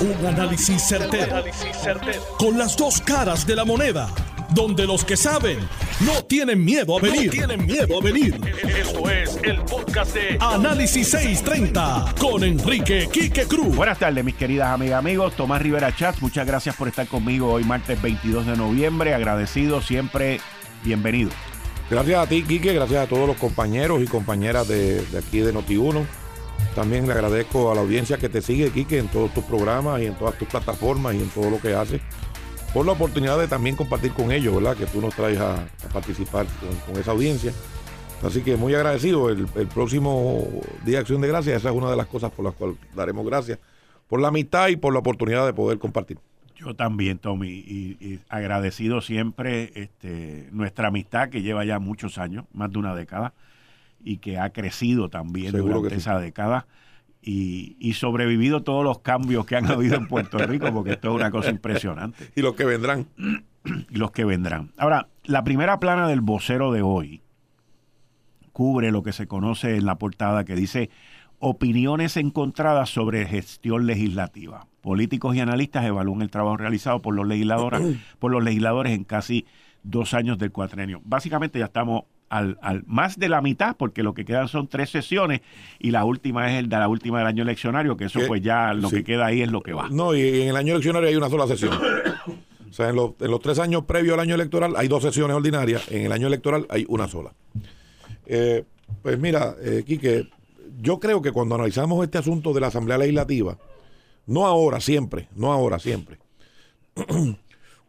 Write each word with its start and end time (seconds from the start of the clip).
Un 0.00 0.26
análisis 0.26 0.80
certero, 0.82 1.44
Con 2.38 2.56
las 2.56 2.74
dos 2.74 3.02
caras 3.02 3.46
de 3.46 3.54
la 3.54 3.66
moneda. 3.66 4.08
Donde 4.54 4.86
los 4.86 5.04
que 5.04 5.14
saben 5.14 5.58
no 6.00 6.24
tienen 6.24 6.64
miedo 6.64 6.96
a 6.96 7.02
venir. 7.02 7.30
tienen 7.30 7.66
miedo 7.66 7.98
a 8.00 8.02
venir. 8.02 8.40
Esto 8.78 9.10
es 9.10 9.38
el 9.42 9.60
podcast 9.60 10.14
de 10.14 10.38
Análisis 10.40 11.06
630 11.10 12.14
con 12.18 12.42
Enrique 12.44 13.10
Quique 13.12 13.44
Cruz. 13.44 13.76
Buenas 13.76 13.98
tardes, 13.98 14.24
mis 14.24 14.36
queridas 14.36 14.68
amigas, 14.68 14.98
amigos. 14.98 15.36
Tomás 15.36 15.60
Rivera 15.60 15.94
Chat, 15.94 16.18
muchas 16.20 16.46
gracias 16.46 16.74
por 16.76 16.88
estar 16.88 17.06
conmigo 17.06 17.52
hoy, 17.52 17.64
martes 17.64 18.00
22 18.00 18.46
de 18.46 18.56
noviembre. 18.56 19.12
Agradecido, 19.12 19.82
siempre 19.82 20.40
bienvenido. 20.82 21.28
Gracias 21.90 22.18
a 22.18 22.26
ti, 22.26 22.42
Quique. 22.42 22.72
Gracias 22.72 23.04
a 23.04 23.06
todos 23.06 23.28
los 23.28 23.36
compañeros 23.36 24.00
y 24.02 24.06
compañeras 24.06 24.66
de, 24.66 25.04
de 25.04 25.18
aquí 25.18 25.40
de 25.40 25.52
Noti1 25.52 26.19
también 26.74 27.06
le 27.06 27.12
agradezco 27.12 27.70
a 27.70 27.74
la 27.74 27.80
audiencia 27.80 28.16
que 28.16 28.28
te 28.28 28.40
sigue, 28.40 28.70
Quique, 28.70 28.98
en 28.98 29.08
todos 29.08 29.34
tus 29.34 29.44
programas 29.44 30.00
y 30.00 30.06
en 30.06 30.14
todas 30.14 30.38
tus 30.38 30.48
plataformas 30.48 31.14
y 31.14 31.18
en 31.18 31.28
todo 31.28 31.50
lo 31.50 31.60
que 31.60 31.74
haces, 31.74 32.00
por 32.72 32.86
la 32.86 32.92
oportunidad 32.92 33.38
de 33.38 33.48
también 33.48 33.74
compartir 33.74 34.12
con 34.12 34.30
ellos, 34.30 34.54
¿verdad? 34.54 34.76
Que 34.76 34.86
tú 34.86 35.00
nos 35.00 35.14
traes 35.14 35.38
a, 35.40 35.66
participar 35.92 36.46
con, 36.86 37.00
esa 37.00 37.10
audiencia. 37.10 37.52
Así 38.22 38.42
que 38.42 38.56
muy 38.56 38.74
agradecido. 38.74 39.30
El, 39.30 39.46
próximo 39.66 40.46
Día 40.84 40.96
de 40.96 40.98
Acción 40.98 41.20
de 41.20 41.28
Gracias, 41.28 41.56
esa 41.56 41.70
es 41.70 41.74
una 41.74 41.90
de 41.90 41.96
las 41.96 42.06
cosas 42.06 42.30
por 42.30 42.44
las 42.44 42.54
cuales 42.54 42.76
daremos 42.94 43.26
gracias, 43.26 43.58
por 44.08 44.20
la 44.20 44.28
amistad 44.28 44.68
y 44.68 44.76
por 44.76 44.92
la 44.92 45.00
oportunidad 45.00 45.46
de 45.46 45.52
poder 45.52 45.78
compartir. 45.78 46.18
Yo 46.54 46.74
también, 46.74 47.18
Tommy, 47.18 47.48
y, 47.48 48.20
agradecido 48.28 49.00
siempre 49.00 49.72
este, 49.74 50.48
nuestra 50.52 50.88
amistad 50.88 51.30
que 51.30 51.42
lleva 51.42 51.64
ya 51.64 51.78
muchos 51.78 52.18
años, 52.18 52.44
más 52.52 52.70
de 52.70 52.78
una 52.78 52.94
década 52.94 53.32
y 54.02 54.18
que 54.18 54.38
ha 54.38 54.50
crecido 54.50 55.08
también 55.08 55.52
durante 55.52 55.94
esa 55.94 56.18
década 56.18 56.66
y, 57.22 57.76
y, 57.78 57.92
sobrevivido 57.94 58.62
todos 58.62 58.82
los 58.82 59.00
cambios 59.00 59.44
que 59.44 59.56
han 59.56 59.66
habido 59.70 59.96
en 59.96 60.08
Puerto 60.08 60.38
Rico, 60.38 60.72
porque 60.72 60.92
esto 60.92 61.10
es 61.10 61.14
una 61.14 61.30
cosa 61.30 61.50
impresionante. 61.50 62.30
Y 62.34 62.40
los 62.40 62.54
que 62.54 62.64
vendrán. 62.64 63.08
Y 63.90 63.94
los 63.98 64.10
que 64.10 64.24
vendrán. 64.24 64.72
Ahora, 64.78 65.08
la 65.24 65.44
primera 65.44 65.78
plana 65.78 66.08
del 66.08 66.22
vocero 66.22 66.72
de 66.72 66.82
hoy 66.82 67.20
cubre 68.52 68.90
lo 68.90 69.02
que 69.02 69.12
se 69.12 69.26
conoce 69.26 69.76
en 69.76 69.86
la 69.86 69.96
portada 69.96 70.44
que 70.44 70.54
dice 70.54 70.90
opiniones 71.38 72.16
encontradas 72.16 72.90
sobre 72.90 73.26
gestión 73.26 73.86
legislativa. 73.86 74.66
Políticos 74.80 75.36
y 75.36 75.40
analistas 75.40 75.84
evalúan 75.84 76.22
el 76.22 76.30
trabajo 76.30 76.56
realizado 76.56 77.02
por 77.02 77.14
los 77.14 77.26
legisladores, 77.26 77.98
por 78.18 78.30
los 78.30 78.42
legisladores 78.42 78.92
en 78.92 79.04
casi 79.04 79.46
dos 79.82 80.14
años 80.14 80.38
del 80.38 80.52
cuatrenio. 80.52 81.00
Básicamente 81.04 81.58
ya 81.58 81.66
estamos 81.66 82.04
al, 82.30 82.58
al, 82.62 82.84
más 82.86 83.18
de 83.18 83.28
la 83.28 83.42
mitad, 83.42 83.76
porque 83.76 84.02
lo 84.02 84.14
que 84.14 84.24
quedan 84.24 84.48
son 84.48 84.68
tres 84.68 84.88
sesiones 84.90 85.42
y 85.78 85.90
la 85.90 86.04
última 86.04 86.50
es 86.50 86.60
el 86.60 86.68
de 86.68 86.76
la 86.78 86.88
última 86.88 87.18
del 87.18 87.26
año 87.26 87.42
eleccionario, 87.42 87.96
que 87.96 88.06
eso 88.06 88.20
pues 88.26 88.40
ya 88.40 88.72
lo 88.72 88.88
que 88.88 89.04
queda 89.04 89.26
ahí 89.26 89.42
es 89.42 89.50
lo 89.50 89.62
que 89.62 89.72
va. 89.72 89.88
No, 89.90 90.14
y 90.14 90.42
en 90.42 90.48
el 90.48 90.56
año 90.56 90.72
eleccionario 90.72 91.08
hay 91.08 91.16
una 91.16 91.28
sola 91.28 91.46
sesión. 91.48 91.74
o 91.74 92.72
sea, 92.72 92.88
en 92.88 92.96
los, 92.96 93.12
en 93.20 93.30
los 93.30 93.40
tres 93.40 93.58
años 93.58 93.84
previos 93.84 94.14
al 94.14 94.20
año 94.20 94.36
electoral 94.36 94.74
hay 94.76 94.88
dos 94.88 95.02
sesiones 95.02 95.36
ordinarias, 95.36 95.90
en 95.90 96.06
el 96.06 96.12
año 96.12 96.28
electoral 96.28 96.66
hay 96.70 96.86
una 96.88 97.08
sola. 97.08 97.32
Eh, 98.26 98.64
pues 99.02 99.18
mira, 99.18 99.56
eh, 99.60 99.82
Quique, 99.84 100.28
yo 100.80 101.00
creo 101.00 101.20
que 101.20 101.32
cuando 101.32 101.56
analizamos 101.56 102.02
este 102.04 102.18
asunto 102.18 102.52
de 102.52 102.60
la 102.60 102.68
Asamblea 102.68 102.96
Legislativa, 102.96 103.58
no 104.26 104.46
ahora, 104.46 104.80
siempre, 104.80 105.28
no 105.34 105.52
ahora, 105.52 105.80
siempre, 105.80 106.18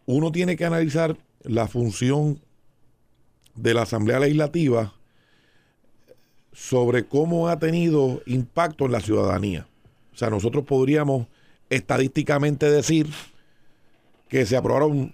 uno 0.07 0.31
tiene 0.31 0.55
que 0.55 0.65
analizar 0.65 1.15
la 1.43 1.67
función 1.67 2.39
de 3.61 3.73
la 3.73 3.83
Asamblea 3.83 4.19
Legislativa 4.19 4.93
sobre 6.51 7.05
cómo 7.05 7.47
ha 7.47 7.59
tenido 7.59 8.21
impacto 8.25 8.85
en 8.85 8.91
la 8.91 9.01
ciudadanía. 9.01 9.67
O 10.13 10.17
sea, 10.17 10.29
nosotros 10.29 10.65
podríamos 10.65 11.27
estadísticamente 11.69 12.69
decir 12.69 13.07
que 14.27 14.45
se 14.45 14.57
aprobaron 14.57 15.13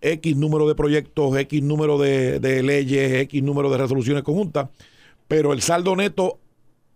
X 0.00 0.36
número 0.36 0.68
de 0.68 0.74
proyectos, 0.74 1.36
X 1.36 1.62
número 1.62 1.98
de, 1.98 2.38
leyes, 2.62 3.14
X 3.22 3.42
número 3.42 3.70
de 3.70 3.78
resoluciones 3.78 4.22
conjuntas, 4.22 4.68
pero 5.26 5.52
el 5.52 5.62
saldo 5.62 5.96
neto 5.96 6.38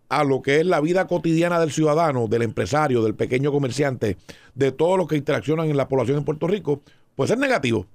a 0.08 0.22
lo 0.24 0.42
que 0.42 0.60
es 0.60 0.66
la 0.66 0.80
vida 0.80 1.06
cotidiana 1.06 1.58
del 1.60 1.72
ciudadano, 1.72 2.28
del 2.28 2.42
empresario, 2.42 3.02
del 3.02 3.14
pequeño 3.14 3.52
comerciante, 3.52 4.18
de 4.54 4.72
todos 4.72 4.98
los 4.98 5.08
que 5.08 5.16
interaccionan 5.16 5.70
en 5.70 5.76
la 5.76 5.88
población 5.88 6.18
en 6.18 6.24
Puerto 6.24 6.46
Rico, 6.46 6.82
pues 7.16 7.30
es 7.30 7.38
negativo 7.38 7.86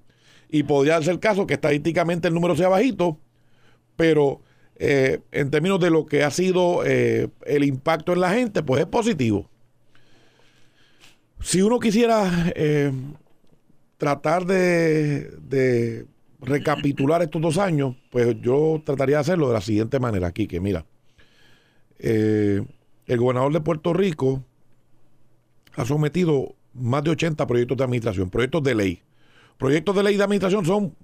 y 0.50 0.63
podría 0.63 1.01
ser 1.01 1.13
el 1.13 1.19
caso 1.19 1.47
que 1.47 1.56
estadísticamente 1.56 2.28
el 2.28 2.33
número 2.33 2.56
sea 2.56 2.69
bajito, 2.69 3.19
pero 3.95 4.41
eh, 4.78 5.19
en 5.31 5.51
términos 5.51 5.79
de 5.79 5.89
lo 5.89 6.06
que 6.06 6.23
ha 6.23 6.31
sido 6.31 6.83
eh, 6.85 7.29
el 7.45 7.63
impacto 7.63 8.13
en 8.13 8.19
la 8.19 8.31
gente, 8.31 8.61
pues 8.63 8.81
es 8.81 8.88
positivo. 8.88 9.50
Si 11.41 11.61
uno 11.61 11.79
quisiera 11.79 12.51
eh, 12.55 12.91
tratar 13.97 14.45
de, 14.45 16.05
recapitular 16.41 17.22
estos 17.22 17.41
dos 17.41 17.57
años, 17.57 17.95
pues 18.11 18.35
yo 18.41 18.81
trataría 18.85 19.17
de 19.17 19.22
hacerlo 19.22 19.47
de 19.47 19.53
la 19.53 19.61
siguiente 19.61 20.00
manera 20.00 20.28
aquí, 20.28 20.47
que 20.47 20.59
mira, 20.59 20.85
el 21.97 22.67
gobernador 23.07 23.53
de 23.53 23.61
Puerto 23.61 23.94
Rico 23.94 24.44
ha 25.75 25.85
sometido 25.85 26.55
más 26.73 27.03
de 27.03 27.11
80 27.11 27.47
proyectos 27.47 27.78
de 27.78 27.84
administración, 27.84 28.29
proyectos 28.29 28.63
de 28.63 28.75
ley 28.75 29.04
Proyectos 29.57 29.95
de 29.95 30.03
ley 30.03 30.17
de 30.17 30.23
administración 30.23 30.66
son 30.66 30.95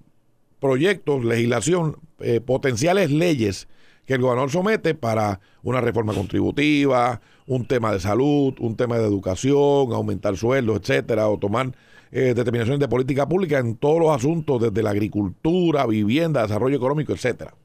proyectos, 0.60 1.24
legislación, 1.24 1.98
eh, 2.20 2.42
potenciales 2.42 3.12
leyes 3.12 3.68
que 4.06 4.16
el 4.16 4.22
gobernador 4.22 4.52
somete 4.52 4.94
para 4.94 5.40
una 5.64 5.80
reforma 5.80 6.14
contributiva, 6.14 7.22
un 7.48 7.66
tema 7.66 7.94
de 7.94 8.00
salud, 8.00 8.54
un 8.60 8.76
tema 8.76 8.98
de 8.98 9.06
educación, 9.06 9.94
aumentar 9.94 10.38
sueldos, 10.38 10.80
etcétera, 10.82 11.30
o 11.30 11.38
tomar 11.38 11.72
eh, 12.12 12.34
determinaciones 12.36 12.80
de 12.80 12.88
política 12.88 13.28
pública 13.28 13.60
en 13.60 13.76
todos 13.76 14.00
los 14.00 14.16
asuntos, 14.16 14.62
desde 14.62 14.84
la 14.84 14.90
agricultura, 14.90 15.86
vivienda, 15.86 16.42
desarrollo 16.42 16.76
económico, 16.76 17.14
etcétera. 17.14 17.56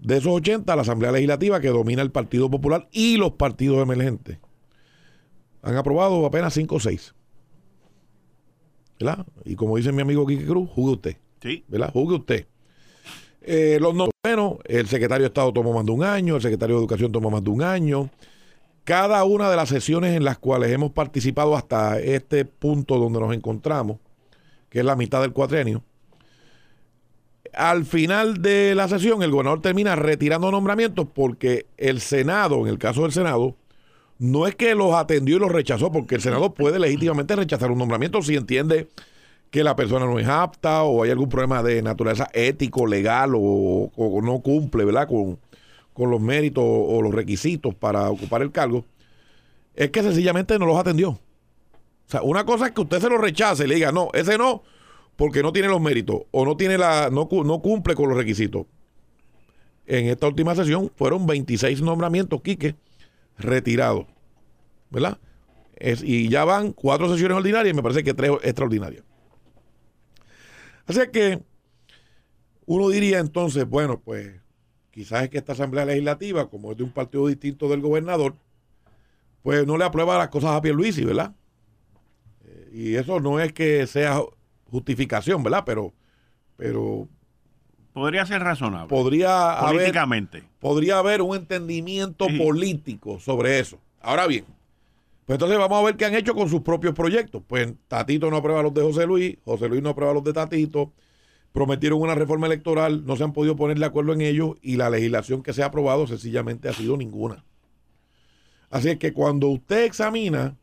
De 0.00 0.16
esos 0.16 0.32
80, 0.32 0.74
la 0.74 0.82
Asamblea 0.82 1.12
Legislativa, 1.12 1.60
que 1.60 1.68
domina 1.68 2.02
el 2.02 2.10
Partido 2.10 2.50
Popular 2.50 2.88
y 2.90 3.18
los 3.18 3.32
partidos 3.32 3.80
emergentes, 3.80 4.38
han 5.62 5.76
aprobado 5.76 6.26
apenas 6.26 6.54
5 6.54 6.74
o 6.74 6.80
6. 6.80 7.14
Y 9.44 9.54
como 9.56 9.76
dice 9.76 9.92
mi 9.92 10.02
amigo 10.02 10.26
Quique 10.26 10.46
Cruz, 10.46 10.68
jugue 10.74 10.92
usted. 10.92 11.16
Sí. 11.40 11.64
¿Verdad? 11.68 11.90
Jugue 11.92 12.16
usted. 12.16 12.46
Eh, 13.42 13.78
los 13.80 13.94
no, 13.94 14.08
bueno, 14.24 14.58
el 14.64 14.86
secretario 14.86 15.22
de 15.22 15.28
Estado 15.28 15.52
tomó 15.52 15.72
más 15.72 15.84
de 15.84 15.92
un 15.92 16.04
año, 16.04 16.36
el 16.36 16.42
secretario 16.42 16.76
de 16.76 16.80
Educación 16.80 17.10
tomó 17.10 17.30
más 17.30 17.42
de 17.42 17.50
un 17.50 17.62
año. 17.62 18.10
Cada 18.84 19.22
una 19.24 19.50
de 19.50 19.56
las 19.56 19.68
sesiones 19.68 20.16
en 20.16 20.24
las 20.24 20.38
cuales 20.38 20.70
hemos 20.72 20.92
participado 20.92 21.56
hasta 21.56 21.98
este 22.00 22.44
punto 22.44 22.98
donde 22.98 23.20
nos 23.20 23.34
encontramos, 23.34 23.98
que 24.68 24.80
es 24.80 24.84
la 24.84 24.96
mitad 24.96 25.20
del 25.20 25.32
cuatrenio, 25.32 25.82
al 27.52 27.84
final 27.84 28.40
de 28.40 28.74
la 28.74 28.88
sesión 28.88 29.22
el 29.22 29.30
gobernador 29.30 29.60
termina 29.60 29.94
retirando 29.94 30.50
nombramientos 30.50 31.06
porque 31.12 31.66
el 31.76 32.00
Senado, 32.00 32.60
en 32.60 32.68
el 32.68 32.78
caso 32.78 33.02
del 33.02 33.12
Senado, 33.12 33.56
no 34.22 34.46
es 34.46 34.54
que 34.54 34.76
los 34.76 34.94
atendió 34.94 35.36
y 35.36 35.40
los 35.40 35.50
rechazó, 35.50 35.90
porque 35.90 36.14
el 36.14 36.20
Senado 36.20 36.54
puede 36.54 36.78
legítimamente 36.78 37.34
rechazar 37.34 37.72
un 37.72 37.78
nombramiento 37.78 38.22
si 38.22 38.36
entiende 38.36 38.86
que 39.50 39.64
la 39.64 39.74
persona 39.74 40.06
no 40.06 40.16
es 40.20 40.28
apta 40.28 40.84
o 40.84 41.02
hay 41.02 41.10
algún 41.10 41.28
problema 41.28 41.60
de 41.60 41.82
naturaleza 41.82 42.28
ético, 42.32 42.86
legal 42.86 43.32
o, 43.34 43.90
no 44.22 44.38
cumple, 44.38 44.84
¿verdad? 44.84 45.08
Con, 45.08 45.40
los 46.08 46.20
méritos 46.20 46.62
o 46.64 47.02
los 47.02 47.12
requisitos 47.12 47.74
para 47.74 48.08
ocupar 48.10 48.42
el 48.42 48.52
cargo, 48.52 48.84
es 49.74 49.90
que 49.90 50.02
sencillamente 50.02 50.56
no 50.56 50.66
los 50.66 50.78
atendió. 50.78 51.10
O 51.10 51.20
sea, 52.06 52.22
una 52.22 52.44
cosa 52.44 52.66
es 52.66 52.72
que 52.72 52.80
usted 52.80 53.00
se 53.00 53.08
lo 53.08 53.18
rechace 53.18 53.64
y 53.64 53.66
le 53.66 53.74
diga, 53.74 53.90
no, 53.90 54.08
ese 54.14 54.38
no, 54.38 54.62
porque 55.16 55.42
no 55.42 55.52
tiene 55.52 55.66
los 55.66 55.80
méritos 55.80 56.22
o 56.30 56.44
no, 56.44 56.56
tiene 56.56 56.78
la, 56.78 57.10
no, 57.10 57.28
no 57.44 57.60
cumple 57.60 57.96
con 57.96 58.08
los 58.08 58.16
requisitos. 58.16 58.66
En 59.84 60.06
esta 60.06 60.28
última 60.28 60.54
sesión 60.54 60.92
fueron 60.94 61.26
26 61.26 61.82
nombramientos, 61.82 62.40
Quique, 62.40 62.76
retirados. 63.36 64.11
¿Verdad? 64.92 65.18
y 66.04 66.28
ya 66.28 66.44
van 66.44 66.72
cuatro 66.72 67.08
sesiones 67.08 67.36
ordinarias 67.36 67.72
y 67.72 67.76
me 67.76 67.82
parece 67.82 68.04
que 68.04 68.14
tres 68.14 68.30
extraordinarias. 68.44 69.02
Así 70.86 71.00
que 71.12 71.40
uno 72.66 72.88
diría 72.88 73.18
entonces, 73.18 73.68
bueno, 73.68 73.98
pues 73.98 74.40
quizás 74.92 75.24
es 75.24 75.30
que 75.30 75.38
esta 75.38 75.52
Asamblea 75.54 75.84
Legislativa, 75.84 76.48
como 76.48 76.70
es 76.70 76.78
de 76.78 76.84
un 76.84 76.92
partido 76.92 77.26
distinto 77.26 77.68
del 77.68 77.80
gobernador, 77.80 78.36
pues 79.42 79.66
no 79.66 79.76
le 79.76 79.84
aprueba 79.84 80.18
las 80.18 80.28
cosas 80.28 80.52
a 80.52 80.62
Pierluisi, 80.62 81.04
¿verdad? 81.04 81.34
Eh, 82.44 82.70
y 82.72 82.94
eso 82.94 83.18
no 83.18 83.40
es 83.40 83.52
que 83.52 83.86
sea 83.88 84.20
justificación, 84.70 85.42
¿verdad? 85.42 85.64
Pero, 85.66 85.92
pero 86.56 87.08
podría 87.92 88.24
ser 88.24 88.42
razonable. 88.42 88.88
Podría 88.88 89.56
Políticamente. 89.60 90.44
podría 90.60 90.98
haber 90.98 91.22
un 91.22 91.36
entendimiento 91.36 92.26
político 92.38 93.18
sobre 93.18 93.58
eso. 93.58 93.78
Ahora 94.00 94.26
bien, 94.28 94.44
pues 95.32 95.36
entonces 95.36 95.58
vamos 95.58 95.78
a 95.80 95.86
ver 95.86 95.96
qué 95.96 96.04
han 96.04 96.14
hecho 96.14 96.34
con 96.34 96.50
sus 96.50 96.60
propios 96.60 96.92
proyectos. 96.92 97.42
Pues 97.46 97.72
Tatito 97.88 98.30
no 98.30 98.36
aprueba 98.36 98.62
los 98.62 98.74
de 98.74 98.82
José 98.82 99.06
Luis, 99.06 99.38
José 99.46 99.66
Luis 99.66 99.80
no 99.80 99.88
aprueba 99.88 100.12
los 100.12 100.22
de 100.24 100.34
Tatito, 100.34 100.92
prometieron 101.52 102.02
una 102.02 102.14
reforma 102.14 102.46
electoral, 102.46 103.06
no 103.06 103.16
se 103.16 103.24
han 103.24 103.32
podido 103.32 103.56
poner 103.56 103.78
de 103.78 103.86
acuerdo 103.86 104.12
en 104.12 104.20
ello 104.20 104.56
y 104.60 104.76
la 104.76 104.90
legislación 104.90 105.42
que 105.42 105.54
se 105.54 105.62
ha 105.62 105.66
aprobado 105.66 106.06
sencillamente 106.06 106.68
ha 106.68 106.74
sido 106.74 106.98
ninguna. 106.98 107.46
Así 108.68 108.90
es 108.90 108.98
que 108.98 109.14
cuando 109.14 109.48
usted 109.48 109.84
examina 109.84 110.58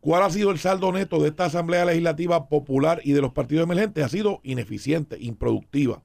¿Cuál 0.00 0.24
ha 0.24 0.30
sido 0.30 0.50
el 0.50 0.58
saldo 0.58 0.90
neto 0.90 1.20
de 1.20 1.28
esta 1.28 1.44
Asamblea 1.44 1.84
Legislativa 1.84 2.48
Popular 2.48 3.00
y 3.04 3.12
de 3.12 3.20
los 3.20 3.32
partidos 3.32 3.62
emergentes? 3.62 4.04
Ha 4.04 4.08
sido 4.08 4.40
ineficiente, 4.42 5.16
improductiva. 5.20 6.02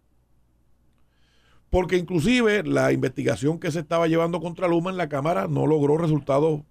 Porque 1.72 1.98
inclusive 1.98 2.62
la 2.62 2.92
investigación 2.92 3.60
que 3.60 3.72
se 3.72 3.80
estaba 3.80 4.08
llevando 4.08 4.40
contra 4.40 4.68
Luma 4.68 4.92
en 4.92 4.98
la 4.98 5.10
Cámara 5.10 5.48
no 5.48 5.66
logró 5.66 5.98
resultados, 5.98 6.62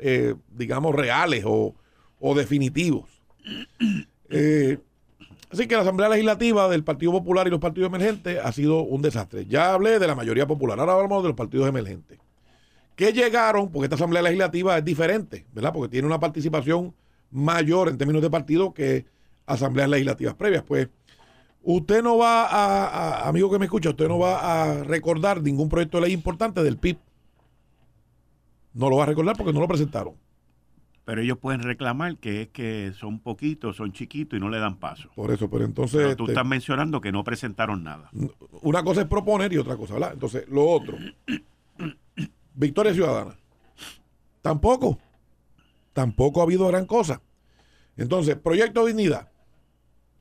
eh, 0.00 0.34
digamos, 0.50 0.94
reales 0.94 1.44
o, 1.46 1.74
definitivos. 2.34 3.08
Eh, 4.32 4.78
así 5.50 5.66
que 5.66 5.74
la 5.74 5.80
Asamblea 5.80 6.08
Legislativa 6.08 6.68
del 6.68 6.84
Partido 6.84 7.10
Popular 7.10 7.48
y 7.48 7.50
los 7.50 7.58
partidos 7.58 7.88
emergentes 7.88 8.38
ha 8.40 8.52
sido 8.52 8.82
un 8.82 9.02
desastre. 9.02 9.44
Ya 9.46 9.74
hablé 9.74 9.98
de 9.98 10.06
la 10.06 10.14
mayoría 10.14 10.46
popular, 10.46 10.78
ahora 10.78 10.92
hablamos 10.92 11.24
de 11.24 11.30
los 11.30 11.36
partidos 11.36 11.68
emergentes 11.68 12.20
que 13.00 13.14
llegaron, 13.14 13.72
porque 13.72 13.86
esta 13.86 13.96
Asamblea 13.96 14.20
Legislativa 14.20 14.76
es 14.76 14.84
diferente, 14.84 15.46
¿verdad? 15.54 15.72
Porque 15.72 15.88
tiene 15.88 16.06
una 16.06 16.20
participación 16.20 16.94
mayor 17.30 17.88
en 17.88 17.96
términos 17.96 18.20
de 18.20 18.28
partido 18.28 18.74
que 18.74 19.06
asambleas 19.46 19.88
legislativas 19.88 20.34
previas. 20.34 20.62
Pues 20.64 20.88
usted 21.62 22.02
no 22.02 22.18
va 22.18 22.44
a, 22.44 23.26
amigo 23.26 23.50
que 23.50 23.58
me 23.58 23.64
escucha, 23.64 23.88
usted 23.88 24.06
no 24.06 24.18
va 24.18 24.64
a 24.64 24.84
recordar 24.84 25.42
ningún 25.42 25.70
proyecto 25.70 25.96
de 25.96 26.08
ley 26.08 26.12
importante 26.12 26.62
del 26.62 26.76
PIB. 26.76 26.98
No 28.74 28.88
lo 28.88 28.96
va 28.96 29.04
a 29.04 29.06
recordar 29.06 29.36
porque 29.36 29.52
no 29.52 29.60
lo 29.60 29.68
presentaron. 29.68 30.14
Pero 31.04 31.22
ellos 31.22 31.38
pueden 31.38 31.62
reclamar 31.62 32.18
que 32.18 32.42
es 32.42 32.48
que 32.48 32.92
son 32.96 33.18
poquitos, 33.18 33.76
son 33.76 33.92
chiquitos 33.92 34.36
y 34.36 34.40
no 34.40 34.48
le 34.48 34.58
dan 34.58 34.76
paso. 34.76 35.10
Por 35.16 35.32
eso, 35.32 35.50
pero 35.50 35.64
entonces... 35.64 35.96
Pero 35.96 36.16
tú 36.16 36.24
este, 36.24 36.32
estás 36.32 36.46
mencionando 36.46 37.00
que 37.00 37.10
no 37.10 37.24
presentaron 37.24 37.82
nada. 37.82 38.10
Una 38.62 38.82
cosa 38.84 39.00
es 39.00 39.08
proponer 39.08 39.52
y 39.52 39.58
otra 39.58 39.76
cosa, 39.76 39.94
¿verdad? 39.94 40.12
Entonces, 40.12 40.48
lo 40.48 40.68
otro. 40.68 40.96
Victoria 42.54 42.94
Ciudadana. 42.94 43.36
Tampoco. 44.42 44.98
Tampoco 45.92 46.40
ha 46.40 46.44
habido 46.44 46.68
gran 46.68 46.86
cosa. 46.86 47.20
Entonces, 47.96 48.36
Proyecto 48.36 48.86
Dignidad. 48.86 49.30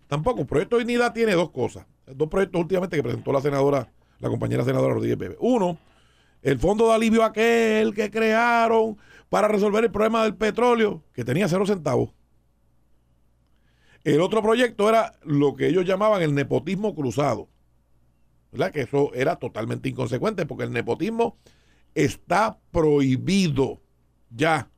Tampoco. 0.07 0.45
Proyecto 0.47 0.77
Dignidad 0.77 1.13
tiene 1.13 1.33
dos 1.33 1.51
cosas. 1.51 1.85
Dos 2.07 2.29
proyectos 2.29 2.61
últimamente 2.61 2.95
que 2.95 3.03
presentó 3.03 3.31
la 3.31 3.41
senadora, 3.41 3.91
la 4.19 4.29
compañera 4.29 4.63
senadora 4.63 4.95
Rodríguez 4.95 5.17
Bebe. 5.17 5.37
Uno, 5.39 5.77
el 6.41 6.59
fondo 6.59 6.87
de 6.87 6.93
alivio 6.93 7.23
aquel 7.23 7.93
que 7.93 8.09
crearon 8.09 8.97
para 9.29 9.47
resolver 9.47 9.83
el 9.83 9.91
problema 9.91 10.23
del 10.23 10.35
petróleo, 10.35 11.03
que 11.13 11.23
tenía 11.23 11.47
cero 11.47 11.65
centavos. 11.65 12.11
El 14.03 14.21
otro 14.21 14.41
proyecto 14.41 14.89
era 14.89 15.13
lo 15.23 15.55
que 15.55 15.67
ellos 15.67 15.85
llamaban 15.85 16.21
el 16.21 16.33
nepotismo 16.33 16.95
cruzado. 16.95 17.47
¿Verdad? 18.51 18.71
Que 18.71 18.81
eso 18.81 19.13
era 19.13 19.35
totalmente 19.35 19.89
inconsecuente, 19.89 20.45
porque 20.45 20.63
el 20.63 20.71
nepotismo 20.71 21.37
está 21.93 22.57
prohibido 22.71 23.81
ya. 24.31 24.69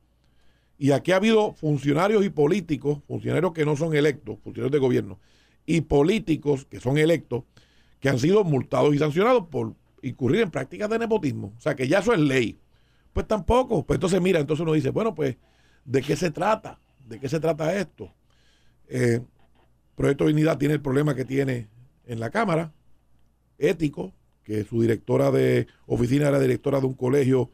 Y 0.76 0.90
aquí 0.90 1.12
ha 1.12 1.16
habido 1.16 1.52
funcionarios 1.52 2.24
y 2.24 2.30
políticos, 2.30 2.98
funcionarios 3.06 3.52
que 3.52 3.64
no 3.64 3.76
son 3.76 3.94
electos, 3.94 4.38
funcionarios 4.42 4.72
de 4.72 4.78
gobierno, 4.78 5.20
y 5.64 5.82
políticos 5.82 6.66
que 6.66 6.80
son 6.80 6.98
electos, 6.98 7.44
que 8.00 8.08
han 8.08 8.18
sido 8.18 8.44
multados 8.44 8.94
y 8.94 8.98
sancionados 8.98 9.46
por 9.48 9.74
incurrir 10.02 10.42
en 10.42 10.50
prácticas 10.50 10.90
de 10.90 10.98
nepotismo. 10.98 11.52
O 11.56 11.60
sea, 11.60 11.74
que 11.74 11.88
ya 11.88 12.00
eso 12.00 12.12
es 12.12 12.20
ley. 12.20 12.58
Pues 13.12 13.26
tampoco. 13.26 13.84
Pues 13.84 13.96
entonces, 13.96 14.20
mira, 14.20 14.40
entonces 14.40 14.62
uno 14.62 14.72
dice, 14.72 14.90
bueno, 14.90 15.14
pues, 15.14 15.36
¿de 15.84 16.02
qué 16.02 16.16
se 16.16 16.30
trata? 16.30 16.78
¿De 17.06 17.18
qué 17.18 17.28
se 17.28 17.40
trata 17.40 17.74
esto? 17.76 18.12
Eh, 18.88 19.20
Proyecto 19.94 20.26
Dignidad 20.26 20.58
tiene 20.58 20.74
el 20.74 20.80
problema 20.80 21.14
que 21.14 21.24
tiene 21.24 21.68
en 22.06 22.20
la 22.20 22.30
Cámara, 22.30 22.72
ético, 23.58 24.12
que 24.42 24.64
su 24.64 24.80
directora 24.80 25.30
de 25.30 25.66
oficina 25.86 26.28
era 26.28 26.40
directora 26.40 26.80
de 26.80 26.86
un 26.86 26.94
colegio 26.94 27.50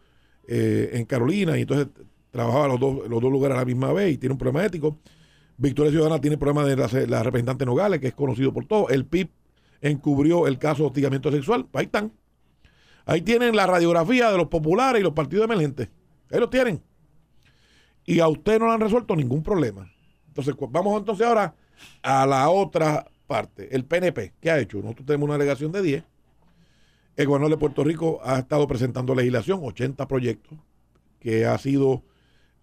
eh, 0.47 0.91
en 0.94 1.05
Carolina 1.05 1.59
y 1.59 1.62
entonces 1.62 1.89
trabajaba 2.31 2.69
los 2.69 2.81
dos, 2.81 3.09
los 3.09 3.21
dos 3.21 3.31
lugares 3.31 3.56
a 3.56 3.61
la 3.61 3.67
misma 3.67 3.93
vez 3.93 4.15
y 4.15 4.19
tiene 4.19 4.33
un 4.33 4.39
problema 4.39 4.65
ético. 4.65 4.99
Victoria 5.59 5.91
Ciudadana 5.91 6.21
tiene 6.21 6.39
problema 6.39 6.65
de 6.65 7.06
la, 7.06 7.23
representante 7.23 7.67
Nogales, 7.67 8.01
que 8.01 8.09
es 8.09 8.15
conocido 8.15 8.53
por 8.53 8.65
todos. 8.65 8.91
El 8.91 9.05
PIB 9.05 9.29
encubrió 9.81 10.47
el 10.47 10.59
caso 10.59 10.85
de 10.85 10.89
hostigamiento 10.89 11.31
sexual. 11.33 11.67
Ahí 11.73 11.87
están. 11.87 12.12
Ahí 13.08 13.22
tienen 13.22 13.56
la 13.56 13.66
radiografía 13.66 14.31
de 14.31 14.37
los 14.37 14.46
populares 14.46 15.00
y 15.00 15.02
los 15.02 15.14
partidos 15.14 15.46
emergentes. 15.46 15.88
Ahí 16.31 16.38
los 16.38 16.50
tienen. 16.50 16.81
Y 18.05 18.20
a 18.20 18.28
usted 18.28 18.60
no 18.60 18.69
le 18.69 18.75
han 18.75 18.81
resuelto 18.81 19.16
ningún 19.16 19.43
problema. 19.43 19.90
Entonces, 20.28 20.55
vamos 20.70 20.96
entonces 20.96 21.26
ahora 21.26 21.56
a 22.02 22.25
la 22.25 22.49
otra 22.49 23.10
parte. 23.26 23.75
El 23.75 23.84
PNP, 23.84 24.34
¿qué 24.40 24.52
ha 24.52 24.60
hecho? 24.60 24.78
Nosotros 24.78 25.06
tenemos 25.06 25.26
una 25.26 25.38
delegación 25.38 25.72
de 25.72 25.82
10 25.82 26.05
el 27.19 27.26
gobernador 27.26 27.50
de 27.50 27.58
Puerto 27.58 27.82
Rico 27.82 28.20
ha 28.22 28.38
estado 28.38 28.69
presentando 28.69 29.12
legislación, 29.12 29.58
80 29.64 30.06
proyectos, 30.06 30.56
que 31.19 31.46
ha 31.46 31.58
sido 31.58 32.05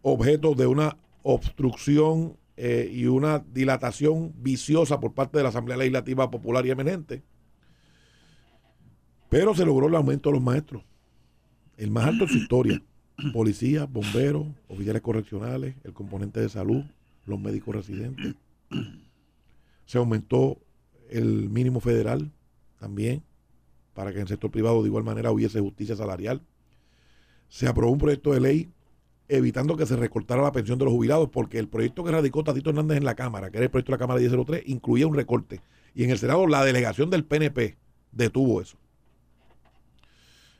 objeto 0.01 0.55
de 0.55 0.65
una 0.65 0.97
obstrucción 1.23 2.37
eh, 2.55 2.89
y 2.89 3.07
una 3.07 3.39
dilatación 3.39 4.33
viciosa 4.37 5.01
por 5.01 5.13
parte 5.13 5.37
de 5.37 5.43
la 5.43 5.49
Asamblea 5.49 5.75
Legislativa 5.75 6.31
Popular 6.31 6.65
y 6.65 6.71
Emergente. 6.71 7.21
Pero 9.29 9.55
se 9.55 9.65
logró 9.65 9.87
el 9.87 9.95
aumento 9.95 10.29
de 10.29 10.35
los 10.35 10.43
maestros, 10.43 10.83
el 11.77 11.91
más 11.91 12.05
alto 12.05 12.25
en 12.25 12.29
su 12.29 12.37
historia. 12.37 12.81
Policías, 13.33 13.91
bomberos, 13.91 14.45
oficiales 14.67 15.01
correccionales, 15.01 15.75
el 15.83 15.93
componente 15.93 16.41
de 16.41 16.49
salud, 16.49 16.83
los 17.25 17.39
médicos 17.39 17.75
residentes. 17.75 18.35
Se 19.85 19.97
aumentó 19.97 20.57
el 21.09 21.49
mínimo 21.49 21.79
federal 21.79 22.31
también 22.79 23.23
para 23.93 24.11
que 24.11 24.17
en 24.17 24.23
el 24.23 24.27
sector 24.27 24.51
privado 24.51 24.81
de 24.81 24.89
igual 24.89 25.03
manera 25.03 25.31
hubiese 25.31 25.59
justicia 25.59 25.95
salarial. 25.95 26.41
Se 27.47 27.67
aprobó 27.67 27.91
un 27.91 27.99
proyecto 27.99 28.33
de 28.33 28.41
ley 28.41 28.69
evitando 29.27 29.75
que 29.75 29.85
se 29.85 29.95
recortara 29.95 30.43
la 30.43 30.51
pensión 30.51 30.77
de 30.77 30.85
los 30.85 30.93
jubilados, 30.93 31.29
porque 31.29 31.57
el 31.57 31.67
proyecto 31.67 32.03
que 32.03 32.11
radicó 32.11 32.43
Tatito 32.43 32.69
Hernández 32.69 32.97
en 32.97 33.05
la 33.05 33.15
Cámara, 33.15 33.49
que 33.49 33.57
era 33.57 33.65
el 33.65 33.71
proyecto 33.71 33.91
de 33.91 33.95
la 33.95 33.99
Cámara 33.99 34.19
1003, 34.19 34.63
incluía 34.67 35.07
un 35.07 35.15
recorte. 35.15 35.61
Y 35.95 36.03
en 36.03 36.09
el 36.09 36.17
Senado 36.17 36.45
la 36.47 36.63
delegación 36.63 37.09
del 37.09 37.25
PNP 37.25 37.77
detuvo 38.11 38.61
eso. 38.61 38.77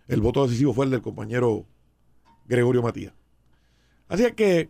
El 0.07 0.21
voto 0.21 0.45
decisivo 0.45 0.73
fue 0.73 0.85
el 0.85 0.91
del 0.91 1.01
compañero 1.01 1.65
Gregorio 2.47 2.83
Matías. 2.83 3.13
Así 4.07 4.23
es 4.23 4.33
que 4.33 4.69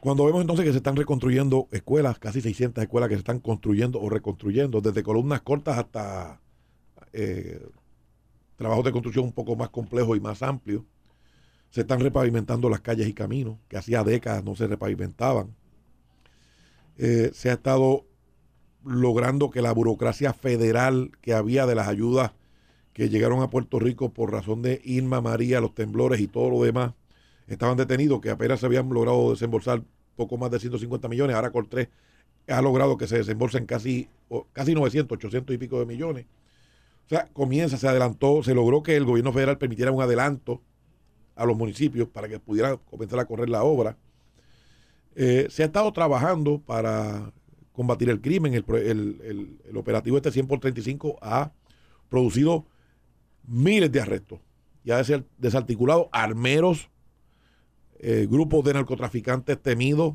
cuando 0.00 0.24
vemos 0.24 0.40
entonces 0.40 0.64
que 0.64 0.70
se 0.70 0.78
están 0.78 0.96
reconstruyendo 0.96 1.68
escuelas, 1.72 2.18
casi 2.18 2.40
600 2.40 2.82
escuelas 2.82 3.08
que 3.08 3.16
se 3.16 3.20
están 3.20 3.40
construyendo 3.40 4.00
o 4.00 4.08
reconstruyendo, 4.08 4.80
desde 4.80 5.02
columnas 5.02 5.42
cortas 5.42 5.78
hasta 5.78 6.40
eh, 7.12 7.60
trabajos 8.56 8.84
de 8.84 8.92
construcción 8.92 9.26
un 9.26 9.32
poco 9.32 9.56
más 9.56 9.70
complejos 9.70 10.16
y 10.16 10.20
más 10.20 10.42
amplios. 10.42 10.82
Se 11.70 11.82
están 11.82 12.00
repavimentando 12.00 12.68
las 12.70 12.80
calles 12.80 13.08
y 13.08 13.12
caminos 13.12 13.58
que 13.68 13.76
hacía 13.76 14.02
décadas 14.02 14.44
no 14.44 14.54
se 14.54 14.66
repavimentaban. 14.66 15.54
Eh, 16.96 17.30
se 17.34 17.50
ha 17.50 17.54
estado 17.54 18.06
logrando 18.84 19.50
que 19.50 19.62
la 19.62 19.72
burocracia 19.72 20.32
federal 20.32 21.10
que 21.20 21.34
había 21.34 21.66
de 21.66 21.74
las 21.74 21.88
ayudas 21.88 22.32
que 22.92 23.08
llegaron 23.08 23.42
a 23.42 23.50
Puerto 23.50 23.78
Rico 23.78 24.12
por 24.12 24.32
razón 24.32 24.62
de 24.62 24.80
Irma, 24.84 25.20
María, 25.20 25.60
los 25.60 25.74
temblores 25.74 26.20
y 26.20 26.26
todo 26.26 26.50
lo 26.50 26.62
demás, 26.62 26.92
estaban 27.46 27.76
detenidos, 27.76 28.20
que 28.20 28.30
apenas 28.30 28.60
se 28.60 28.66
habían 28.66 28.88
logrado 28.88 29.30
desembolsar 29.30 29.82
poco 30.16 30.36
más 30.36 30.50
de 30.50 30.58
150 30.58 31.08
millones, 31.08 31.36
ahora 31.36 31.52
tres 31.68 31.88
ha 32.48 32.62
logrado 32.62 32.96
que 32.96 33.06
se 33.06 33.18
desembolsen 33.18 33.66
casi, 33.66 34.08
casi 34.52 34.74
900, 34.74 35.16
800 35.16 35.54
y 35.54 35.58
pico 35.58 35.78
de 35.78 35.86
millones. 35.86 36.26
O 37.06 37.08
sea, 37.08 37.28
comienza, 37.32 37.76
se 37.76 37.88
adelantó, 37.88 38.42
se 38.42 38.54
logró 38.54 38.82
que 38.82 38.96
el 38.96 39.04
gobierno 39.04 39.32
federal 39.32 39.58
permitiera 39.58 39.92
un 39.92 40.02
adelanto 40.02 40.60
a 41.36 41.44
los 41.44 41.56
municipios 41.56 42.08
para 42.08 42.28
que 42.28 42.38
pudieran 42.38 42.78
comenzar 42.90 43.18
a 43.18 43.24
correr 43.24 43.48
la 43.48 43.62
obra. 43.62 43.96
Eh, 45.16 45.46
se 45.50 45.62
ha 45.62 45.66
estado 45.66 45.92
trabajando 45.92 46.60
para 46.60 47.32
combatir 47.72 48.10
el 48.10 48.20
crimen. 48.20 48.54
El, 48.54 49.58
operativo 49.74 50.16
este 50.16 50.30
100 50.30 50.46
por 50.46 50.60
35 50.60 51.18
ha 51.20 51.52
producido 52.08 52.66
miles 53.50 53.90
de 53.90 54.00
arrestos 54.00 54.40
y 54.84 54.92
ha 54.92 55.02
desarticulado 55.38 56.08
armeros, 56.12 56.88
eh, 57.98 58.26
grupos 58.30 58.64
de 58.64 58.74
narcotraficantes 58.74 59.60
temidos, 59.60 60.14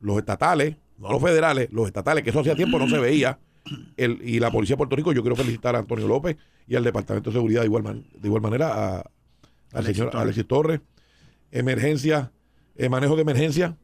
los 0.00 0.18
estatales, 0.18 0.76
no 0.98 1.10
los 1.10 1.22
federales, 1.22 1.68
los 1.72 1.86
estatales, 1.86 2.22
que 2.22 2.30
eso 2.30 2.40
hacía 2.40 2.54
tiempo 2.54 2.78
no 2.78 2.88
se 2.88 2.98
veía 2.98 3.38
y 3.96 4.38
la 4.40 4.50
Policía 4.50 4.74
de 4.74 4.78
Puerto 4.78 4.96
Rico, 4.96 5.12
yo 5.12 5.22
quiero 5.22 5.36
felicitar 5.36 5.76
a 5.76 5.80
Antonio 5.80 6.06
López 6.06 6.36
y 6.66 6.76
al 6.76 6.84
Departamento 6.84 7.30
de 7.30 7.34
Seguridad 7.34 7.60
de 7.60 7.66
igual, 7.66 8.04
de 8.14 8.28
igual 8.28 8.42
manera 8.42 8.98
a, 8.98 9.10
al 9.72 9.84
señor 9.84 10.10
Alexis 10.14 10.46
Torres. 10.46 10.80
Emergencia, 11.50 12.32
eh, 12.76 12.88
manejo 12.88 13.16
de 13.16 13.22
emergencia, 13.22 13.76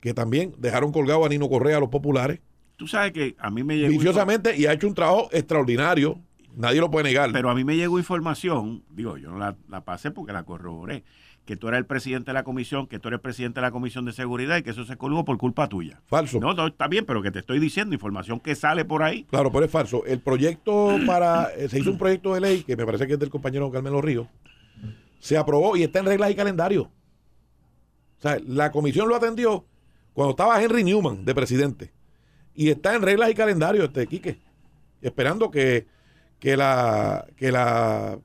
que 0.00 0.14
también 0.14 0.54
dejaron 0.58 0.92
colgado 0.92 1.24
a 1.24 1.28
Nino 1.28 1.48
Correa 1.48 1.78
a 1.78 1.80
los 1.80 1.88
populares. 1.88 2.40
Tú 2.76 2.86
sabes 2.88 3.12
que 3.12 3.36
a 3.38 3.50
mí 3.50 3.62
me 3.62 3.76
llegó. 3.76 3.90
Viciosamente 3.90 4.56
y 4.56 4.66
ha 4.66 4.72
hecho 4.72 4.88
un 4.88 4.94
trabajo 4.94 5.28
extraordinario. 5.32 6.20
Nadie 6.56 6.80
lo 6.80 6.90
puede 6.90 7.04
negar. 7.04 7.30
Pero 7.32 7.50
a 7.50 7.54
mí 7.54 7.64
me 7.64 7.76
llegó 7.76 7.98
información, 7.98 8.84
digo, 8.90 9.16
yo 9.16 9.30
no 9.30 9.38
la, 9.38 9.56
la 9.68 9.84
pasé 9.84 10.10
porque 10.10 10.32
la 10.32 10.44
corroboré, 10.44 11.04
que 11.44 11.56
tú 11.56 11.68
eres 11.68 11.78
el 11.78 11.86
presidente 11.86 12.30
de 12.30 12.34
la 12.34 12.44
comisión, 12.44 12.86
que 12.86 12.98
tú 12.98 13.08
eres 13.08 13.20
presidente 13.20 13.60
de 13.60 13.66
la 13.66 13.70
comisión 13.70 14.04
de 14.04 14.12
seguridad 14.12 14.56
y 14.56 14.62
que 14.62 14.70
eso 14.70 14.84
se 14.84 14.96
colgó 14.96 15.24
por 15.24 15.36
culpa 15.36 15.68
tuya. 15.68 16.00
Falso. 16.06 16.40
No, 16.40 16.54
no, 16.54 16.68
está 16.68 16.88
bien, 16.88 17.04
pero 17.04 17.22
que 17.22 17.30
te 17.30 17.40
estoy 17.40 17.58
diciendo 17.58 17.94
información 17.94 18.40
que 18.40 18.54
sale 18.54 18.84
por 18.84 19.02
ahí. 19.02 19.24
Claro, 19.24 19.52
pero 19.52 19.64
es 19.64 19.70
falso. 19.70 20.04
El 20.06 20.20
proyecto 20.20 20.96
para, 21.06 21.50
eh, 21.56 21.68
se 21.68 21.78
hizo 21.78 21.90
un 21.90 21.98
proyecto 21.98 22.34
de 22.34 22.40
ley 22.40 22.62
que 22.62 22.76
me 22.76 22.86
parece 22.86 23.06
que 23.06 23.14
es 23.14 23.18
del 23.18 23.30
compañero 23.30 23.70
Carmelo 23.70 24.00
Ríos, 24.00 24.28
se 25.18 25.36
aprobó 25.36 25.76
y 25.76 25.82
está 25.82 26.00
en 26.00 26.06
reglas 26.06 26.30
y 26.30 26.34
calendario. 26.34 26.82
O 28.18 28.20
sea, 28.20 28.38
la 28.46 28.70
comisión 28.70 29.08
lo 29.08 29.16
atendió 29.16 29.66
cuando 30.14 30.30
estaba 30.30 30.62
Henry 30.62 30.84
Newman 30.84 31.24
de 31.24 31.34
presidente. 31.34 31.92
Y 32.54 32.70
está 32.70 32.94
en 32.94 33.02
reglas 33.02 33.30
y 33.30 33.34
calendario 33.34 33.84
este 33.84 34.06
Quique, 34.06 34.40
esperando 35.02 35.50
que, 35.50 35.86
que, 36.38 36.56
la, 36.56 37.26
que 37.36 37.52
la 37.52 38.18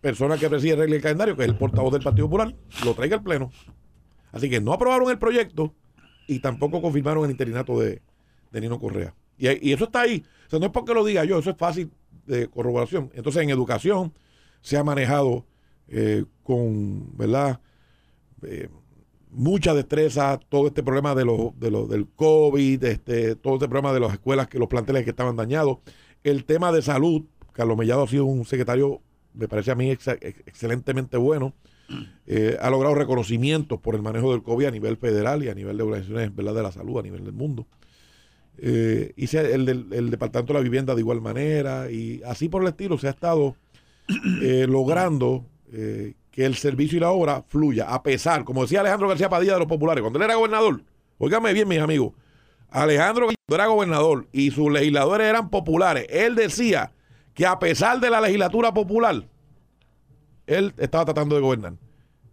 persona 0.00 0.38
que 0.38 0.48
preside 0.48 0.96
y 0.96 1.00
calendario, 1.00 1.36
que 1.36 1.42
es 1.42 1.48
el 1.48 1.56
portavoz 1.56 1.92
del 1.92 2.02
Partido 2.02 2.26
Popular, 2.26 2.54
lo 2.84 2.94
traiga 2.94 3.16
al 3.16 3.22
Pleno. 3.22 3.50
Así 4.32 4.48
que 4.48 4.60
no 4.60 4.72
aprobaron 4.72 5.10
el 5.10 5.18
proyecto 5.18 5.74
y 6.26 6.38
tampoco 6.38 6.80
confirmaron 6.80 7.24
el 7.24 7.30
interinato 7.30 7.78
de, 7.78 8.02
Nino 8.52 8.78
Correa. 8.78 9.14
Y, 9.36 9.72
eso 9.72 9.84
está 9.84 10.02
ahí. 10.02 10.22
O 10.46 10.50
sea, 10.50 10.58
no 10.58 10.66
es 10.66 10.72
porque 10.72 10.94
lo 10.94 11.04
diga 11.04 11.24
yo, 11.24 11.38
eso 11.38 11.50
es 11.50 11.56
fácil 11.56 11.90
de 12.26 12.48
corroboración. 12.48 13.10
Entonces, 13.14 13.42
en 13.42 13.50
educación 13.50 14.12
se 14.60 14.76
ha 14.76 14.84
manejado 14.84 15.46
eh, 15.88 16.24
con, 16.42 17.16
¿verdad? 17.16 17.60
Eh, 18.42 18.68
mucha 19.30 19.74
destreza, 19.74 20.38
todo 20.48 20.68
este 20.68 20.82
problema 20.82 21.14
de 21.14 21.24
lo, 21.24 21.54
de 21.56 21.70
lo, 21.70 21.86
del 21.86 22.08
COVID, 22.08 22.84
este, 22.84 23.36
todo 23.36 23.54
este 23.54 23.68
problema 23.68 23.92
de 23.92 24.00
las 24.00 24.12
escuelas, 24.12 24.48
que 24.48 24.58
los 24.58 24.68
planteles 24.68 25.04
que 25.04 25.10
estaban 25.10 25.36
dañados, 25.36 25.78
el 26.24 26.44
tema 26.44 26.72
de 26.72 26.82
salud, 26.82 27.24
Carlos 27.60 27.76
Mellado 27.76 28.04
ha 28.04 28.08
sido 28.08 28.24
un 28.24 28.46
secretario, 28.46 29.02
me 29.34 29.46
parece 29.46 29.70
a 29.70 29.74
mí 29.74 29.90
excelentemente 29.90 31.18
bueno, 31.18 31.52
eh, 32.26 32.56
ha 32.58 32.70
logrado 32.70 32.94
reconocimientos 32.94 33.78
por 33.78 33.94
el 33.94 34.00
manejo 34.00 34.32
del 34.32 34.42
COVID 34.42 34.64
a 34.64 34.70
nivel 34.70 34.96
federal 34.96 35.44
y 35.44 35.50
a 35.50 35.54
nivel 35.54 35.76
de 35.76 35.82
organizaciones 35.82 36.34
¿verdad? 36.34 36.54
de 36.54 36.62
la 36.62 36.72
salud 36.72 36.98
a 36.98 37.02
nivel 37.02 37.22
del 37.22 37.34
mundo. 37.34 37.66
Eh, 38.56 39.12
y 39.14 39.36
el, 39.36 39.68
el 39.92 40.10
Departamento 40.10 40.54
de 40.54 40.58
la 40.58 40.62
Vivienda 40.62 40.94
de 40.94 41.02
igual 41.02 41.20
manera, 41.20 41.90
y 41.90 42.22
así 42.24 42.48
por 42.48 42.62
el 42.62 42.68
estilo 42.68 42.96
se 42.96 43.08
ha 43.08 43.10
estado 43.10 43.54
eh, 44.40 44.64
logrando 44.68 45.44
que 45.70 46.46
el 46.46 46.54
servicio 46.54 46.96
y 46.96 47.00
la 47.00 47.10
obra 47.10 47.44
fluya, 47.46 47.90
a 47.90 48.02
pesar, 48.02 48.42
como 48.42 48.62
decía 48.62 48.80
Alejandro 48.80 49.06
García 49.06 49.28
Padilla 49.28 49.52
de 49.52 49.58
los 49.58 49.68
populares, 49.68 50.00
cuando 50.00 50.18
él 50.18 50.24
era 50.24 50.36
gobernador, 50.36 50.82
óigame 51.18 51.52
bien, 51.52 51.68
mis 51.68 51.78
amigos, 51.78 52.14
Alejandro 52.70 53.28
era 53.48 53.66
gobernador 53.66 54.28
y 54.32 54.50
sus 54.50 54.72
legisladores 54.72 55.26
eran 55.26 55.50
populares, 55.50 56.06
él 56.08 56.36
decía 56.36 56.92
que 57.40 57.46
a 57.46 57.58
pesar 57.58 58.00
de 58.00 58.10
la 58.10 58.20
legislatura 58.20 58.74
popular, 58.74 59.26
él 60.46 60.74
estaba 60.76 61.06
tratando 61.06 61.36
de 61.36 61.40
gobernar. 61.40 61.72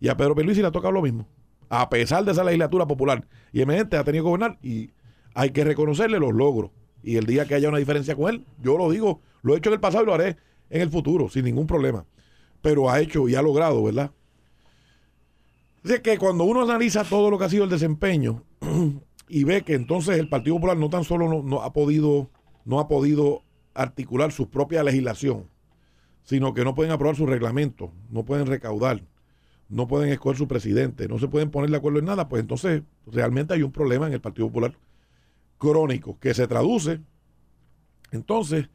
Y 0.02 0.10
a 0.10 0.18
Pedro 0.18 0.36
Pierluisi 0.36 0.60
le 0.60 0.68
ha 0.68 0.72
tocado 0.72 0.92
lo 0.92 1.02
mismo. 1.02 1.26
A 1.70 1.90
pesar 1.90 2.26
de 2.26 2.34
esa 2.34 2.44
legislatura 2.44 2.86
popular 2.86 3.26
y 3.54 3.62
emergente, 3.62 3.96
ha 3.96 4.04
tenido 4.04 4.26
que 4.26 4.30
gobernar 4.30 4.60
y 4.62 4.92
hay 5.34 5.52
que 5.52 5.64
reconocerle 5.64 6.20
los 6.20 6.34
logros. 6.34 6.72
Y 7.04 7.16
el 7.16 7.26
día 7.26 7.46
que 7.46 7.56
haya 7.56 7.70
una 7.70 7.78
diferencia 7.78 8.18
con 8.18 8.34
él, 8.34 8.46
yo 8.62 8.78
lo 8.78 8.92
digo, 8.92 9.22
lo 9.44 9.56
he 9.56 9.60
hecho 9.60 9.70
en 9.70 9.76
el 9.76 9.80
pasado 9.80 10.04
y 10.04 10.08
lo 10.08 10.14
haré 10.14 10.36
en 10.70 10.82
el 10.82 10.90
futuro, 10.90 11.30
sin 11.30 11.46
ningún 11.46 11.68
problema 11.68 12.06
pero 12.62 12.90
ha 12.90 13.00
hecho 13.00 13.30
y 13.30 13.36
ha 13.36 13.42
logrado, 13.42 13.82
¿verdad? 13.84 14.12
Así 15.84 16.00
que 16.02 16.18
cuando 16.18 16.44
uno 16.44 16.64
analiza 16.64 17.06
todo 17.06 17.30
lo 17.30 17.38
que 17.38 17.46
ha 17.46 17.50
sido 17.50 17.64
el 17.64 17.70
desempeño 17.70 18.44
y 19.30 19.44
ve 19.46 19.62
que 19.62 19.74
entonces 19.74 20.18
el 20.18 20.28
Partido 20.28 20.58
Popular 20.58 20.76
no 20.76 20.90
tan 20.90 21.06
solo 21.06 21.44
no, 21.44 21.62
ha 21.62 21.72
podido 21.72 22.30
no 22.66 22.82
ha 22.82 22.90
podido 22.90 23.44
articular 23.78 24.32
su 24.32 24.50
propia 24.50 24.84
legislación, 24.84 25.50
sino 26.24 26.54
que 26.54 26.64
no 26.64 26.76
pueden 26.76 26.92
aprobar 26.92 27.16
su 27.16 27.26
reglamento, 27.26 27.94
no 28.10 28.26
pueden 28.26 28.48
recaudar, 28.48 29.04
no 29.70 29.88
pueden 29.88 30.12
escoger 30.12 30.38
su 30.38 30.48
presidente, 30.48 31.08
no 31.08 31.20
se 31.20 31.28
pueden 31.28 31.52
poner 31.52 31.70
de 31.70 31.78
acuerdo 31.78 32.00
en 32.00 32.06
nada, 32.06 32.28
pues 32.28 32.42
entonces 32.42 32.84
realmente 33.06 33.54
hay 33.54 33.64
un 33.64 33.72
problema 33.72 34.08
en 34.08 34.14
el 34.14 34.22
Partido 34.22 34.48
Popular 34.48 34.74
crónico 35.58 36.20
que 36.20 36.34
se 36.34 36.48
traduce 36.48 37.00
entonces 38.12 38.70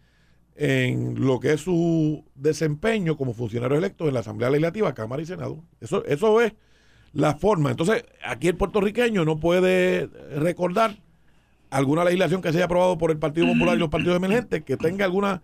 en 0.54 1.24
lo 1.24 1.40
que 1.40 1.54
es 1.54 1.60
su 1.62 2.24
desempeño 2.34 3.16
como 3.16 3.32
funcionario 3.32 3.78
electo 3.78 4.06
en 4.06 4.14
la 4.14 4.20
Asamblea 4.20 4.50
Legislativa, 4.50 4.94
Cámara 4.94 5.22
y 5.22 5.26
Senado. 5.26 5.64
Eso, 5.80 6.04
eso 6.04 6.40
es 6.40 6.52
la 7.12 7.34
forma. 7.34 7.70
Entonces, 7.70 8.04
aquí 8.24 8.48
el 8.48 8.56
puertorriqueño 8.56 9.24
no 9.24 9.40
puede 9.40 10.06
recordar 10.36 10.98
alguna 11.72 12.04
legislación 12.04 12.42
que 12.42 12.52
se 12.52 12.58
haya 12.58 12.66
aprobado 12.66 12.98
por 12.98 13.10
el 13.10 13.18
Partido 13.18 13.46
Popular 13.46 13.76
y 13.76 13.80
los 13.80 13.88
partidos 13.88 14.16
emergentes 14.16 14.62
que 14.62 14.76
tenga 14.76 15.06
alguna 15.06 15.42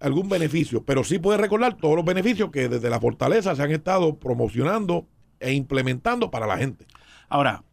algún 0.00 0.28
beneficio, 0.28 0.84
pero 0.84 1.02
sí 1.02 1.18
puede 1.18 1.38
recordar 1.38 1.76
todos 1.76 1.96
los 1.96 2.04
beneficios 2.04 2.50
que 2.50 2.68
desde 2.68 2.90
la 2.90 3.00
fortaleza 3.00 3.56
se 3.56 3.62
han 3.62 3.72
estado 3.72 4.16
promocionando 4.16 5.08
e 5.40 5.54
implementando 5.54 6.30
para 6.30 6.46
la 6.46 6.56
gente. 6.56 6.86
Ahora, 7.28 7.64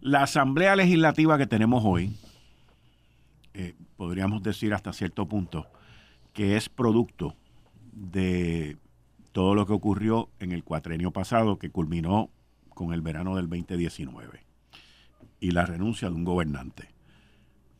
la 0.00 0.24
Asamblea 0.24 0.76
Legislativa 0.76 1.38
que 1.38 1.46
tenemos 1.46 1.82
hoy, 1.86 2.14
eh, 3.54 3.74
podríamos 3.96 4.42
decir 4.42 4.74
hasta 4.74 4.92
cierto 4.92 5.26
punto, 5.26 5.66
que 6.34 6.56
es 6.56 6.68
producto 6.68 7.34
de 7.92 8.76
todo 9.32 9.54
lo 9.54 9.66
que 9.66 9.72
ocurrió 9.72 10.28
en 10.40 10.52
el 10.52 10.62
cuatrenio 10.62 11.10
pasado 11.10 11.58
que 11.58 11.70
culminó 11.70 12.30
con 12.74 12.92
el 12.92 13.00
verano 13.00 13.36
del 13.36 13.48
2019 13.48 14.49
y 15.40 15.50
la 15.52 15.66
renuncia 15.66 16.08
de 16.08 16.14
un 16.14 16.24
gobernante. 16.24 16.88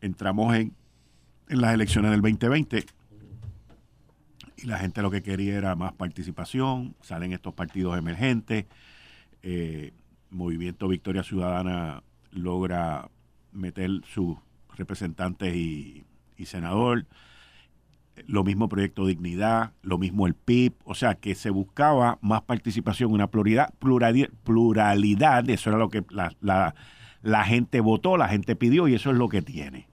Entramos 0.01 0.57
en, 0.57 0.75
las 1.49 1.75
elecciones 1.75 2.11
del 2.13 2.23
2020 2.23 2.87
y 4.57 4.67
la 4.67 4.79
gente 4.79 5.03
lo 5.03 5.11
que 5.11 5.23
quería 5.23 5.57
era 5.57 5.75
más 5.75 5.93
participación, 5.93 6.95
salen 7.03 7.33
estos 7.33 7.55
partidos 7.55 7.99
emergentes, 7.99 8.67
eh, 9.43 9.93
Movimiento 10.31 10.87
Victoria 10.87 11.23
Ciudadana 11.25 12.03
logra 12.31 13.11
meter 13.53 13.91
sus 14.05 14.37
representantes 14.77 15.55
y, 15.57 16.05
senador, 16.45 17.07
lo 18.27 18.45
mismo 18.45 18.69
Proyecto 18.69 19.07
Dignidad, 19.07 19.73
lo 19.83 19.99
mismo 19.99 20.27
el 20.27 20.35
PIB, 20.35 20.75
o 20.85 20.95
sea 20.95 21.17
que 21.17 21.35
se 21.35 21.51
buscaba 21.51 22.19
más 22.23 22.43
participación, 22.43 23.13
una 23.13 23.27
pluralidad, 23.27 23.75
pluralidad, 24.45 25.51
eso 25.51 25.71
era 25.71 25.79
lo 25.79 25.89
que 25.89 26.05
la 26.11 26.75
gente 27.45 27.81
votó, 27.81 28.17
la 28.17 28.29
gente 28.29 28.57
pidió 28.57 28.89
y 28.89 28.95
eso 28.95 29.11
es 29.11 29.17
lo 29.17 29.29
que 29.29 29.43
tiene. 29.43 29.87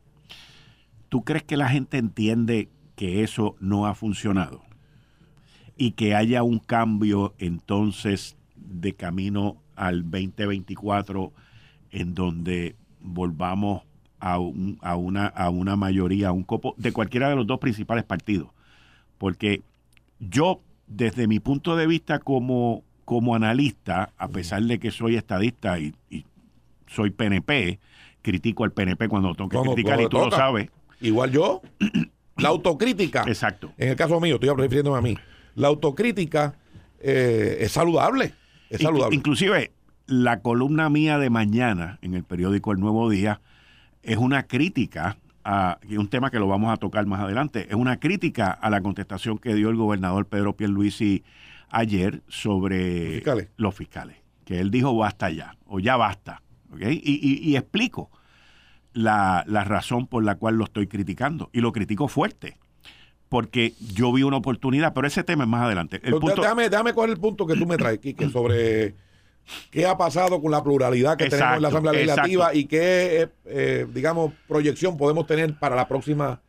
¿Tú 1.10 1.24
crees 1.24 1.44
que 1.44 1.58
la 1.58 1.70
gente 1.70 1.98
entiende 1.98 2.70
que 2.96 3.24
eso 3.24 3.56
no 3.60 3.88
ha 3.88 3.96
funcionado? 3.96 4.64
Y 5.78 5.92
que 5.92 6.16
haya 6.16 6.44
un 6.44 6.60
cambio 6.60 7.34
entonces 7.38 8.36
de 8.56 8.94
camino 8.94 9.58
al 9.76 10.04
2024 10.04 11.32
en 11.92 12.14
donde 12.14 12.76
volvamos 13.00 13.84
a, 14.20 14.34
a, 14.34 14.96
una, 14.96 15.28
a 15.28 15.50
una 15.50 15.76
mayoría, 15.76 16.30
a 16.30 16.32
un 16.32 16.44
copo 16.44 16.74
de 16.78 16.92
cualquiera 16.92 17.30
de 17.30 17.36
los 17.36 17.48
dos 17.48 17.60
principales 17.60 18.04
partidos. 18.04 18.50
Porque 19.18 19.62
yo, 20.20 20.62
desde 20.88 21.28
mi 21.28 21.40
punto 21.40 21.76
de 21.76 21.88
vista 21.88 22.20
como, 22.20 22.84
como 23.06 23.36
analista, 23.36 24.12
a 24.18 24.28
pesar 24.28 24.64
de 24.64 24.80
que 24.80 24.92
soy 24.92 25.16
estadista 25.16 25.80
y, 25.80 25.94
soy 26.88 27.12
PNP, 27.12 27.80
critico 28.22 28.64
al 28.64 28.72
PNP 28.72 29.08
cuando 29.08 29.34
tengo 29.36 29.50
que 29.50 29.60
criticar 29.60 30.02
y 30.02 30.08
tú 30.08 30.18
lo 30.18 30.32
sabes. 30.32 30.70
Igual 31.02 31.32
yo, 31.32 31.62
la 32.38 32.50
autocrítica. 32.50 33.24
Exacto. 33.28 33.72
En 33.78 33.90
el 33.90 33.96
caso 33.96 34.20
mío, 34.20 34.36
estoy 34.36 34.50
refiriéndome 34.50 34.98
a 34.98 35.02
mí. 35.02 35.18
La 35.56 35.68
autocrítica 35.68 36.56
eh, 37.00 37.58
es 37.62 37.72
saludable. 37.72 38.34
Es 38.70 38.82
saludable. 38.82 39.16
Inclusive, 39.16 39.72
la 40.08 40.42
columna 40.42 40.90
mía 40.90 41.18
de 41.18 41.30
mañana 41.30 42.00
en 42.02 42.14
el 42.14 42.24
periódico 42.24 42.72
El 42.72 42.80
Nuevo 42.80 43.10
Día 43.10 43.42
es 44.04 44.18
una 44.18 44.44
crítica 44.44 45.18
a, 45.44 45.80
y 45.88 45.98
un 45.98 46.10
tema 46.10 46.32
que 46.32 46.40
lo 46.40 46.48
vamos 46.48 46.74
a 46.74 46.78
tocar 46.78 47.06
más 47.06 47.22
adelante, 47.22 47.68
es 47.70 47.76
una 47.76 48.00
crítica 48.00 48.52
a 48.52 48.70
la 48.70 48.82
contestación 48.82 49.38
que 49.38 49.56
dio 49.56 49.70
el 49.70 49.76
gobernador 49.76 50.26
Pedro 50.26 50.56
Pierluisi 50.56 51.24
ayer 51.70 52.22
sobre 52.28 53.24
los 53.56 53.76
fiscales, 53.76 54.18
que 54.46 54.60
él 54.60 54.72
dijo 54.72 54.96
basta 54.96 55.30
ya, 55.30 55.56
o 55.66 55.80
ya 55.80 55.96
basta, 55.96 56.42
y, 56.80 57.56
explico 57.56 58.10
la, 58.94 59.44
razón 59.48 60.08
por 60.08 60.24
la 60.24 60.36
cual 60.36 60.56
lo 60.56 60.66
estoy 60.66 60.88
criticando, 60.88 61.50
y 61.54 61.62
lo 61.62 61.72
critico 61.72 62.08
fuerte, 62.08 62.58
porque 63.30 63.74
yo 63.94 64.12
vi 64.12 64.24
una 64.24 64.38
oportunidad, 64.38 64.94
pero 64.94 65.08
ese 65.08 65.24
tema 65.24 65.44
es 65.44 65.50
más 65.50 65.64
adelante. 65.64 66.00
El 66.04 66.16
punto, 66.16 66.42
déjame, 66.42 66.70
déjame 66.70 66.94
cuál 66.94 67.10
es 67.10 67.16
el 67.16 67.22
punto 67.22 67.46
que 67.46 67.56
tú 67.56 67.66
me 67.66 67.78
traes, 67.78 68.00
Kike, 68.00 68.30
sobre 68.30 68.96
qué 69.72 69.86
ha 69.86 69.98
pasado 69.98 70.42
con 70.42 70.52
la 70.52 70.64
pluralidad 70.64 71.18
que 71.18 71.30
tenemos 71.30 71.58
en 71.58 71.62
la 71.62 71.68
Asamblea 71.70 71.94
Legislativa 71.94 72.54
y 72.54 72.66
qué, 72.66 73.22
eh, 73.22 73.28
eh, 73.46 73.88
digamos, 73.94 74.34
proyección 74.48 74.98
podemos 74.98 75.28
tener 75.28 75.58
para 75.58 75.76
la 75.76 75.88
próxima. 75.88 76.42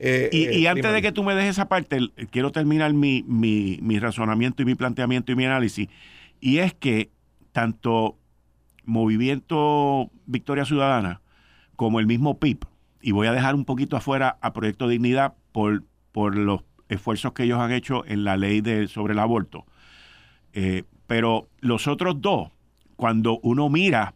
Eh, 0.00 0.28
y, 0.32 0.66
antes 0.66 0.92
de 0.92 1.02
que 1.02 1.10
tú 1.10 1.24
me 1.24 1.34
dejes 1.34 1.50
esa 1.50 1.68
parte, 1.68 1.98
quiero 2.30 2.52
terminar 2.52 2.92
mi, 2.92 3.24
mi, 3.26 3.80
mi 3.82 3.98
razonamiento 3.98 4.62
y 4.62 4.66
mi 4.66 4.76
planteamiento 4.76 5.32
y 5.32 5.34
mi 5.34 5.44
análisis. 5.44 5.88
Y 6.40 6.58
es 6.58 6.72
que 6.72 7.10
tanto 7.52 8.17
Movimiento 8.88 10.10
Victoria 10.24 10.64
Ciudadana 10.64 11.20
como 11.76 12.00
el 12.00 12.06
mismo 12.06 12.40
PIB, 12.40 12.64
y 13.00 13.12
voy 13.12 13.28
a 13.28 13.32
dejar 13.32 13.54
un 13.54 13.64
poquito 13.64 13.96
afuera 13.96 14.38
a 14.40 14.52
Proyecto 14.52 14.88
Dignidad 14.88 15.34
por, 15.52 15.84
por 16.10 16.36
los 16.36 16.62
esfuerzos 16.88 17.32
que 17.32 17.44
ellos 17.44 17.60
han 17.60 17.70
hecho 17.70 18.04
en 18.06 18.24
la 18.24 18.36
ley 18.36 18.60
de, 18.60 18.88
sobre 18.88 19.12
el 19.12 19.20
aborto. 19.20 19.66
Eh, 20.54 20.84
pero 21.06 21.48
los 21.60 21.86
otros 21.86 22.20
dos, 22.20 22.50
cuando 22.96 23.38
uno 23.42 23.68
mira 23.68 24.14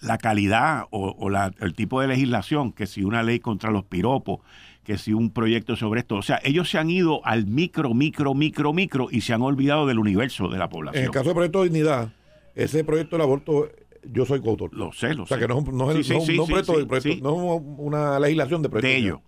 la 0.00 0.18
calidad 0.18 0.84
o, 0.90 1.30
el 1.60 1.74
tipo 1.74 2.00
de 2.00 2.08
legislación, 2.08 2.72
que 2.72 2.86
si 2.86 3.04
una 3.04 3.22
ley 3.22 3.38
contra 3.38 3.70
los 3.70 3.84
piropos, 3.84 4.40
que 4.84 4.98
si 4.98 5.12
un 5.12 5.30
proyecto 5.30 5.76
sobre 5.76 6.00
esto, 6.00 6.16
o 6.16 6.22
sea, 6.22 6.40
ellos 6.44 6.68
se 6.68 6.78
han 6.78 6.90
ido 6.90 7.24
al 7.24 7.46
micro, 7.46 7.94
micro, 7.94 8.34
micro, 8.34 8.72
micro 8.72 9.08
y 9.10 9.22
se 9.22 9.32
han 9.32 9.42
olvidado 9.42 9.86
del 9.86 9.98
universo 9.98 10.48
de 10.48 10.58
la 10.58 10.68
población. 10.68 11.00
En 11.00 11.06
el 11.06 11.12
caso 11.12 11.26
del 11.26 11.34
proyecto 11.34 11.62
dignidad, 11.62 12.10
ese 12.56 12.82
proyecto 12.82 13.16
del 13.16 13.22
aborto 13.22 13.70
yo 14.02 14.24
soy 14.24 14.40
coautor. 14.40 14.72
Lo 14.74 14.92
sé, 14.92 15.14
lo 15.14 15.26
sé. 15.26 15.34
O 15.34 15.38
sea, 15.38 15.38
que 15.38 15.46
no, 15.46 15.60
no 15.60 15.90
es, 15.92 16.06
proyecto, 16.08 16.78
de 16.78 16.86
proyecto, 16.86 17.22
no 17.22 17.56
es 17.56 17.62
una 17.78 18.18
legislación 18.18 18.62
de 18.62 18.68
proyecto. 18.68 18.88
De 18.88 18.96
ello. 18.96 19.22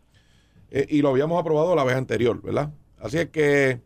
Eh, 0.71 0.87
y 0.89 1.03
lo 1.03 1.11
habíamos 1.11 1.41
aprobado 1.41 1.75
la 1.77 1.85
vez 1.85 1.97
anterior, 1.97 2.41
¿verdad? 2.43 2.73
Así 2.99 3.19
es 3.19 3.29
que 3.29 3.81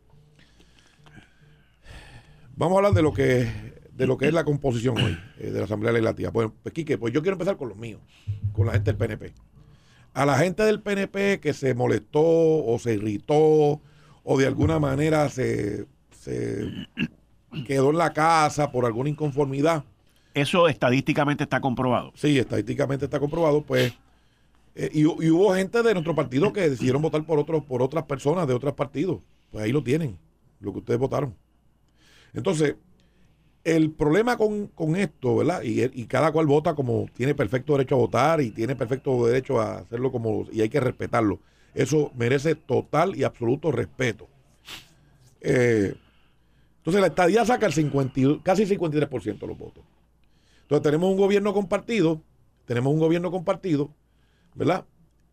vamos 2.56 2.76
a 2.76 2.78
hablar 2.78 2.92
de 2.92 3.02
lo 3.02 3.12
que 3.12 3.72
de 3.92 4.06
lo 4.06 4.16
que 4.16 4.26
es 4.26 4.32
la 4.32 4.44
composición 4.44 4.96
hoy 4.96 5.18
eh, 5.38 5.50
de 5.50 5.58
la 5.58 5.64
Asamblea 5.64 5.92
Legislativa. 5.92 6.32
Pues, 6.32 6.48
pues, 6.62 6.72
Quique, 6.72 6.98
pues 6.98 7.12
yo 7.12 7.20
quiero 7.20 7.34
empezar 7.34 7.56
con 7.56 7.68
los 7.68 7.76
míos, 7.76 8.00
con 8.52 8.66
la 8.66 8.72
gente 8.72 8.92
del 8.92 8.96
PNP. 8.96 9.34
A 10.14 10.26
la 10.26 10.38
gente 10.38 10.62
del 10.62 10.80
PNP 10.80 11.40
que 11.40 11.52
se 11.52 11.74
molestó 11.74 12.22
o 12.22 12.78
se 12.78 12.94
irritó 12.94 13.80
o 14.24 14.38
de 14.38 14.46
alguna 14.46 14.78
manera 14.78 15.28
se, 15.28 15.86
se 16.10 16.68
quedó 17.66 17.90
en 17.90 17.98
la 17.98 18.12
casa 18.12 18.70
por 18.70 18.84
alguna 18.84 19.10
inconformidad. 19.10 19.84
¿Eso 20.34 20.68
estadísticamente 20.68 21.44
está 21.44 21.60
comprobado? 21.60 22.12
Sí, 22.14 22.38
estadísticamente 22.38 23.04
está 23.04 23.20
comprobado, 23.20 23.62
pues. 23.62 23.92
Eh, 24.74 24.90
y, 24.92 25.04
hubo 25.04 25.54
gente 25.54 25.82
de 25.82 25.92
nuestro 25.92 26.14
partido 26.14 26.52
que 26.52 26.70
decidieron 26.70 27.02
votar 27.02 27.24
por 27.24 27.38
otros, 27.38 27.62
por 27.64 27.82
otras 27.82 28.04
personas 28.04 28.46
de 28.46 28.54
otros 28.54 28.72
partidos. 28.74 29.18
Pues 29.50 29.64
ahí 29.64 29.72
lo 29.72 29.82
tienen, 29.82 30.18
lo 30.60 30.72
que 30.72 30.78
ustedes 30.78 30.98
votaron. 30.98 31.34
Entonces, 32.32 32.76
el 33.64 33.90
problema 33.90 34.38
con, 34.38 34.96
esto, 34.96 35.36
¿verdad? 35.36 35.62
Y, 35.62 35.82
y, 35.82 36.06
cada 36.06 36.32
cual 36.32 36.46
vota 36.46 36.74
como 36.74 37.06
tiene 37.14 37.34
perfecto 37.34 37.74
derecho 37.74 37.96
a 37.96 37.98
votar 37.98 38.40
y 38.40 38.50
tiene 38.50 38.74
perfecto 38.74 39.26
derecho 39.26 39.60
a 39.60 39.78
hacerlo 39.78 40.10
como. 40.10 40.46
y 40.50 40.62
hay 40.62 40.70
que 40.70 40.80
respetarlo. 40.80 41.38
Eso 41.74 42.10
merece 42.16 42.54
total 42.54 43.16
y 43.16 43.24
absoluto 43.24 43.70
respeto. 43.70 44.28
Eh, 45.40 45.94
entonces 46.82 47.00
la 47.00 47.06
estadía 47.06 47.44
saca 47.46 47.66
el 47.66 47.72
50, 47.72 48.42
casi 48.42 48.66
53% 48.66 49.38
de 49.38 49.46
los 49.46 49.56
votos. 49.56 49.84
Entonces 50.62 50.82
tenemos 50.82 51.12
un 51.12 51.16
gobierno 51.16 51.54
compartido, 51.54 52.20
tenemos 52.64 52.92
un 52.92 52.98
gobierno 52.98 53.30
compartido, 53.30 53.94
¿verdad? 54.56 54.84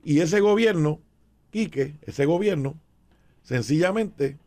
Y 0.04 0.20
ese 0.20 0.42
gobierno, 0.42 1.02
Quique, 1.50 1.96
ese 2.04 2.26
gobierno, 2.26 2.80
sencillamente 3.42 4.38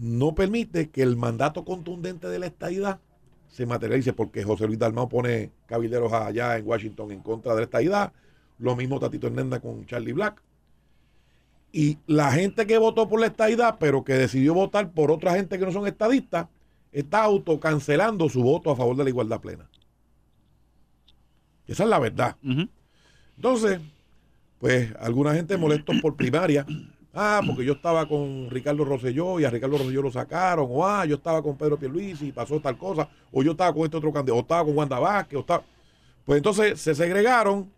no 0.00 0.34
permite 0.34 0.88
que 0.88 1.02
el 1.02 1.18
mandato 1.18 1.66
contundente 1.66 2.26
de 2.26 2.38
la 2.38 2.46
estadidad 2.46 2.98
se 3.50 3.66
materialice, 3.66 4.14
porque 4.14 4.44
José 4.44 4.66
Luis 4.66 4.78
Dalmau 4.78 5.10
pone 5.10 5.50
cabilderos 5.66 6.10
allá 6.14 6.56
en 6.56 6.66
Washington 6.66 7.12
en 7.12 7.20
contra 7.20 7.52
de 7.52 7.58
la 7.58 7.64
estadidad, 7.64 8.14
lo 8.58 8.74
mismo 8.76 8.98
Tatito 8.98 9.26
Hernández 9.26 9.60
con 9.60 9.84
Charlie 9.84 10.14
Black. 10.14 10.42
Y 11.72 11.98
la 12.06 12.30
gente 12.32 12.66
que 12.66 12.76
votó 12.76 13.08
por 13.08 13.18
la 13.18 13.26
estadidad, 13.26 13.76
pero 13.80 14.04
que 14.04 14.12
decidió 14.12 14.52
votar 14.52 14.92
por 14.92 15.10
otra 15.10 15.34
gente 15.34 15.58
que 15.58 15.64
no 15.64 15.72
son 15.72 15.86
estadistas, 15.86 16.46
está 16.92 17.24
autocancelando 17.24 18.28
su 18.28 18.42
voto 18.42 18.70
a 18.70 18.76
favor 18.76 18.94
de 18.96 19.04
la 19.04 19.10
igualdad 19.10 19.40
plena. 19.40 19.68
Esa 21.66 21.84
es 21.84 21.88
la 21.88 21.98
verdad. 21.98 22.36
Entonces, 23.36 23.80
pues 24.58 24.94
alguna 25.00 25.34
gente 25.34 25.56
molesta 25.56 25.94
por 26.02 26.14
primaria. 26.14 26.66
Ah, 27.14 27.40
porque 27.46 27.64
yo 27.64 27.74
estaba 27.74 28.06
con 28.06 28.48
Ricardo 28.50 28.84
Rosselló 28.84 29.40
y 29.40 29.44
a 29.44 29.50
Ricardo 29.50 29.78
Rosselló 29.78 30.02
lo 30.02 30.10
sacaron. 30.10 30.66
O 30.70 30.86
ah, 30.86 31.04
yo 31.06 31.16
estaba 31.16 31.42
con 31.42 31.56
Pedro 31.56 31.78
Pierluisi 31.78 32.28
y 32.28 32.32
pasó 32.32 32.60
tal 32.60 32.76
cosa. 32.76 33.08
O 33.30 33.42
yo 33.42 33.52
estaba 33.52 33.72
con 33.72 33.84
este 33.84 33.96
otro 33.96 34.12
candidato. 34.12 34.38
O 34.38 34.42
estaba 34.42 34.64
con 34.64 34.76
Wanda 34.76 34.98
Vázquez. 34.98 35.36
O 35.36 35.40
estaba... 35.40 35.62
Pues 36.24 36.36
entonces 36.36 36.80
se 36.80 36.94
segregaron 36.94 37.70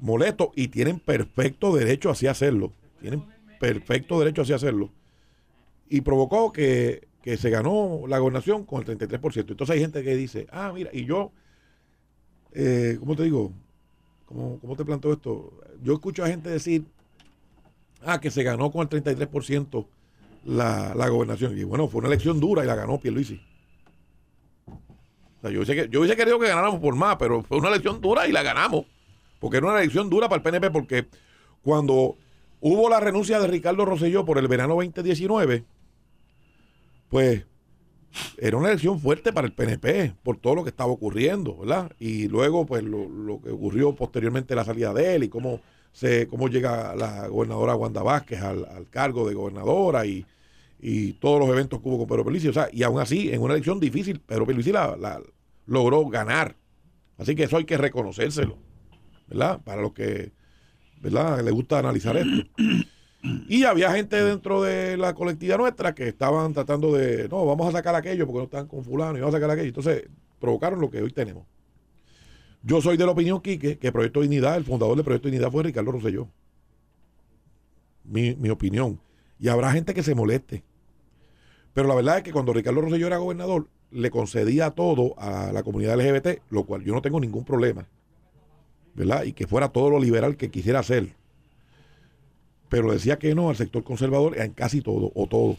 molestos 0.00 0.48
y 0.54 0.68
tienen 0.68 0.98
perfecto 0.98 1.74
derecho 1.74 2.10
así 2.10 2.26
hacerlo. 2.26 2.72
Tienen 3.00 3.24
perfecto 3.58 4.18
derecho 4.18 4.42
así 4.42 4.52
hacerlo. 4.52 4.90
Y 5.88 6.00
provocó 6.02 6.52
que, 6.52 7.08
se 7.24 7.50
ganó 7.50 8.02
la 8.06 8.18
gobernación 8.18 8.64
con 8.64 8.80
el 8.80 8.98
33%. 8.98 9.50
Entonces 9.50 9.70
hay 9.70 9.80
gente 9.80 10.04
que 10.04 10.14
dice, 10.14 10.46
ah, 10.52 10.70
mira, 10.72 10.90
y 10.92 11.04
yo, 11.04 11.32
eh, 12.52 12.96
¿cómo 13.00 13.16
te 13.16 13.24
digo? 13.24 13.52
¿Cómo, 14.26 14.58
¿Cómo 14.60 14.76
te 14.76 14.84
planteo 14.84 15.12
esto? 15.12 15.52
Yo 15.82 15.94
escucho 15.94 16.22
a 16.22 16.28
gente 16.28 16.50
decir, 16.50 16.84
ah, 18.04 18.20
que 18.20 18.30
se 18.30 18.44
ganó 18.44 18.70
con 18.70 18.82
el 18.82 19.04
33% 19.04 19.86
la, 20.44 20.94
la 20.94 21.08
gobernación. 21.08 21.58
Y 21.58 21.64
bueno, 21.64 21.88
fue 21.88 21.98
una 21.98 22.08
elección 22.08 22.38
dura 22.38 22.62
y 22.62 22.66
la 22.66 22.76
ganó 22.76 23.00
Pierluisi. 23.00 23.40
O 25.42 25.48
yo 25.48 25.58
hubiese, 25.58 25.74
que, 25.74 25.88
yo 25.88 26.00
hubiese 26.00 26.16
querido 26.16 26.38
que 26.38 26.48
ganáramos 26.48 26.80
por 26.80 26.94
más, 26.94 27.16
pero 27.16 27.42
fue 27.42 27.58
una 27.58 27.68
elección 27.68 28.00
dura 28.00 28.26
y 28.26 28.32
la 28.32 28.42
ganamos 28.42 28.86
porque 29.38 29.58
era 29.58 29.66
una 29.66 29.78
elección 29.78 30.08
dura 30.10 30.28
para 30.28 30.38
el 30.38 30.42
PNP, 30.42 30.70
porque 30.70 31.06
cuando 31.62 32.16
hubo 32.60 32.88
la 32.88 33.00
renuncia 33.00 33.38
de 33.40 33.46
Ricardo 33.46 33.84
Rosselló 33.84 34.24
por 34.24 34.38
el 34.38 34.48
verano 34.48 34.74
2019, 34.74 35.64
pues 37.08 37.46
era 38.38 38.56
una 38.56 38.68
elección 38.68 38.98
fuerte 39.00 39.32
para 39.32 39.46
el 39.46 39.52
PNP 39.52 40.14
por 40.22 40.38
todo 40.38 40.54
lo 40.54 40.62
que 40.64 40.70
estaba 40.70 40.90
ocurriendo, 40.90 41.58
¿verdad? 41.58 41.92
Y 41.98 42.28
luego, 42.28 42.66
pues, 42.66 42.82
lo, 42.82 43.40
que 43.42 43.50
ocurrió 43.50 43.94
posteriormente 43.94 44.54
la 44.54 44.64
salida 44.64 44.92
de 44.94 45.16
él 45.16 45.24
y 45.24 45.28
cómo, 45.28 45.60
se, 45.92 46.26
cómo 46.26 46.48
llega 46.48 46.94
la 46.96 47.28
gobernadora 47.28 47.74
Wanda 47.74 48.02
Vázquez 48.02 48.40
al, 48.40 48.86
cargo 48.90 49.28
de 49.28 49.34
gobernadora 49.34 50.06
y, 50.06 50.24
todos 51.20 51.40
los 51.40 51.48
eventos 51.48 51.80
que 51.80 51.88
hubo 51.88 51.98
con 51.98 52.06
Pedro 52.06 52.24
Pelici. 52.24 52.48
O 52.48 52.52
sea, 52.52 52.68
y 52.72 52.84
aún 52.84 53.00
así, 53.00 53.32
en 53.32 53.42
una 53.42 53.54
elección 53.54 53.80
difícil, 53.80 54.20
Pedro 54.20 54.46
Pelici 54.46 54.70
la 54.70 55.20
logró 55.66 56.06
ganar. 56.06 56.54
Así 57.18 57.34
que 57.34 57.44
eso 57.44 57.56
hay 57.56 57.64
que 57.64 57.76
reconocérselo. 57.76 58.58
¿Verdad? 59.28 59.60
Para 59.62 59.82
los 59.82 59.92
que, 59.92 60.32
¿verdad? 61.00 61.42
Le 61.42 61.50
gusta 61.50 61.78
analizar 61.78 62.16
esto. 62.16 62.48
Y 63.48 63.64
había 63.64 63.92
gente 63.92 64.22
dentro 64.22 64.62
de 64.62 64.96
la 64.96 65.14
colectividad 65.14 65.58
nuestra 65.58 65.94
que 65.94 66.08
estaban 66.08 66.52
tratando 66.52 66.92
de, 66.92 67.28
no, 67.28 67.44
vamos 67.44 67.68
a 67.68 67.72
sacar 67.72 67.94
aquello 67.94 68.26
porque 68.26 68.38
no 68.38 68.44
están 68.44 68.66
con 68.68 68.84
fulano 68.84 69.18
y 69.18 69.20
vamos 69.20 69.34
a 69.34 69.38
sacar 69.38 69.50
aquello. 69.50 69.68
Entonces, 69.68 70.08
provocaron 70.38 70.80
lo 70.80 70.90
que 70.90 71.02
hoy 71.02 71.10
tenemos. 71.10 71.44
Yo 72.62 72.80
soy 72.80 72.96
de 72.96 73.04
la 73.04 73.12
opinión, 73.12 73.40
Quique, 73.40 73.78
que 73.78 73.92
Proyecto 73.92 74.20
Dignidad, 74.20 74.56
el 74.56 74.64
fundador 74.64 74.96
de 74.96 75.04
Proyecto 75.04 75.28
Dignidad 75.28 75.50
fue 75.50 75.64
Ricardo 75.64 75.92
Rosselló. 75.92 76.28
Mi, 78.04 78.34
mi 78.36 78.50
opinión. 78.50 79.00
Y 79.38 79.48
habrá 79.48 79.72
gente 79.72 79.94
que 79.94 80.02
se 80.02 80.14
moleste. 80.14 80.62
Pero 81.74 81.88
la 81.88 81.94
verdad 81.94 82.18
es 82.18 82.22
que 82.22 82.32
cuando 82.32 82.52
Ricardo 82.52 82.80
Rosselló 82.80 83.06
era 83.06 83.18
gobernador, 83.18 83.68
le 83.90 84.10
concedía 84.10 84.70
todo 84.70 85.14
a 85.18 85.52
la 85.52 85.62
comunidad 85.62 85.96
LGBT, 85.96 86.42
lo 86.50 86.64
cual 86.64 86.82
yo 86.82 86.94
no 86.94 87.02
tengo 87.02 87.20
ningún 87.20 87.44
problema. 87.44 87.86
¿Verdad? 88.96 89.24
Y 89.24 89.32
que 89.32 89.46
fuera 89.46 89.68
todo 89.68 89.90
lo 89.90 90.00
liberal 90.00 90.36
que 90.36 90.50
quisiera 90.50 90.80
hacer. 90.80 91.14
Pero 92.68 92.90
decía 92.90 93.18
que 93.18 93.34
no 93.34 93.50
al 93.50 93.56
sector 93.56 93.84
conservador 93.84 94.38
en 94.40 94.52
casi 94.52 94.80
todo 94.80 95.12
o 95.14 95.26
todo. 95.26 95.56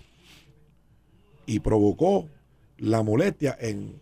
Y 1.45 1.59
provocó 1.59 2.27
la 2.77 3.03
molestia 3.03 3.55
en, 3.59 4.01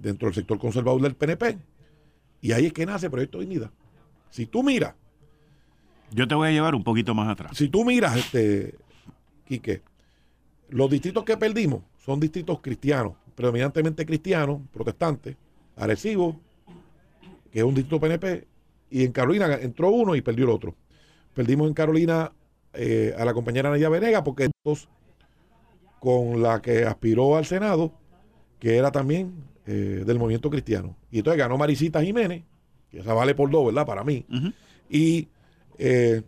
dentro 0.00 0.28
del 0.28 0.34
sector 0.34 0.58
conservador 0.58 1.02
del 1.02 1.14
PNP. 1.14 1.58
Y 2.40 2.52
ahí 2.52 2.66
es 2.66 2.72
que 2.72 2.86
nace 2.86 3.10
Proyecto 3.10 3.40
Dignidad. 3.40 3.70
Si 4.30 4.46
tú 4.46 4.62
miras. 4.62 4.94
Yo 6.12 6.26
te 6.26 6.34
voy 6.34 6.48
a 6.48 6.52
llevar 6.52 6.74
un 6.74 6.82
poquito 6.82 7.14
más 7.14 7.28
atrás. 7.28 7.56
Si 7.56 7.68
tú 7.68 7.84
miras, 7.84 8.16
este, 8.16 8.74
Quique, 9.46 9.82
los 10.68 10.90
distritos 10.90 11.24
que 11.24 11.36
perdimos 11.36 11.82
son 12.04 12.18
distritos 12.18 12.60
cristianos, 12.60 13.14
predominantemente 13.34 14.06
cristianos, 14.06 14.60
protestantes, 14.72 15.36
agresivos, 15.76 16.36
que 17.52 17.58
es 17.58 17.64
un 17.64 17.74
distrito 17.74 18.00
PNP, 18.00 18.46
y 18.90 19.04
en 19.04 19.12
Carolina 19.12 19.54
entró 19.60 19.90
uno 19.90 20.14
y 20.14 20.22
perdió 20.22 20.44
el 20.44 20.50
otro. 20.50 20.74
Perdimos 21.34 21.68
en 21.68 21.74
Carolina 21.74 22.32
eh, 22.72 23.14
a 23.16 23.24
la 23.24 23.32
compañera 23.32 23.70
Nadia 23.70 23.88
Venega 23.88 24.22
porque 24.24 24.50
con 25.98 26.42
la 26.42 26.60
que 26.60 26.84
aspiró 26.84 27.36
al 27.36 27.44
Senado, 27.44 27.92
que 28.58 28.76
era 28.76 28.90
también 28.90 29.44
eh, 29.66 30.02
del 30.04 30.18
movimiento 30.18 30.50
cristiano. 30.50 30.96
Y 31.10 31.18
entonces 31.18 31.38
ganó 31.38 31.56
Marisita 31.56 32.02
Jiménez, 32.02 32.42
que 32.90 33.00
esa 33.00 33.14
vale 33.14 33.34
por 33.34 33.50
dos, 33.50 33.66
¿verdad? 33.66 33.86
Para 33.86 34.02
mí. 34.02 34.26
Y 34.88 35.28
eh, 35.78 36.22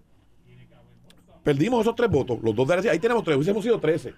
perdimos 1.43 1.81
esos 1.81 1.97
tres 1.97 2.11
votos, 2.11 2.39
los 2.43 2.55
dos 2.55 2.69
de 2.69 2.83
la 2.83 2.93
Ahí 2.93 2.99
tenemos 2.99 3.25
tres, 3.25 3.37
hubiésemos 3.37 3.65
sido 3.65 3.81
trece. 3.81 4.15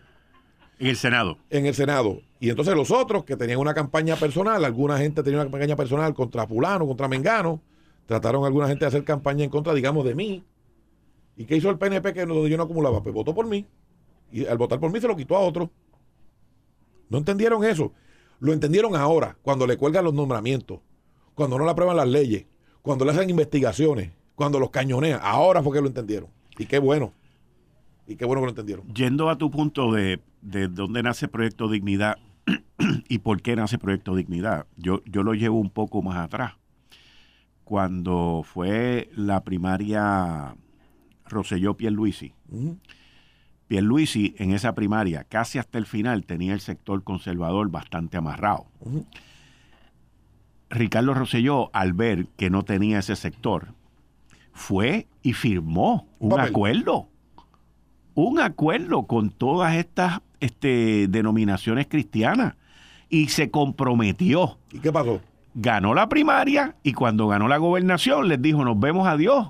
En 0.78 0.88
el 0.88 0.96
Senado. 0.96 1.38
En 1.50 1.66
el 1.66 1.74
Senado. 1.74 2.20
Y 2.40 2.50
entonces 2.50 2.74
los 2.74 2.90
otros 2.90 3.24
que 3.24 3.36
tenían 3.36 3.58
una 3.58 3.74
campaña 3.74 4.16
personal, 4.16 4.64
alguna 4.64 4.98
gente 4.98 5.22
tenía 5.22 5.40
una 5.40 5.50
campaña 5.50 5.76
personal 5.76 6.12
contra 6.14 6.46
fulano, 6.46 6.86
contra 6.86 7.06
Mengano, 7.06 7.62
Trataron 8.06 8.44
alguna 8.44 8.68
gente 8.68 8.84
de 8.84 8.88
hacer 8.88 9.04
campaña 9.04 9.44
en 9.44 9.50
contra, 9.50 9.72
digamos, 9.72 10.04
de 10.04 10.14
mí. 10.14 10.44
¿Y 11.36 11.46
qué 11.46 11.56
hizo 11.56 11.70
el 11.70 11.78
PNP 11.78 12.12
que 12.12 12.26
yo 12.26 12.56
no 12.56 12.62
acumulaba? 12.62 13.02
Pues 13.02 13.14
votó 13.14 13.34
por 13.34 13.46
mí. 13.46 13.66
Y 14.30 14.46
al 14.46 14.58
votar 14.58 14.78
por 14.78 14.92
mí 14.92 15.00
se 15.00 15.08
lo 15.08 15.16
quitó 15.16 15.36
a 15.36 15.40
otro. 15.40 15.70
No 17.08 17.18
entendieron 17.18 17.64
eso. 17.64 17.92
Lo 18.40 18.52
entendieron 18.52 18.94
ahora, 18.94 19.36
cuando 19.42 19.66
le 19.66 19.76
cuelgan 19.76 20.04
los 20.04 20.12
nombramientos, 20.12 20.80
cuando 21.34 21.56
no 21.56 21.64
le 21.64 21.70
aprueban 21.70 21.96
las 21.96 22.08
leyes, 22.08 22.46
cuando 22.82 23.04
le 23.04 23.12
hacen 23.12 23.30
investigaciones, 23.30 24.10
cuando 24.34 24.58
los 24.58 24.70
cañonean. 24.70 25.20
Ahora 25.22 25.62
fue 25.62 25.72
que 25.72 25.80
lo 25.80 25.86
entendieron. 25.86 26.28
Y 26.58 26.66
qué 26.66 26.78
bueno. 26.78 27.12
Y 28.06 28.16
qué 28.16 28.26
bueno 28.26 28.42
que 28.42 28.46
lo 28.46 28.50
entendieron. 28.50 28.86
Yendo 28.92 29.30
a 29.30 29.38
tu 29.38 29.50
punto 29.50 29.92
de, 29.92 30.20
de 30.42 30.68
dónde 30.68 31.02
nace 31.02 31.26
Proyecto 31.26 31.68
Dignidad 31.68 32.18
y 33.08 33.18
por 33.18 33.40
qué 33.40 33.56
nace 33.56 33.78
Proyecto 33.78 34.14
Dignidad, 34.14 34.66
yo, 34.76 35.00
yo 35.06 35.22
lo 35.22 35.32
llevo 35.32 35.58
un 35.58 35.70
poco 35.70 36.02
más 36.02 36.18
atrás 36.18 36.54
cuando 37.64 38.42
fue 38.44 39.10
la 39.16 39.42
primaria 39.42 40.54
Roselló 41.26 41.76
Pierluisi. 41.76 42.34
Pierluisi 43.66 44.34
en 44.38 44.52
esa 44.52 44.74
primaria, 44.74 45.24
casi 45.24 45.58
hasta 45.58 45.78
el 45.78 45.86
final, 45.86 46.26
tenía 46.26 46.52
el 46.52 46.60
sector 46.60 47.02
conservador 47.02 47.70
bastante 47.70 48.16
amarrado. 48.16 48.66
Ricardo 50.70 51.14
Rosselló, 51.14 51.70
al 51.72 51.92
ver 51.92 52.26
que 52.36 52.50
no 52.50 52.64
tenía 52.64 52.98
ese 52.98 53.16
sector, 53.16 53.74
fue 54.52 55.08
y 55.22 55.32
firmó 55.32 56.08
un 56.18 56.38
acuerdo. 56.38 57.08
Un 58.14 58.38
acuerdo 58.38 59.06
con 59.06 59.30
todas 59.30 59.74
estas 59.74 60.20
este, 60.40 61.08
denominaciones 61.08 61.86
cristianas. 61.88 62.54
Y 63.08 63.28
se 63.28 63.50
comprometió. 63.50 64.58
¿Y 64.72 64.78
qué 64.78 64.92
pasó? 64.92 65.20
Ganó 65.54 65.94
la 65.94 66.08
primaria 66.08 66.76
y 66.82 66.92
cuando 66.92 67.28
ganó 67.28 67.48
la 67.48 67.58
gobernación 67.58 68.28
les 68.28 68.42
dijo, 68.42 68.64
nos 68.64 68.78
vemos 68.78 69.06
a 69.06 69.16
Dios. 69.16 69.48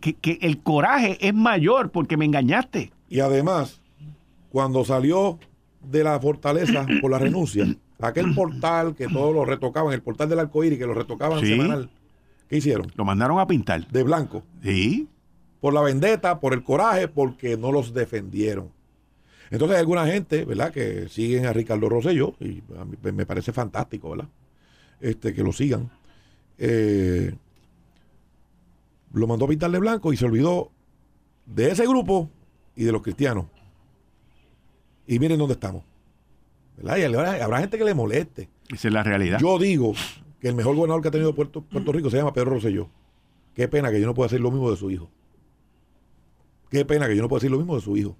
Que, 0.00 0.14
que 0.14 0.38
el 0.42 0.62
coraje 0.62 1.16
es 1.20 1.32
mayor 1.32 1.90
porque 1.90 2.16
me 2.16 2.24
engañaste. 2.24 2.92
Y 3.08 3.20
además, 3.20 3.80
cuando 4.50 4.84
salió 4.84 5.38
de 5.82 6.04
la 6.04 6.18
fortaleza 6.20 6.86
por 7.00 7.10
la 7.10 7.18
renuncia, 7.18 7.66
aquel 8.00 8.34
portal 8.34 8.94
que 8.94 9.08
todos 9.08 9.34
lo 9.34 9.44
retocaban, 9.44 9.92
el 9.92 10.02
portal 10.02 10.28
del 10.28 10.40
arcoíris 10.40 10.78
que 10.78 10.86
lo 10.86 10.94
retocaban 10.94 11.40
semanal, 11.40 11.90
¿qué 12.48 12.56
hicieron? 12.56 12.90
Lo 12.96 13.04
mandaron 13.04 13.38
a 13.38 13.46
pintar. 13.46 13.86
De 13.88 14.02
blanco. 14.02 14.42
Sí. 14.62 15.08
Por 15.60 15.74
la 15.74 15.82
vendetta, 15.82 16.40
por 16.40 16.54
el 16.54 16.62
coraje, 16.62 17.08
porque 17.08 17.56
no 17.56 17.70
los 17.70 17.92
defendieron. 17.92 18.70
Entonces 19.50 19.76
hay 19.76 19.80
alguna 19.80 20.06
gente, 20.06 20.44
¿verdad?, 20.44 20.72
que 20.72 21.08
siguen 21.08 21.46
a 21.46 21.52
Ricardo 21.52 21.88
Rosselló, 21.88 22.34
y 22.40 22.62
a 22.78 22.84
mí 22.84 22.96
me 23.02 23.26
parece 23.26 23.52
fantástico, 23.52 24.10
¿verdad? 24.10 24.28
Este, 25.00 25.32
que 25.34 25.42
lo 25.42 25.52
sigan. 25.52 25.90
Eh, 26.58 27.34
lo 29.12 29.26
mandó 29.26 29.46
a 29.46 29.48
pintar 29.48 29.70
de 29.70 29.78
blanco 29.78 30.12
y 30.12 30.16
se 30.16 30.24
olvidó 30.24 30.70
de 31.46 31.70
ese 31.70 31.86
grupo 31.86 32.30
y 32.76 32.84
de 32.84 32.92
los 32.92 33.02
cristianos. 33.02 33.46
Y 35.06 35.18
miren 35.18 35.38
dónde 35.38 35.54
estamos. 35.54 35.82
habrá, 36.86 37.58
gente 37.60 37.78
que 37.78 37.84
le 37.84 37.94
moleste. 37.94 38.48
Esa 38.68 38.88
es 38.88 38.94
la 38.94 39.02
realidad. 39.02 39.38
Yo 39.40 39.58
digo 39.58 39.94
que 40.38 40.48
el 40.48 40.54
mejor 40.54 40.76
gobernador 40.76 41.02
que 41.02 41.08
ha 41.08 41.10
tenido 41.10 41.34
Puerto, 41.34 41.62
Puerto 41.62 41.92
Rico 41.92 42.10
se 42.10 42.18
llama 42.18 42.32
Pedro 42.32 42.50
Rosselló. 42.50 42.88
Qué 43.54 43.66
pena 43.68 43.90
que 43.90 44.00
yo 44.00 44.06
no 44.06 44.14
pueda 44.14 44.28
decir 44.28 44.40
lo 44.40 44.50
mismo 44.50 44.70
de 44.70 44.76
su 44.76 44.90
hijo. 44.90 45.10
Qué 46.70 46.84
pena 46.84 47.08
que 47.08 47.16
yo 47.16 47.22
no 47.22 47.28
pueda 47.28 47.40
decir 47.40 47.50
lo 47.50 47.58
mismo 47.58 47.74
de 47.74 47.80
su 47.80 47.96
hijo. 47.96 48.16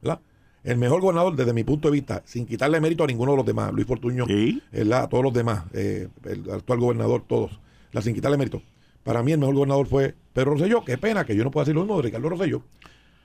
¿Verdad? 0.00 0.20
El 0.64 0.78
mejor 0.78 1.02
gobernador, 1.02 1.36
desde 1.36 1.52
mi 1.52 1.62
punto 1.62 1.88
de 1.88 1.92
vista, 1.92 2.22
sin 2.24 2.46
quitarle 2.46 2.80
mérito 2.80 3.04
a 3.04 3.06
ninguno 3.06 3.32
de 3.32 3.36
los 3.36 3.46
demás, 3.46 3.70
Luis 3.72 3.86
Fortuño, 3.86 4.24
a 4.24 5.08
todos 5.08 5.22
los 5.22 5.34
demás, 5.34 5.64
eh, 5.74 6.08
el 6.24 6.50
actual 6.50 6.80
gobernador, 6.80 7.22
todos, 7.28 7.60
la 7.92 8.00
sin 8.00 8.14
quitarle 8.14 8.38
mérito. 8.38 8.62
Para 9.02 9.22
mí 9.22 9.32
el 9.32 9.38
mejor 9.38 9.54
gobernador 9.54 9.86
fue 9.86 10.14
Pedro 10.32 10.52
Rosselló. 10.52 10.82
Qué 10.82 10.96
pena 10.96 11.26
que 11.26 11.36
yo 11.36 11.44
no 11.44 11.50
pueda 11.50 11.64
decir 11.64 11.74
lo 11.74 11.82
mismo 11.82 11.96
de 11.98 12.04
Ricardo 12.04 12.30
Rosselló. 12.30 12.62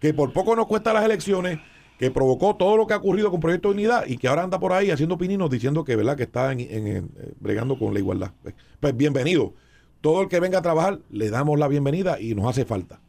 Que 0.01 0.13
por 0.13 0.33
poco 0.33 0.53
nos 0.57 0.67
cuesta 0.67 0.91
las 0.91 1.05
elecciones, 1.05 1.59
que 1.97 2.11
provocó 2.11 2.57
todo 2.57 2.75
lo 2.75 2.85
que 2.85 2.93
ha 2.93 2.97
ocurrido 2.97 3.31
con 3.31 3.39
Proyecto 3.39 3.69
de 3.69 3.75
Unidad 3.75 4.05
y 4.05 4.17
que 4.17 4.27
ahora 4.27 4.43
anda 4.43 4.59
por 4.59 4.73
ahí 4.73 4.91
haciendo 4.91 5.17
pininos 5.17 5.49
diciendo 5.49 5.85
que, 5.85 5.95
¿verdad? 5.95 6.17
que 6.17 6.23
está 6.23 6.51
en, 6.51 6.59
eh, 6.59 7.03
bregando 7.39 7.79
con 7.79 7.93
la 7.93 7.99
igualdad. 7.99 8.31
Pues, 8.43 8.55
pues 8.81 8.97
bienvenido. 8.97 9.53
Todo 10.01 10.21
el 10.21 10.27
que 10.27 10.41
venga 10.41 10.59
a 10.59 10.61
trabajar, 10.61 10.99
le 11.09 11.29
damos 11.29 11.57
la 11.57 11.69
bienvenida 11.69 12.19
y 12.19 12.35
nos 12.35 12.47
hace 12.47 12.65
falta. 12.65 12.99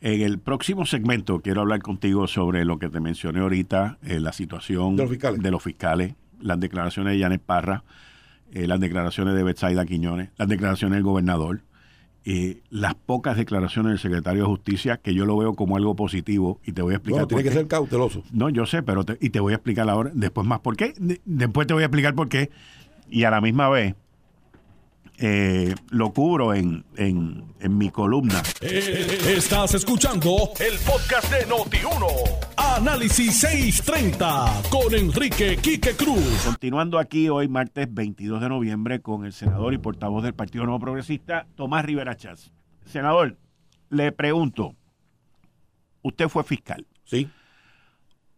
En 0.00 0.22
el 0.22 0.38
próximo 0.38 0.86
segmento 0.86 1.40
quiero 1.40 1.60
hablar 1.60 1.82
contigo 1.82 2.26
sobre 2.26 2.64
lo 2.64 2.78
que 2.78 2.88
te 2.88 3.00
mencioné 3.00 3.40
ahorita, 3.40 3.98
eh, 4.02 4.18
la 4.18 4.32
situación 4.32 4.96
de 4.96 5.02
los, 5.50 5.62
fiscales. 5.62 6.14
las 6.40 6.58
declaraciones 6.58 7.14
de 7.14 7.20
Janet 7.20 7.42
Parra, 7.42 7.84
eh, 8.52 8.66
las 8.66 8.80
declaraciones 8.80 9.34
de 9.34 9.42
Betsaida 9.42 9.84
Quiñones, 9.84 10.30
las 10.38 10.48
declaraciones 10.48 10.96
del 10.96 11.02
gobernador, 11.02 11.60
eh, 12.24 12.62
las 12.70 12.94
pocas 12.94 13.36
declaraciones 13.36 13.90
del 13.90 13.98
secretario 13.98 14.44
de 14.44 14.48
Justicia, 14.48 14.96
que 14.96 15.12
yo 15.12 15.26
lo 15.26 15.36
veo 15.36 15.54
como 15.54 15.76
algo 15.76 15.94
positivo 15.96 16.60
y 16.64 16.72
te 16.72 16.80
voy 16.80 16.94
a 16.94 16.96
explicar. 16.96 17.22
No, 17.22 17.28
tiene 17.28 17.42
que 17.42 17.52
ser 17.52 17.66
cauteloso. 17.66 18.22
No, 18.32 18.48
yo 18.48 18.64
sé, 18.64 18.82
pero 18.82 19.04
y 19.20 19.28
te 19.28 19.40
voy 19.40 19.52
a 19.52 19.56
explicar 19.56 19.88
ahora, 19.90 20.10
después 20.14 20.46
más 20.46 20.60
por 20.60 20.76
qué. 20.76 20.94
después 21.26 21.66
te 21.66 21.74
voy 21.74 21.82
a 21.82 21.86
explicar 21.86 22.14
por 22.14 22.30
qué. 22.30 22.50
Y 23.10 23.24
a 23.24 23.30
la 23.30 23.42
misma 23.42 23.68
vez, 23.68 23.96
eh, 25.22 25.74
lo 25.90 26.12
cubro 26.12 26.54
en, 26.54 26.84
en, 26.96 27.76
mi 27.76 27.90
columna. 27.90 28.42
Eh, 28.62 29.34
estás 29.36 29.74
escuchando 29.74 30.50
el 30.58 30.78
podcast 30.78 31.30
de 31.30 31.46
Noti1. 31.46 32.06
Análisis 32.56 33.38
630 33.38 34.62
con 34.70 34.94
Enrique 34.94 35.58
Quique 35.58 35.94
Cruz. 35.94 36.42
Continuando 36.44 36.98
aquí 36.98 37.28
hoy, 37.28 37.48
martes 37.48 37.86
22 37.92 38.40
de 38.40 38.48
noviembre, 38.48 39.02
con 39.02 39.26
el 39.26 39.34
senador 39.34 39.74
y 39.74 39.78
portavoz 39.78 40.22
del 40.22 40.32
Partido 40.32 40.64
Nuevo 40.64 40.80
Progresista, 40.80 41.46
Tomás 41.54 41.84
Rivera 41.84 42.16
Chávez. 42.16 42.50
Senador, 42.86 43.36
le 43.90 44.12
pregunto, 44.12 44.74
usted 46.00 46.28
fue 46.28 46.44
fiscal. 46.44 46.86
Sí. 47.04 47.28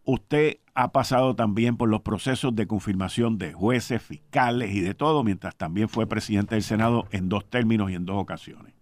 Usted 0.05 0.59
ha 0.75 0.93
pasado 0.93 1.37
también 1.37 1.77
por 1.77 1.89
los 1.89 2.01
procesos 2.01 2.55
de 2.55 2.67
confirmación 2.67 3.39
de 3.39 3.53
jueces, 3.53 4.03
fiscales 4.03 4.75
y 4.75 4.81
de 4.81 4.95
todo, 4.95 5.23
mientras 5.23 5.55
también 5.57 5.89
fue 5.89 6.07
presidente 6.07 6.55
del 6.55 6.65
Senado 6.65 7.07
en 7.11 7.29
dos 7.29 7.49
términos 7.49 7.91
y 7.91 7.95
en 7.95 8.07
dos 8.07 8.17
ocasiones. 8.17 8.73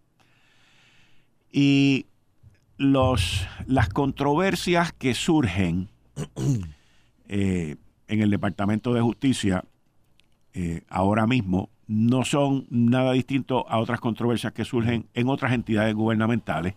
Y 1.50 2.06
los, 2.76 3.46
las 3.66 3.88
controversias 3.88 4.92
que 4.92 5.14
surgen 5.14 5.88
eh, 7.28 7.76
en 8.06 8.20
el 8.20 8.30
Departamento 8.30 8.94
de 8.94 9.00
Justicia 9.00 9.64
eh, 10.52 10.82
ahora 10.88 11.26
mismo 11.26 11.70
no 11.86 12.24
son 12.24 12.66
nada 12.70 13.12
distinto 13.12 13.68
a 13.68 13.78
otras 13.78 14.00
controversias 14.00 14.52
que 14.52 14.64
surgen 14.64 15.08
en 15.14 15.28
otras 15.28 15.52
entidades 15.52 15.92
gubernamentales, 15.94 16.74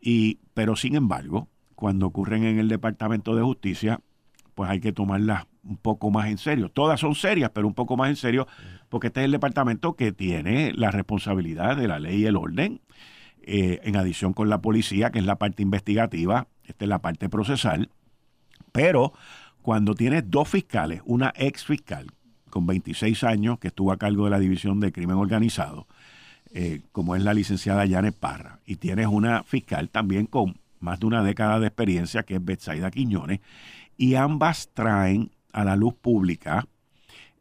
y, 0.00 0.38
pero 0.54 0.76
sin 0.76 0.94
embargo, 0.94 1.48
cuando 1.76 2.06
ocurren 2.06 2.44
en 2.44 2.58
el 2.58 2.68
Departamento 2.68 3.36
de 3.36 3.42
Justicia, 3.42 4.00
pues 4.54 4.70
hay 4.70 4.80
que 4.80 4.92
tomarlas 4.92 5.46
un 5.62 5.76
poco 5.76 6.10
más 6.10 6.28
en 6.28 6.38
serio. 6.38 6.70
Todas 6.70 6.98
son 6.98 7.14
serias, 7.14 7.50
pero 7.54 7.66
un 7.66 7.74
poco 7.74 7.96
más 7.96 8.08
en 8.08 8.16
serio, 8.16 8.48
porque 8.88 9.08
este 9.08 9.20
es 9.20 9.26
el 9.26 9.32
departamento 9.32 9.94
que 9.94 10.10
tiene 10.10 10.72
la 10.72 10.90
responsabilidad 10.90 11.76
de 11.76 11.86
la 11.86 11.98
ley 11.98 12.22
y 12.22 12.26
el 12.26 12.36
orden, 12.36 12.80
eh, 13.42 13.80
en 13.84 13.96
adición 13.96 14.32
con 14.32 14.48
la 14.48 14.60
policía, 14.60 15.10
que 15.10 15.18
es 15.18 15.26
la 15.26 15.36
parte 15.36 15.62
investigativa, 15.62 16.48
esta 16.64 16.84
es 16.84 16.88
la 16.88 17.00
parte 17.00 17.28
procesal. 17.28 17.90
Pero 18.72 19.12
cuando 19.60 19.94
tienes 19.94 20.30
dos 20.30 20.48
fiscales, 20.48 21.02
una 21.04 21.32
ex 21.36 21.64
fiscal 21.64 22.06
con 22.48 22.66
26 22.66 23.22
años, 23.24 23.58
que 23.58 23.68
estuvo 23.68 23.92
a 23.92 23.98
cargo 23.98 24.24
de 24.24 24.30
la 24.30 24.38
División 24.38 24.80
de 24.80 24.92
Crimen 24.92 25.16
Organizado, 25.16 25.86
eh, 26.52 26.80
como 26.92 27.14
es 27.16 27.22
la 27.22 27.34
licenciada 27.34 27.86
Janet 27.86 28.16
Parra, 28.16 28.60
y 28.64 28.76
tienes 28.76 29.08
una 29.08 29.42
fiscal 29.42 29.90
también 29.90 30.26
con 30.26 30.56
más 30.80 31.00
de 31.00 31.06
una 31.06 31.22
década 31.22 31.60
de 31.60 31.66
experiencia, 31.66 32.22
que 32.22 32.34
es 32.34 32.44
Betsaida 32.44 32.90
Quiñones, 32.90 33.40
y 33.96 34.14
ambas 34.14 34.70
traen 34.74 35.30
a 35.52 35.64
la 35.64 35.76
luz 35.76 35.94
pública 35.94 36.66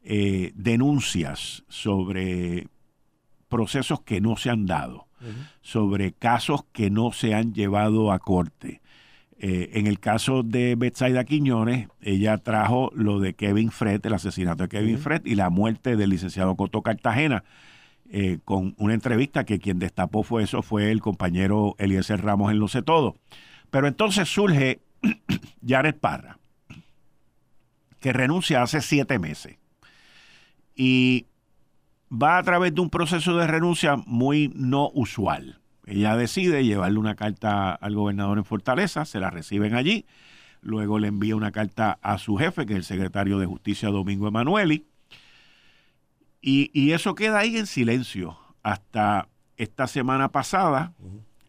eh, 0.03 0.51
denuncias 0.55 1.63
sobre 1.67 2.67
procesos 3.49 4.01
que 4.01 4.21
no 4.21 4.37
se 4.37 4.49
han 4.49 4.65
dado, 4.65 5.07
sobre 5.61 6.11
casos 6.11 6.65
que 6.71 6.89
no 6.89 7.11
se 7.11 7.33
han 7.33 7.53
llevado 7.53 8.11
a 8.11 8.19
corte. 8.19 8.81
Eh, 9.37 9.71
en 9.73 9.87
el 9.87 9.99
caso 9.99 10.43
de 10.43 10.75
Betsaida 10.75 11.25
Quiñones, 11.25 11.89
ella 12.01 12.37
trajo 12.37 12.91
lo 12.95 13.19
de 13.19 13.33
Kevin 13.33 13.71
Fred, 13.71 14.05
el 14.05 14.13
asesinato 14.13 14.63
de 14.63 14.69
Kevin 14.69 14.97
Fred 14.97 15.25
y 15.25 15.35
la 15.35 15.49
muerte 15.49 15.95
del 15.95 16.11
licenciado 16.11 16.55
Coto 16.55 16.81
Cartagena, 16.81 17.43
eh, 18.09 18.39
con 18.45 18.75
una 18.77 18.93
entrevista 18.93 19.45
que 19.45 19.59
quien 19.59 19.79
destapó 19.79 20.23
fue 20.23 20.43
eso, 20.43 20.61
fue 20.61 20.91
el 20.91 21.01
compañero 21.01 21.75
Eliezer 21.79 22.21
Ramos 22.21 22.51
en 22.51 22.59
Lo 22.59 22.67
sé 22.67 22.81
todo. 22.81 23.15
Pero 23.71 23.87
entonces 23.87 24.29
surge 24.29 24.81
Jared 25.67 25.95
Parra, 25.95 26.39
que 27.99 28.13
renuncia 28.13 28.61
hace 28.61 28.81
siete 28.81 29.19
meses. 29.19 29.57
Y 30.75 31.25
va 32.11 32.37
a 32.37 32.43
través 32.43 32.75
de 32.75 32.81
un 32.81 32.89
proceso 32.89 33.35
de 33.37 33.47
renuncia 33.47 33.95
muy 34.05 34.51
no 34.55 34.91
usual. 34.93 35.59
Ella 35.85 36.15
decide 36.15 36.63
llevarle 36.63 36.99
una 36.99 37.15
carta 37.15 37.73
al 37.73 37.95
gobernador 37.95 38.37
en 38.37 38.45
Fortaleza, 38.45 39.05
se 39.05 39.19
la 39.19 39.29
reciben 39.29 39.75
allí, 39.75 40.05
luego 40.61 40.99
le 40.99 41.07
envía 41.07 41.35
una 41.35 41.51
carta 41.51 41.99
a 42.01 42.17
su 42.17 42.37
jefe, 42.37 42.65
que 42.65 42.73
es 42.73 42.77
el 42.77 42.83
secretario 42.83 43.39
de 43.39 43.45
Justicia 43.45 43.89
Domingo 43.89 44.27
Emanueli, 44.27 44.87
y, 46.47 46.91
eso 46.91 47.15
queda 47.15 47.39
ahí 47.39 47.57
en 47.57 47.65
silencio 47.65 48.37
hasta 48.61 49.29
esta 49.57 49.87
semana 49.87 50.29
pasada, 50.29 50.93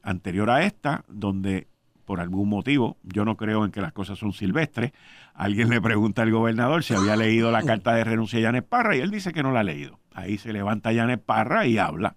anterior 0.03 0.49
a 0.49 0.63
esta, 0.63 1.05
donde 1.07 1.67
por 2.07 2.21
algún 2.21 2.49
motivo, 2.49 2.97
yo 3.03 3.25
no 3.27 3.37
creo 3.37 3.65
en 3.65 3.73
que 3.73 3.83
las 3.83 3.93
cosas 3.93 4.19
son 4.19 4.33
silvestres, 4.33 4.93
alguien 5.35 5.69
le 5.69 5.83
pregunta 5.83 6.23
al 6.23 6.31
gobernador 6.31 6.83
si 6.83 6.95
había 6.95 7.17
leído 7.17 7.51
la 7.51 7.63
carta 7.63 7.95
de 7.95 8.05
renuncia 8.05 8.39
de 8.39 8.47
Janet 8.47 8.67
Parra 8.67 8.97
y 8.97 9.01
él 9.01 9.11
dice 9.11 9.33
que 9.33 9.43
no 9.43 9.53
la 9.53 9.61
ha 9.61 9.65
leído. 9.65 9.99
Ahí 10.15 10.39
se 10.39 10.53
levanta 10.53 10.95
Janet 10.95 11.23
Parra 11.23 11.67
y 11.67 11.77
habla. 11.77 12.17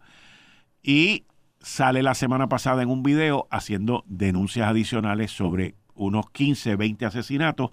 Y 0.81 1.25
sale 1.59 2.01
la 2.01 2.13
semana 2.13 2.47
pasada 2.47 2.81
en 2.83 2.89
un 2.89 3.03
video 3.03 3.47
haciendo 3.51 4.05
denuncias 4.07 4.69
adicionales 4.69 5.31
sobre 5.31 5.75
unos 5.95 6.29
15, 6.29 6.77
20 6.77 7.05
asesinatos 7.05 7.71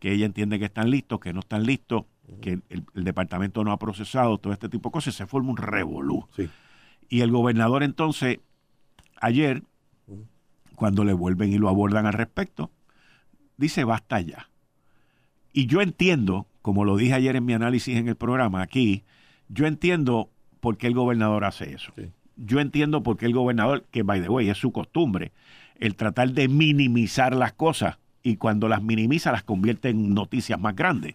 que 0.00 0.12
ella 0.12 0.26
entiende 0.26 0.58
que 0.58 0.64
están 0.64 0.90
listos, 0.90 1.20
que 1.20 1.32
no 1.32 1.40
están 1.40 1.64
listos, 1.64 2.04
que 2.40 2.60
el, 2.68 2.84
departamento 2.94 3.64
no 3.64 3.72
ha 3.72 3.78
procesado, 3.78 4.38
todo 4.38 4.52
este 4.52 4.68
tipo 4.68 4.88
de 4.88 4.92
cosas, 4.92 5.14
se 5.14 5.26
forma 5.26 5.50
un 5.50 5.56
revolú. 5.56 6.26
Y 7.08 7.20
el 7.20 7.30
gobernador 7.30 7.82
entonces, 7.82 8.40
ayer, 9.20 9.62
cuando 10.74 11.04
le 11.04 11.12
vuelven 11.12 11.52
y 11.52 11.58
lo 11.58 11.68
abordan 11.68 12.06
al 12.06 12.12
respecto, 12.12 12.70
dice 13.56 13.84
basta 13.84 14.20
ya. 14.20 14.48
Y 15.52 15.66
yo 15.66 15.80
entiendo, 15.80 16.46
como 16.62 16.84
lo 16.84 16.96
dije 16.96 17.14
ayer 17.14 17.36
en 17.36 17.44
mi 17.44 17.54
análisis 17.54 17.96
en 17.96 18.08
el 18.08 18.16
programa 18.16 18.62
aquí, 18.62 19.04
Yo 19.48 19.66
entiendo 19.66 20.28
por 20.60 20.76
qué 20.76 20.88
el 20.88 20.94
gobernador 20.94 21.44
hace 21.44 21.72
eso. 21.72 21.92
Yo 22.36 22.60
entiendo 22.60 23.02
por 23.02 23.16
qué 23.16 23.24
el 23.24 23.32
gobernador, 23.32 23.84
que 23.90 24.02
by 24.02 24.20
the 24.20 24.28
way 24.28 24.50
es 24.50 24.58
su 24.58 24.72
costumbre, 24.72 25.32
el 25.76 25.96
tratar 25.96 26.32
de 26.32 26.48
minimizar 26.48 27.34
las 27.34 27.54
cosas 27.54 27.98
y 28.22 28.36
cuando 28.36 28.68
las 28.68 28.82
minimiza 28.82 29.32
las 29.32 29.42
convierte 29.42 29.88
en 29.88 30.12
noticias 30.12 30.60
más 30.60 30.76
grandes. 30.76 31.14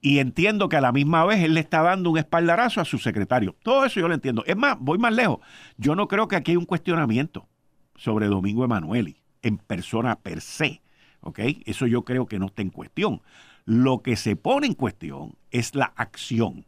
Y 0.00 0.18
entiendo 0.20 0.68
que 0.68 0.76
a 0.76 0.80
la 0.80 0.92
misma 0.92 1.24
vez 1.24 1.42
él 1.42 1.54
le 1.54 1.60
está 1.60 1.82
dando 1.82 2.10
un 2.10 2.18
espaldarazo 2.18 2.80
a 2.80 2.84
su 2.84 2.98
secretario. 2.98 3.56
Todo 3.62 3.84
eso 3.84 4.00
yo 4.00 4.08
lo 4.08 4.14
entiendo. 4.14 4.44
Es 4.46 4.56
más, 4.56 4.76
voy 4.78 4.98
más 4.98 5.12
lejos. 5.12 5.40
Yo 5.76 5.94
no 5.96 6.06
creo 6.06 6.28
que 6.28 6.36
aquí 6.36 6.52
hay 6.52 6.56
un 6.56 6.66
cuestionamiento 6.66 7.48
sobre 7.96 8.26
Domingo 8.26 8.64
Emanueli 8.64 9.16
en 9.42 9.58
persona 9.58 10.20
per 10.20 10.40
se. 10.40 10.82
¿Ok? 11.20 11.40
Eso 11.66 11.86
yo 11.86 12.04
creo 12.04 12.26
que 12.26 12.38
no 12.38 12.46
está 12.46 12.62
en 12.62 12.70
cuestión. 12.70 13.22
Lo 13.64 14.02
que 14.02 14.16
se 14.16 14.36
pone 14.36 14.68
en 14.68 14.74
cuestión 14.74 15.36
es 15.50 15.74
la 15.74 15.92
acción 15.96 16.64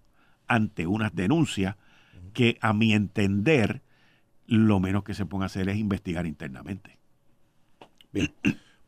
ante 0.48 0.86
unas 0.86 1.14
denuncias 1.14 1.76
que 2.32 2.58
a 2.60 2.72
mi 2.72 2.92
entender 2.92 3.82
lo 4.46 4.80
menos 4.80 5.04
que 5.04 5.14
se 5.14 5.24
ponga 5.24 5.44
a 5.44 5.46
hacer 5.46 5.68
es 5.68 5.76
investigar 5.76 6.26
internamente. 6.26 6.98
Bien. 8.12 8.32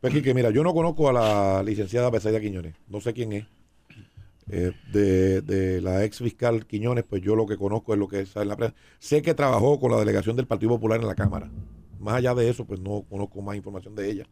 Pues 0.01 0.13
mira, 0.35 0.49
yo 0.49 0.63
no 0.63 0.73
conozco 0.73 1.07
a 1.09 1.13
la 1.13 1.63
licenciada 1.63 2.09
Besaida 2.09 2.41
Quiñones, 2.41 2.75
no 2.89 2.99
sé 2.99 3.13
quién 3.13 3.31
es. 3.31 3.45
Eh, 4.49 4.73
de, 4.91 5.81
la 5.81 6.03
ex 6.03 6.17
fiscal 6.17 6.65
Quiñones, 6.65 7.05
pues 7.05 7.21
yo 7.21 7.35
lo 7.35 7.45
que 7.45 7.57
conozco 7.57 7.93
es 7.93 7.99
lo 7.99 8.07
que 8.07 8.21
es 8.21 8.35
en 8.35 8.47
la 8.47 8.57
prensa. 8.57 8.75
Sé 8.99 9.21
que 9.21 9.33
trabajó 9.33 9.79
con 9.79 9.91
la 9.91 9.97
delegación 9.97 10.35
del 10.35 10.47
Partido 10.47 10.71
Popular 10.71 10.99
en 10.99 11.07
la 11.07 11.15
Cámara. 11.15 11.49
Más 11.99 12.15
allá 12.15 12.35
de 12.35 12.49
eso, 12.49 12.65
pues 12.65 12.79
no 12.79 13.03
conozco 13.09 13.41
más 13.41 13.55
información 13.55 13.95
de 13.95 14.11
ella. 14.11 14.27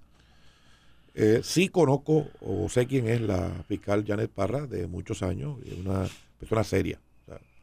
Eh, 1.14 1.42
sí 1.44 1.70
conozco 1.70 2.28
o 2.40 2.70
sé 2.70 2.88
quién 2.88 3.08
es 3.08 3.22
la 3.22 3.50
fiscal 3.68 4.06
Janet 4.06 4.32
Parra 4.32 4.66
de 4.66 4.88
muchos 4.88 5.24
años, 5.24 5.58
es 5.66 5.78
una 5.78 6.08
persona 6.40 6.64
seria, 6.64 7.02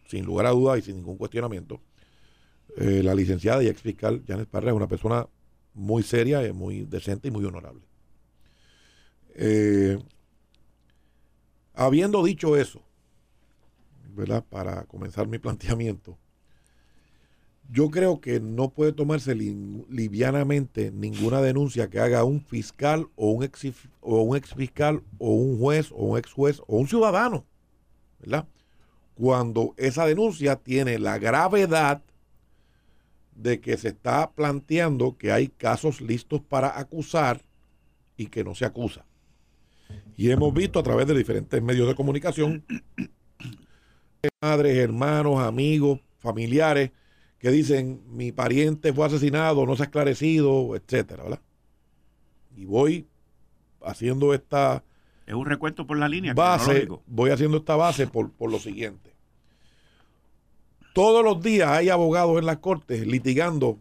sin 0.07 0.27
lugar 0.27 0.47
a 0.47 0.51
dudas 0.51 0.79
y 0.79 0.83
sin 0.83 0.97
ningún 0.97 1.17
cuestionamiento. 1.17 1.81
Eh, 2.77 3.03
la 3.03 3.15
licenciada 3.15 3.63
y 3.63 3.69
ex 3.69 3.81
fiscal 3.81 4.23
Janet 4.27 4.49
Parra 4.49 4.69
es 4.71 4.77
una 4.77 4.87
persona 4.87 5.27
muy 5.73 6.03
seria, 6.03 6.53
muy 6.53 6.85
decente 6.85 7.29
y 7.29 7.31
muy 7.31 7.45
honorable. 7.45 7.83
Habiendo 11.79 12.25
dicho 12.25 12.57
eso, 12.57 12.83
¿verdad? 14.15 14.45
Para 14.45 14.85
comenzar 14.85 15.29
mi 15.29 15.39
planteamiento, 15.39 16.19
yo 17.71 17.91
creo 17.91 18.21
que 18.21 18.41
no 18.41 18.71
puede 18.71 18.93
tomarse 18.93 19.35
livianamente 19.35 20.91
ninguna 20.91 21.41
denuncia 21.41 21.89
que 21.89 22.01
haga 22.01 22.25
un 22.25 22.41
fiscal 22.41 23.09
o 23.15 23.31
un 23.31 23.45
ex, 23.45 23.67
o 24.01 24.23
un 24.23 24.37
ex 24.37 24.55
fiscal 24.55 25.03
o 25.19 25.35
un 25.35 25.59
juez 25.59 25.93
o 25.93 25.97
un 25.97 26.19
ex 26.19 26.33
juez 26.33 26.61
o 26.67 26.79
un 26.79 26.89
ciudadano, 26.89 27.45
¿verdad? 28.19 28.49
Cuando 29.15 29.75
esa 29.77 30.07
denuncia 30.07 30.57
tiene 30.57 30.99
la 30.99 31.19
gravedad 31.19 32.03
de 33.37 33.61
que 33.61 33.77
se 33.77 33.89
está 33.89 34.31
planteando 34.33 35.17
que 35.17 35.31
hay 35.31 35.49
casos 35.49 36.01
listos 36.01 36.41
para 36.41 36.79
acusar 36.79 37.43
y 38.17 38.27
que 38.27 38.43
no 38.43 38.55
se 38.55 38.65
acusa. 38.65 39.05
Y 40.17 40.31
hemos 40.31 40.53
visto 40.53 40.79
a 40.79 40.83
través 40.83 41.07
de 41.07 41.15
diferentes 41.15 41.63
medios 41.63 41.87
de 41.87 41.95
comunicación, 41.95 42.65
madres, 44.43 44.77
hermanos, 44.77 45.39
amigos, 45.41 46.01
familiares, 46.19 46.91
que 47.39 47.51
dicen 47.51 48.03
mi 48.09 48.33
pariente 48.33 48.93
fue 48.93 49.07
asesinado, 49.07 49.65
no 49.65 49.77
se 49.77 49.83
ha 49.83 49.87
esclarecido, 49.87 50.75
etcétera, 50.75 51.23
¿verdad? 51.23 51.41
Y 52.57 52.65
voy 52.65 53.07
haciendo 53.83 54.35
esta. 54.35 54.83
Es 55.27 55.35
un 55.35 55.47
recuento 55.47 55.87
por 55.87 55.99
la 55.99 56.09
línea. 56.09 56.35
Base, 56.35 56.89
voy 57.07 57.31
haciendo 57.31 57.59
esta 57.59 57.77
base 57.77 58.07
por, 58.07 58.33
por 58.33 58.51
lo 58.51 58.59
siguiente. 58.59 59.15
Todos 60.95 61.23
los 61.23 61.41
días 61.43 61.69
hay 61.69 61.91
abogados 61.91 62.39
en 62.39 62.47
las 62.47 62.59
cortes 62.59 63.07
litigando 63.07 63.79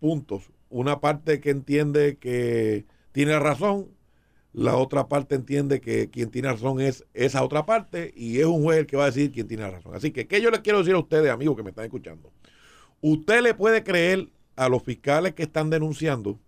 puntos. 0.00 0.50
Una 0.68 1.00
parte 1.00 1.40
que 1.40 1.50
entiende 1.50 2.16
que 2.16 2.86
tiene 3.12 3.38
razón 3.38 3.88
la 4.54 4.76
otra 4.76 5.08
parte 5.08 5.34
entiende 5.34 5.80
que 5.80 6.08
quien 6.08 6.30
tiene 6.30 6.48
razón 6.48 6.80
es 6.80 7.04
esa 7.12 7.42
otra 7.42 7.66
parte 7.66 8.14
y 8.16 8.38
es 8.38 8.46
un 8.46 8.62
juez 8.62 8.78
el 8.78 8.86
que 8.86 8.96
va 8.96 9.02
a 9.02 9.06
decir 9.06 9.32
quién 9.32 9.48
tiene 9.48 9.68
razón. 9.68 9.96
Así 9.96 10.12
que, 10.12 10.28
¿qué 10.28 10.40
yo 10.40 10.50
les 10.50 10.60
quiero 10.60 10.78
decir 10.78 10.94
a 10.94 11.00
ustedes, 11.00 11.28
amigos 11.30 11.56
que 11.56 11.64
me 11.64 11.70
están 11.70 11.84
escuchando? 11.84 12.32
Usted 13.00 13.42
le 13.42 13.54
puede 13.54 13.82
creer 13.82 14.28
a 14.54 14.68
los 14.68 14.84
fiscales 14.84 15.34
que 15.34 15.42
están 15.42 15.70
denunciando 15.70 16.38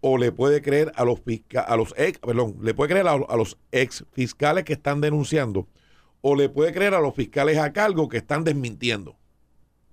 o 0.00 0.16
le 0.16 0.32
puede 0.32 0.62
creer 0.62 0.92
a 0.96 1.04
los 1.04 1.20
a 1.66 1.76
los 1.76 1.94
ex, 1.98 2.18
perdón, 2.20 2.56
le 2.62 2.72
puede 2.72 2.88
creer 2.90 3.06
a, 3.06 3.36
los 3.36 3.58
ex 3.70 4.06
fiscales 4.12 4.64
que 4.64 4.72
están 4.72 5.02
denunciando 5.02 5.68
o 6.22 6.34
le 6.34 6.48
puede 6.48 6.72
creer 6.72 6.94
a 6.94 7.00
los 7.00 7.14
fiscales 7.14 7.58
a 7.58 7.74
cargo 7.74 8.08
que 8.08 8.16
están 8.16 8.44
desmintiendo. 8.44 9.18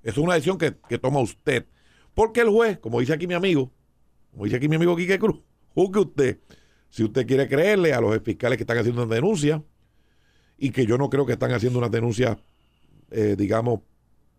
Es 0.01 0.17
una 0.17 0.35
decisión 0.35 0.57
que, 0.57 0.77
que 0.87 0.97
toma 0.97 1.19
usted. 1.19 1.65
Porque 2.13 2.39
el 2.39 2.49
juez, 2.49 2.79
como 2.79 3.01
dice 3.01 3.11
aquí 3.11 3.27
mi 3.27 3.33
amigo, 3.33 3.69
como 4.31 4.45
dice 4.45 4.55
aquí 4.55 4.69
mi 4.69 4.77
amigo 4.77 4.95
Quique 4.95 5.19
Cruz, 5.19 5.41
Juzgue 5.73 5.99
usted 5.99 6.39
si 6.93 7.03
usted 7.03 7.25
quiere 7.25 7.47
creerle 7.47 7.91
a 7.91 7.99
los 7.99 8.21
fiscales 8.21 8.55
que 8.55 8.63
están 8.63 8.77
haciendo 8.77 9.01
una 9.01 9.15
denuncia 9.15 9.63
y 10.59 10.69
que 10.69 10.85
yo 10.85 10.95
no 10.99 11.09
creo 11.09 11.25
que 11.25 11.33
están 11.33 11.51
haciendo 11.51 11.79
una 11.79 11.89
denuncia, 11.89 12.37
eh, 13.09 13.35
digamos, 13.35 13.79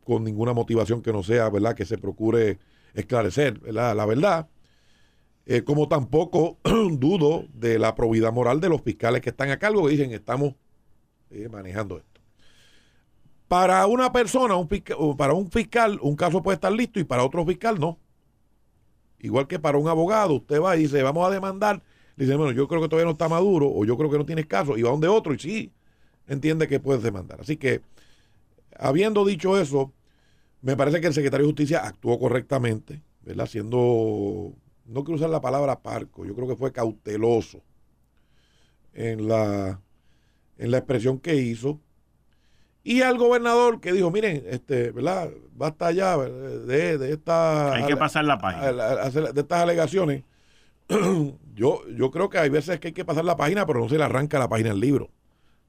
con 0.05 0.23
ninguna 0.23 0.53
motivación 0.53 1.03
que 1.03 1.13
no 1.13 1.25
sea, 1.25 1.51
¿verdad? 1.51 1.75
Que 1.75 1.85
se 1.85 1.99
procure 1.99 2.61
esclarecer, 2.95 3.59
¿verdad? 3.59 3.97
La 3.97 4.07
verdad. 4.07 4.49
Eh, 5.47 5.65
como 5.65 5.89
tampoco 5.89 6.59
dudo 6.93 7.45
de 7.55 7.81
la 7.81 7.97
probidad 7.97 8.33
moral 8.33 8.61
de 8.61 8.69
los 8.69 8.83
fiscales 8.83 9.21
que 9.21 9.31
están 9.31 9.51
a 9.51 9.59
cargo 9.59 9.85
que 9.85 9.91
dicen 9.91 10.13
estamos 10.13 10.55
eh, 11.31 11.49
manejando 11.49 11.99
esto. 11.99 12.21
Para 13.49 13.85
una 13.89 14.13
persona, 14.13 14.55
un 14.55 14.69
para 15.17 15.35
un 15.35 15.51
fiscal, 15.51 15.99
un 16.01 16.15
caso 16.15 16.41
puede 16.41 16.55
estar 16.55 16.73
listo 16.73 17.01
y 17.01 17.05
para 17.05 17.25
otro 17.25 17.45
fiscal 17.45 17.81
no. 17.81 17.99
Igual 19.25 19.47
que 19.49 19.59
para 19.59 19.79
un 19.79 19.89
abogado, 19.89 20.35
usted 20.35 20.61
va 20.61 20.77
y 20.77 20.81
dice, 20.81 21.03
vamos 21.03 21.27
a 21.27 21.31
demandar. 21.31 21.83
Dice, 22.15 22.37
bueno, 22.37 22.53
yo 22.53 22.69
creo 22.69 22.83
que 22.83 22.89
todavía 22.89 23.07
no 23.07 23.13
está 23.13 23.27
maduro 23.27 23.71
o 23.75 23.87
yo 23.87 23.97
creo 23.97 24.11
que 24.11 24.19
no 24.19 24.27
tienes 24.27 24.45
caso. 24.45 24.77
Y 24.77 24.83
va 24.83 24.91
donde 24.91 25.09
otro 25.09 25.33
y 25.33 25.39
sí, 25.39 25.73
entiende 26.29 26.69
que 26.69 26.79
puedes 26.79 27.03
demandar. 27.03 27.41
Así 27.41 27.57
que, 27.57 27.81
habiendo 28.79 29.25
dicho 29.25 29.59
eso, 29.59 29.95
me 30.61 30.77
parece 30.77 31.01
que 31.01 31.07
el 31.07 31.15
secretario 31.15 31.47
de 31.47 31.53
Justicia 31.53 31.81
actuó 31.87 32.19
correctamente, 32.19 33.03
¿verdad? 33.23 33.47
Siendo, 33.47 34.53
no 34.85 35.05
quiero 35.05 35.17
usar 35.17 35.31
la 35.31 35.41
palabra 35.41 35.81
parco, 35.81 36.27
yo 36.27 36.35
creo 36.35 36.47
que 36.47 36.57
fue 36.57 36.73
cauteloso 36.73 37.63
en 38.93 39.27
la, 39.27 39.81
en 40.59 40.71
la 40.71 40.77
expresión 40.77 41.19
que 41.19 41.37
hizo. 41.37 41.81
Y 42.85 43.01
al 43.01 43.17
gobernador 43.19 43.81
que 43.81 43.93
dijo, 43.93 44.11
miren, 44.11 44.45
este, 44.47 44.91
¿verdad? 44.93 45.31
Basta 45.55 45.91
ya 45.91 46.19
de, 46.19 46.99
de 46.99 47.13
esta... 47.13 47.73
Hay 47.73 47.87
que 47.87 47.97
pasar 47.97 48.25
la 48.27 48.39
página. 48.39 48.73
De 49.11 49.41
estas 49.41 49.63
alegaciones. 49.63 50.25
yo, 51.55 51.81
yo 51.89 52.11
creo 52.11 52.29
que 52.29 52.39
hay 52.39 52.51
veces 52.51 52.79
que 52.79 52.89
hay 52.89 52.95
que 52.95 53.05
pasar 53.05 53.25
la 53.25 53.37
página, 53.37 53.65
pero 53.65 53.81
no 53.81 53.89
se 53.89 53.97
le 53.97 54.05
arranca 54.05 54.39
la 54.39 54.49
página 54.51 54.69
del 54.69 54.81
libro. 54.81 55.11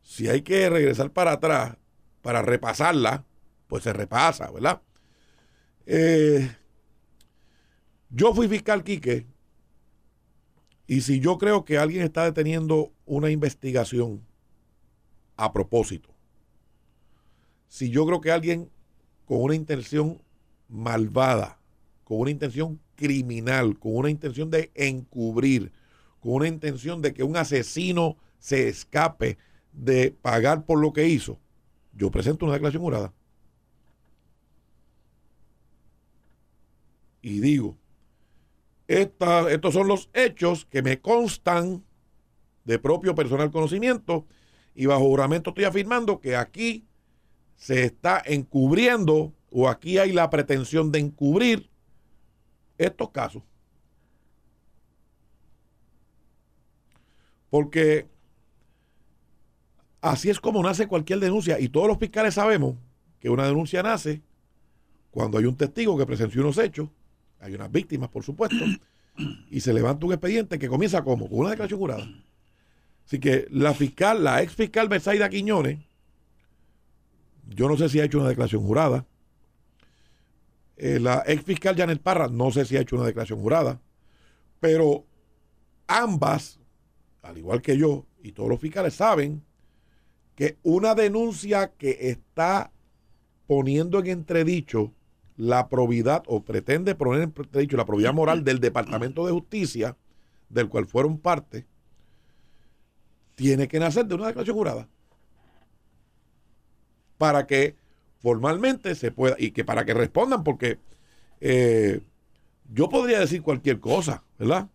Si 0.01 0.27
hay 0.27 0.41
que 0.41 0.69
regresar 0.69 1.09
para 1.11 1.31
atrás 1.31 1.77
para 2.25 2.41
repasarla, 2.41 3.23
pues 3.67 3.83
se 3.83 3.93
repasa, 3.93 4.49
¿verdad? 4.49 4.81
Eh, 5.85 6.55
yo 8.09 8.33
fui 8.33 8.47
fiscal 8.47 8.83
Quique 8.83 9.27
y 10.87 11.01
si 11.01 11.19
yo 11.19 11.37
creo 11.37 11.65
que 11.65 11.77
alguien 11.77 12.01
está 12.01 12.23
deteniendo 12.23 12.91
una 13.05 13.29
investigación 13.29 14.25
a 15.37 15.53
propósito, 15.53 16.14
si 17.67 17.89
yo 17.89 18.05
creo 18.05 18.21
que 18.21 18.31
alguien 18.31 18.69
con 19.25 19.41
una 19.41 19.55
intención 19.55 20.21
malvada, 20.69 21.59
con 22.03 22.19
una 22.19 22.31
intención 22.31 22.79
criminal, 22.95 23.77
con 23.79 23.95
una 23.95 24.09
intención 24.09 24.49
de 24.49 24.71
encubrir, 24.75 25.71
con 26.19 26.33
una 26.33 26.47
intención 26.47 27.01
de 27.01 27.13
que 27.13 27.23
un 27.23 27.37
asesino 27.37 28.17
se 28.39 28.67
escape 28.67 29.37
de 29.73 30.11
pagar 30.11 30.65
por 30.65 30.79
lo 30.79 30.93
que 30.93 31.07
hizo, 31.07 31.39
yo 31.93 32.11
presento 32.11 32.45
una 32.45 32.53
declaración 32.53 32.83
jurada. 32.83 33.13
Y 37.21 37.39
digo, 37.39 37.77
estos 38.87 39.73
son 39.73 39.87
los 39.87 40.09
hechos 40.13 40.65
que 40.65 40.83
me 40.83 41.01
constan 41.01 41.83
de 42.65 42.79
propio 42.79 43.15
personal 43.15 43.51
conocimiento 43.51 44.25
y 44.75 44.85
bajo 44.85 45.05
juramento 45.05 45.49
estoy 45.49 45.63
afirmando 45.63 46.19
que 46.19 46.35
aquí 46.35 46.85
se 47.55 47.83
está 47.85 48.21
encubriendo 48.25 49.33
o 49.51 49.69
aquí 49.69 49.97
hay 49.97 50.11
la 50.11 50.29
pretensión 50.29 50.91
de 50.91 50.99
encubrir 50.99 51.69
estos 52.77 53.09
casos. 53.11 53.43
Porque 57.49 58.07
así 60.01 60.29
es 60.29 60.39
como 60.39 60.61
nace 60.61 60.87
cualquier 60.87 61.19
denuncia 61.19 61.59
y 61.59 61.69
todos 61.69 61.87
los 61.87 61.97
fiscales 61.97 62.33
sabemos 62.33 62.75
que 63.19 63.29
una 63.29 63.45
denuncia 63.45 63.81
nace 63.81 64.21
cuando 65.09 65.37
hay 65.37 65.45
un 65.45 65.55
testigo 65.55 65.97
que 65.97 66.05
presenció 66.05 66.41
unos 66.41 66.57
hechos, 66.57 66.89
hay 67.39 67.53
unas 67.53 67.71
víctimas, 67.71 68.09
por 68.09 68.23
supuesto, 68.23 68.65
y 69.49 69.61
se 69.61 69.73
levanta 69.73 70.05
un 70.05 70.11
expediente 70.11 70.59
que 70.59 70.67
comienza 70.67 71.03
como 71.03 71.29
con 71.29 71.39
una 71.39 71.51
declaración 71.51 71.79
jurada. 71.79 72.05
Así 73.05 73.19
que 73.19 73.47
la 73.51 73.73
fiscal, 73.73 74.23
la 74.23 74.41
ex 74.41 74.53
fiscal 74.55 74.89
Bersaida 74.89 75.29
Quiñones, 75.29 75.79
Yo 77.47 77.67
no 77.67 77.77
sé 77.77 77.89
si 77.89 77.99
ha 77.99 78.05
hecho 78.05 78.19
una 78.19 78.29
declaración 78.29 78.63
jurada. 78.63 79.05
Eh, 80.77 80.99
la 80.99 81.23
ex 81.25 81.43
fiscal 81.43 81.75
Janet 81.75 82.01
Parra 82.01 82.27
no 82.27 82.51
sé 82.51 82.65
si 82.65 82.75
ha 82.75 82.81
hecho 82.81 82.95
una 82.95 83.05
declaración 83.05 83.39
jurada. 83.39 83.81
Pero 84.59 85.05
ambas, 85.87 86.59
al 87.21 87.37
igual 87.37 87.61
que 87.61 87.77
yo 87.77 88.05
y 88.21 88.31
todos 88.31 88.49
los 88.49 88.59
fiscales, 88.59 88.95
saben 88.95 89.43
que 90.35 90.57
una 90.63 90.95
denuncia 90.95 91.71
que 91.77 92.09
está 92.09 92.71
poniendo 93.47 93.99
en 93.99 94.07
entredicho 94.07 94.91
la 95.37 95.69
probidad 95.69 96.23
o 96.27 96.43
pretende 96.43 96.95
poner 96.95 97.21
en 97.21 97.33
entredicho 97.35 97.77
la 97.77 97.85
probidad 97.85 98.13
moral 98.13 98.43
del 98.43 98.59
Departamento 98.59 99.25
de 99.25 99.33
Justicia, 99.33 99.97
del 100.49 100.69
cual 100.69 100.87
fueron 100.87 101.17
parte, 101.19 101.65
tiene 103.35 103.67
que 103.67 103.79
nacer 103.79 104.05
de 104.05 104.15
una 104.15 104.27
declaración 104.27 104.55
jurada. 104.55 104.87
Para 107.17 107.47
que 107.47 107.75
formalmente 108.19 108.95
se 108.95 109.11
pueda, 109.11 109.35
y 109.37 109.51
que 109.51 109.63
para 109.63 109.85
que 109.85 109.93
respondan, 109.93 110.43
porque 110.43 110.79
eh, 111.41 112.01
yo 112.71 112.89
podría 112.89 113.19
decir 113.19 113.41
cualquier 113.41 113.79
cosa, 113.79 114.23
¿verdad? 114.39 114.69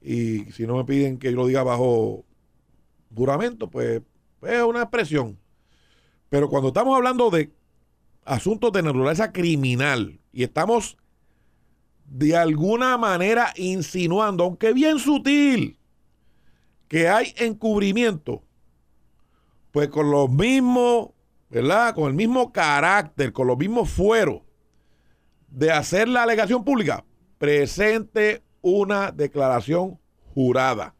Y 0.00 0.50
si 0.52 0.66
no 0.66 0.76
me 0.76 0.84
piden 0.84 1.18
que 1.18 1.30
yo 1.30 1.36
lo 1.36 1.46
diga 1.46 1.62
bajo 1.62 2.24
juramento, 3.14 3.68
pues 3.70 4.02
es 4.42 4.62
una 4.62 4.82
expresión. 4.82 5.38
Pero 6.28 6.48
cuando 6.48 6.68
estamos 6.68 6.96
hablando 6.96 7.30
de 7.30 7.52
asuntos 8.24 8.72
de 8.72 8.82
naturaleza 8.82 9.32
criminal 9.32 10.20
y 10.32 10.44
estamos 10.44 10.96
de 12.06 12.36
alguna 12.36 12.96
manera 12.98 13.52
insinuando, 13.56 14.44
aunque 14.44 14.72
bien 14.72 14.98
sutil, 14.98 15.78
que 16.88 17.08
hay 17.08 17.32
encubrimiento, 17.36 18.42
pues 19.72 19.88
con 19.88 20.10
los 20.10 20.30
mismos, 20.30 21.08
¿verdad? 21.50 21.94
Con 21.94 22.08
el 22.08 22.14
mismo 22.14 22.52
carácter, 22.52 23.32
con 23.32 23.48
los 23.48 23.58
mismos 23.58 23.90
fueros 23.90 24.42
de 25.48 25.70
hacer 25.70 26.08
la 26.08 26.22
alegación 26.22 26.64
pública, 26.64 27.04
presente 27.38 28.42
una 28.60 29.10
declaración 29.10 29.98
jurada. 30.34 30.94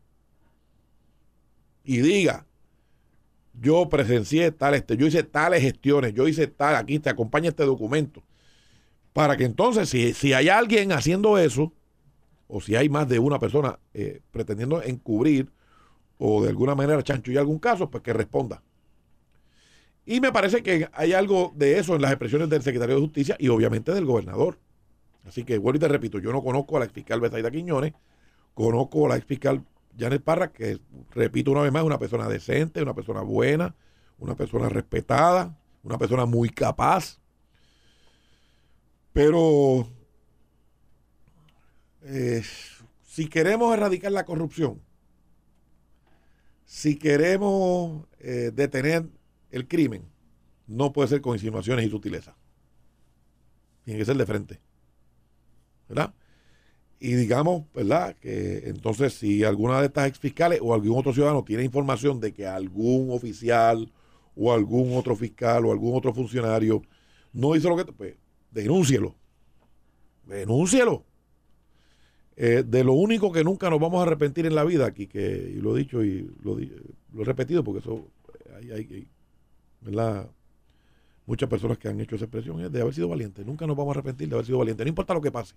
Y 1.84 1.98
diga, 1.98 2.46
yo 3.54 3.88
presencié 3.88 4.50
tal, 4.50 4.74
este, 4.74 4.96
yo 4.96 5.06
hice 5.06 5.22
tales 5.22 5.62
gestiones, 5.62 6.14
yo 6.14 6.26
hice 6.26 6.46
tal, 6.46 6.76
aquí 6.76 6.98
te 6.98 7.10
acompaña 7.10 7.50
este 7.50 7.64
documento. 7.64 8.22
Para 9.12 9.36
que 9.36 9.44
entonces, 9.44 9.88
si, 9.88 10.14
si 10.14 10.32
hay 10.32 10.48
alguien 10.48 10.92
haciendo 10.92 11.38
eso, 11.38 11.72
o 12.48 12.60
si 12.60 12.76
hay 12.76 12.88
más 12.88 13.08
de 13.08 13.18
una 13.18 13.38
persona 13.38 13.78
eh, 13.94 14.20
pretendiendo 14.30 14.82
encubrir 14.82 15.50
o 16.24 16.40
de 16.40 16.50
alguna 16.50 16.76
manera 16.76 17.02
chanchullar 17.02 17.40
algún 17.40 17.58
caso, 17.58 17.90
pues 17.90 18.04
que 18.04 18.12
responda. 18.12 18.62
Y 20.06 20.20
me 20.20 20.30
parece 20.30 20.62
que 20.62 20.88
hay 20.92 21.14
algo 21.14 21.52
de 21.56 21.80
eso 21.80 21.96
en 21.96 22.02
las 22.02 22.12
expresiones 22.12 22.48
del 22.48 22.62
secretario 22.62 22.94
de 22.94 23.00
Justicia 23.00 23.36
y 23.40 23.48
obviamente 23.48 23.92
del 23.92 24.04
gobernador. 24.04 24.60
Así 25.26 25.42
que 25.42 25.58
vuelvo 25.58 25.78
y 25.78 25.80
te 25.80 25.88
repito, 25.88 26.20
yo 26.20 26.30
no 26.30 26.40
conozco 26.40 26.76
a 26.76 26.80
la 26.80 26.88
fiscal 26.88 27.20
Besaida 27.20 27.50
Quiñones, 27.50 27.94
conozco 28.54 29.06
a 29.06 29.16
la 29.16 29.20
fiscal 29.20 29.64
Janet 29.98 30.22
Parra, 30.22 30.52
que 30.52 30.78
repito 31.10 31.50
una 31.50 31.62
vez 31.62 31.72
más, 31.72 31.82
una 31.82 31.98
persona 31.98 32.28
decente, 32.28 32.80
una 32.80 32.94
persona 32.94 33.22
buena, 33.22 33.74
una 34.20 34.36
persona 34.36 34.68
respetada, 34.68 35.58
una 35.82 35.98
persona 35.98 36.24
muy 36.24 36.50
capaz. 36.50 37.18
Pero 39.12 39.88
eh, 42.02 42.44
si 43.02 43.26
queremos 43.26 43.74
erradicar 43.74 44.12
la 44.12 44.24
corrupción, 44.24 44.80
si 46.72 46.96
queremos 46.96 48.06
eh, 48.18 48.50
detener 48.50 49.06
el 49.50 49.68
crimen, 49.68 50.04
no 50.66 50.90
puede 50.90 51.10
ser 51.10 51.20
con 51.20 51.34
insinuaciones 51.34 51.84
y 51.84 51.90
sutilezas. 51.90 52.34
Tiene 53.84 53.98
que 53.98 54.06
ser 54.06 54.16
de 54.16 54.24
frente. 54.24 54.58
¿Verdad? 55.86 56.14
Y 56.98 57.12
digamos, 57.12 57.70
¿verdad? 57.74 58.16
Que 58.16 58.70
entonces 58.70 59.12
si 59.12 59.44
alguna 59.44 59.80
de 59.80 59.88
estas 59.88 60.08
ex 60.08 60.18
fiscales 60.18 60.60
o 60.62 60.72
algún 60.72 60.98
otro 60.98 61.12
ciudadano 61.12 61.44
tiene 61.44 61.62
información 61.62 62.20
de 62.20 62.32
que 62.32 62.46
algún 62.46 63.10
oficial 63.10 63.92
o 64.34 64.50
algún 64.50 64.96
otro 64.96 65.14
fiscal 65.14 65.66
o 65.66 65.72
algún 65.72 65.94
otro 65.94 66.14
funcionario 66.14 66.80
no 67.34 67.54
hizo 67.54 67.68
lo 67.68 67.76
que... 67.76 67.92
Pues 67.92 68.14
denúncielo. 68.50 69.14
Denúncielo. 70.24 71.04
Eh, 72.36 72.64
de 72.66 72.84
lo 72.84 72.94
único 72.94 73.30
que 73.30 73.44
nunca 73.44 73.68
nos 73.68 73.78
vamos 73.78 74.00
a 74.00 74.06
arrepentir 74.06 74.46
en 74.46 74.54
la 74.54 74.64
vida, 74.64 74.86
aquí 74.86 75.06
que 75.06 75.52
y 75.54 75.60
lo 75.60 75.76
he 75.76 75.80
dicho 75.80 76.02
y 76.02 76.30
lo, 76.42 76.58
he 76.58 77.24
repetido 77.24 77.62
porque 77.62 77.80
eso 77.80 78.08
hay, 78.56 78.70
hay, 78.70 79.06
¿verdad? 79.82 80.30
muchas 81.26 81.48
personas 81.48 81.78
que 81.78 81.88
han 81.88 82.00
hecho 82.00 82.16
esa 82.16 82.24
expresión 82.24 82.60
es 82.60 82.72
de 82.72 82.80
haber 82.80 82.94
sido 82.94 83.08
valiente. 83.08 83.44
Nunca 83.44 83.66
nos 83.66 83.76
vamos 83.76 83.94
a 83.94 83.98
arrepentir 83.98 84.28
de 84.28 84.34
haber 84.34 84.46
sido 84.46 84.58
valiente, 84.58 84.84
no 84.84 84.88
importa 84.88 85.14
lo 85.14 85.20
que 85.20 85.30
pase. 85.30 85.54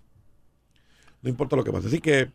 No 1.21 1.29
importa 1.29 1.55
lo 1.55 1.63
que 1.63 1.71
pase. 1.71 1.87
Así 1.87 1.99
que 1.99 2.31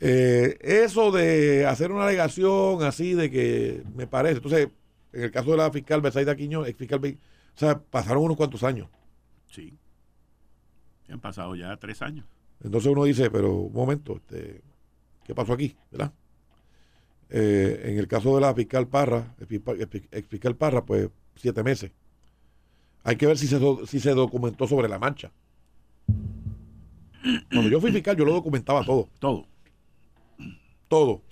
eh, 0.00 0.58
eso 0.60 1.12
de 1.12 1.66
hacer 1.66 1.92
una 1.92 2.04
alegación 2.04 2.82
así 2.82 3.14
de 3.14 3.30
que 3.30 3.82
me 3.94 4.06
parece, 4.06 4.36
entonces, 4.36 4.68
en 5.12 5.22
el 5.22 5.30
caso 5.30 5.52
de 5.52 5.58
la 5.58 5.70
fiscal 5.70 6.00
Besaida 6.00 6.34
Quiñón, 6.34 6.66
ex 6.66 6.76
fiscal, 6.76 7.00
o 7.04 7.58
sea, 7.58 7.78
pasaron 7.78 8.24
unos 8.24 8.36
cuantos 8.36 8.64
años. 8.64 8.88
Sí. 9.50 9.76
Han 11.08 11.20
pasado 11.20 11.54
ya 11.54 11.76
tres 11.76 12.02
años. 12.02 12.26
Entonces 12.62 12.92
uno 12.92 13.04
dice, 13.04 13.30
pero 13.30 13.54
un 13.54 13.72
momento, 13.72 14.16
este, 14.16 14.62
¿qué 15.24 15.34
pasó 15.34 15.52
aquí? 15.52 15.76
¿Verdad? 15.90 16.12
Eh, 17.28 17.80
en 17.84 17.98
el 17.98 18.06
caso 18.06 18.34
de 18.34 18.40
la 18.40 18.54
fiscal 18.54 18.86
Parra, 18.86 19.34
ex 19.40 20.28
fiscal 20.28 20.56
Parra, 20.56 20.84
pues 20.84 21.08
siete 21.34 21.62
meses. 21.62 21.90
Hay 23.02 23.16
que 23.16 23.26
ver 23.26 23.36
si 23.36 23.48
se, 23.48 23.58
si 23.86 23.98
se 23.98 24.10
documentó 24.14 24.68
sobre 24.68 24.88
la 24.88 24.98
mancha. 24.98 25.32
Cuando 27.50 27.68
yo 27.68 27.80
fui 27.80 27.90
fiscal, 27.90 28.16
yo 28.16 28.24
lo 28.24 28.32
documentaba 28.32 28.84
todo. 28.84 29.08
Todo. 29.18 29.46
Todo. 30.88 31.22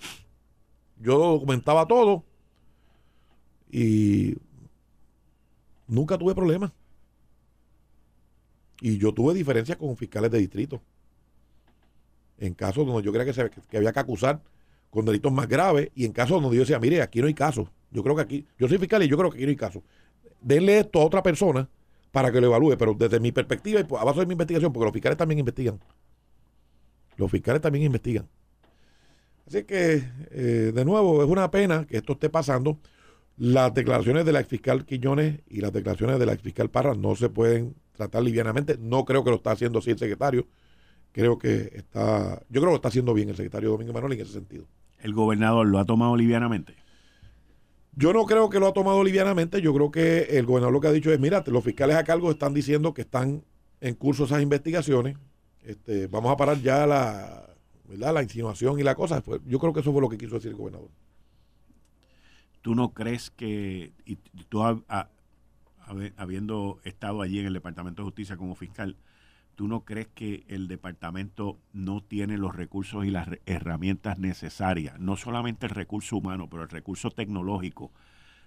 Yo 0.99 1.17
lo 1.17 1.27
documentaba 1.27 1.85
todo. 1.85 2.25
Y 3.71 4.35
nunca 5.87 6.17
tuve 6.17 6.35
problemas. 6.35 6.73
Y 8.81 8.97
yo 8.97 9.13
tuve 9.13 9.33
diferencias 9.33 9.77
con 9.77 9.95
fiscales 9.95 10.31
de 10.31 10.39
distrito 10.39 10.81
en 12.41 12.55
casos 12.55 12.85
donde 12.85 13.03
yo 13.03 13.13
creía 13.13 13.31
que, 13.31 13.49
que 13.69 13.77
había 13.77 13.93
que 13.93 13.99
acusar 13.99 14.41
con 14.89 15.05
delitos 15.05 15.31
más 15.31 15.47
graves 15.47 15.89
y 15.95 16.05
en 16.05 16.11
casos 16.11 16.41
donde 16.41 16.57
yo 16.57 16.63
decía, 16.63 16.79
mire, 16.79 17.01
aquí 17.01 17.21
no 17.21 17.27
hay 17.27 17.33
caso. 17.33 17.69
Yo 17.91 18.03
creo 18.03 18.15
que 18.15 18.21
aquí, 18.21 18.45
yo 18.57 18.67
soy 18.67 18.77
fiscal 18.77 19.01
y 19.03 19.07
yo 19.07 19.17
creo 19.17 19.29
que 19.29 19.37
aquí 19.37 19.45
no 19.45 19.51
hay 19.51 19.55
caso. 19.55 19.83
Denle 20.41 20.79
esto 20.79 20.99
a 20.99 21.05
otra 21.05 21.21
persona 21.21 21.69
para 22.11 22.31
que 22.31 22.41
lo 22.41 22.47
evalúe, 22.47 22.75
pero 22.77 22.93
desde 22.93 23.19
mi 23.19 23.31
perspectiva 23.31 23.79
y 23.79 23.83
a 23.83 24.03
base 24.03 24.21
de 24.21 24.25
mi 24.25 24.33
investigación, 24.33 24.73
porque 24.73 24.85
los 24.85 24.93
fiscales 24.93 25.17
también 25.17 25.39
investigan. 25.39 25.79
Los 27.15 27.29
fiscales 27.29 27.61
también 27.61 27.85
investigan. 27.85 28.27
Así 29.47 29.63
que, 29.63 30.03
eh, 30.31 30.71
de 30.73 30.85
nuevo, 30.85 31.23
es 31.23 31.29
una 31.29 31.51
pena 31.51 31.85
que 31.85 31.97
esto 31.97 32.13
esté 32.13 32.29
pasando. 32.29 32.79
Las 33.37 33.73
declaraciones 33.73 34.25
de 34.25 34.31
la 34.33 34.43
fiscal 34.43 34.85
Quiñones 34.85 35.41
y 35.47 35.61
las 35.61 35.71
declaraciones 35.71 36.19
de 36.19 36.25
la 36.25 36.35
fiscal 36.37 36.69
Parra 36.69 36.95
no 36.95 37.15
se 37.15 37.29
pueden 37.29 37.75
tratar 37.93 38.23
livianamente. 38.23 38.77
No 38.79 39.05
creo 39.05 39.23
que 39.23 39.29
lo 39.29 39.37
está 39.37 39.51
haciendo 39.51 39.79
así 39.79 39.91
el 39.91 39.99
secretario 39.99 40.47
creo 41.11 41.37
que 41.37 41.71
está, 41.73 42.41
yo 42.49 42.61
creo 42.61 42.71
que 42.71 42.75
está 42.75 42.87
haciendo 42.87 43.13
bien 43.13 43.29
el 43.29 43.35
secretario 43.35 43.69
Domingo 43.69 43.93
Manuel 43.93 44.13
en 44.13 44.21
ese 44.21 44.33
sentido. 44.33 44.65
¿El 44.99 45.13
gobernador 45.13 45.67
lo 45.67 45.79
ha 45.79 45.85
tomado 45.85 46.15
livianamente? 46.15 46.75
Yo 47.93 48.13
no 48.13 48.25
creo 48.25 48.49
que 48.49 48.59
lo 48.59 48.67
ha 48.67 48.73
tomado 48.73 49.03
livianamente, 49.03 49.61
yo 49.61 49.73
creo 49.73 49.91
que 49.91 50.37
el 50.37 50.45
gobernador 50.45 50.73
lo 50.73 50.79
que 50.79 50.87
ha 50.87 50.91
dicho 50.91 51.11
es, 51.11 51.19
mira, 51.19 51.43
los 51.47 51.63
fiscales 51.63 51.97
a 51.97 52.03
cargo 52.03 52.31
están 52.31 52.53
diciendo 52.53 52.93
que 52.93 53.01
están 53.01 53.43
en 53.81 53.95
curso 53.95 54.25
esas 54.25 54.41
investigaciones, 54.41 55.17
este, 55.63 56.07
vamos 56.07 56.31
a 56.31 56.37
parar 56.37 56.61
ya 56.61 56.87
la, 56.87 57.49
¿verdad? 57.87 58.13
la 58.13 58.23
insinuación 58.23 58.79
y 58.79 58.83
la 58.83 58.95
cosa. 58.95 59.21
Yo 59.45 59.59
creo 59.59 59.73
que 59.73 59.81
eso 59.81 59.91
fue 59.91 60.01
lo 60.01 60.09
que 60.09 60.17
quiso 60.17 60.35
decir 60.35 60.51
el 60.51 60.57
gobernador. 60.57 60.89
¿Tú 62.61 62.75
no 62.75 62.93
crees 62.93 63.31
que, 63.31 63.91
y 64.05 64.15
tú 64.15 64.63
habiendo 66.15 66.79
estado 66.83 67.21
allí 67.21 67.39
en 67.39 67.47
el 67.47 67.53
Departamento 67.53 68.01
de 68.01 68.05
Justicia 68.05 68.37
como 68.37 68.55
fiscal, 68.55 68.95
¿tú 69.55 69.67
no 69.67 69.81
crees 69.81 70.07
que 70.07 70.43
el 70.47 70.67
departamento 70.67 71.57
no 71.73 72.01
tiene 72.01 72.37
los 72.37 72.55
recursos 72.55 73.05
y 73.05 73.11
las 73.11 73.27
herramientas 73.45 74.17
necesarias? 74.17 74.99
No 74.99 75.15
solamente 75.15 75.65
el 75.65 75.71
recurso 75.71 76.17
humano, 76.17 76.49
pero 76.49 76.63
el 76.63 76.69
recurso 76.69 77.11
tecnológico, 77.11 77.91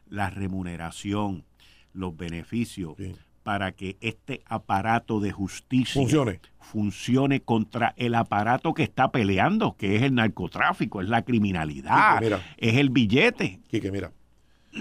la 0.08 0.30
remuneración, 0.30 1.44
los 1.92 2.16
beneficios, 2.16 2.94
para 3.42 3.72
que 3.72 3.96
este 4.00 4.42
aparato 4.46 5.20
de 5.20 5.30
justicia 5.30 6.00
funcione. 6.00 6.40
funcione 6.58 7.42
contra 7.42 7.94
el 7.96 8.14
aparato 8.14 8.72
que 8.72 8.82
está 8.82 9.12
peleando, 9.12 9.76
que 9.76 9.96
es 9.96 10.02
el 10.02 10.14
narcotráfico, 10.14 11.02
es 11.02 11.08
la 11.08 11.22
criminalidad, 11.22 12.22
es 12.56 12.74
el 12.76 12.90
billete. 12.90 13.60
Quique, 13.68 13.92
mira, 13.92 14.12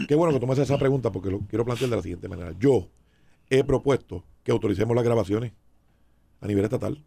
qué 0.07 0.15
bueno 0.15 0.33
que 0.33 0.39
tomes 0.39 0.57
esa 0.59 0.77
pregunta 0.77 1.11
porque 1.11 1.29
lo 1.29 1.39
quiero 1.41 1.65
plantear 1.65 1.89
de 1.89 1.95
la 1.97 2.01
siguiente 2.01 2.29
manera. 2.29 2.53
Yo 2.57 2.87
he 3.49 3.63
propuesto 3.63 4.23
que 4.43 4.51
autoricemos 4.51 4.95
las 4.95 5.05
grabaciones 5.05 5.51
a 6.43 6.47
nivel 6.47 6.65
estatal. 6.65 7.01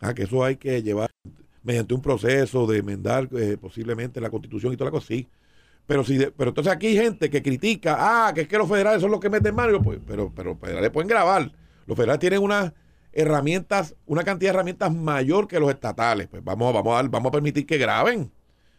Ah, 0.00 0.14
que 0.14 0.22
eso 0.22 0.42
hay 0.42 0.56
que 0.56 0.82
llevar 0.82 1.10
mediante 1.62 1.92
un 1.92 2.00
proceso 2.00 2.66
de 2.66 2.78
enmendar 2.78 3.28
eh, 3.36 3.58
posiblemente 3.60 4.20
la 4.20 4.30
constitución 4.30 4.72
y 4.72 4.76
toda 4.76 4.86
la 4.86 4.92
cosa, 4.92 5.08
sí. 5.08 5.28
Pero 5.86 6.02
si 6.02 6.18
pero 6.36 6.50
entonces 6.50 6.72
aquí 6.72 6.86
hay 6.86 6.96
gente 6.96 7.28
que 7.28 7.42
critica, 7.42 7.96
ah, 7.98 8.32
que 8.34 8.42
es 8.42 8.48
que 8.48 8.56
los 8.56 8.68
federales 8.68 9.02
son 9.02 9.10
los 9.10 9.20
que 9.20 9.28
meten 9.28 9.54
mano, 9.54 9.82
pues, 9.82 10.00
pero, 10.06 10.32
pero 10.34 10.50
los 10.50 10.60
federales 10.60 10.90
pueden 10.90 11.08
grabar. 11.08 11.52
Los 11.86 11.96
federales 11.96 12.20
tienen 12.20 12.42
unas 12.42 12.72
herramientas, 13.12 13.94
una 14.06 14.24
cantidad 14.24 14.52
de 14.52 14.54
herramientas 14.56 14.94
mayor 14.94 15.46
que 15.46 15.60
los 15.60 15.68
estatales. 15.68 16.28
Pues 16.28 16.42
vamos, 16.42 16.72
vamos, 16.72 16.98
a, 16.98 17.02
vamos 17.02 17.28
a 17.28 17.32
permitir 17.32 17.66
que 17.66 17.76
graben 17.76 18.32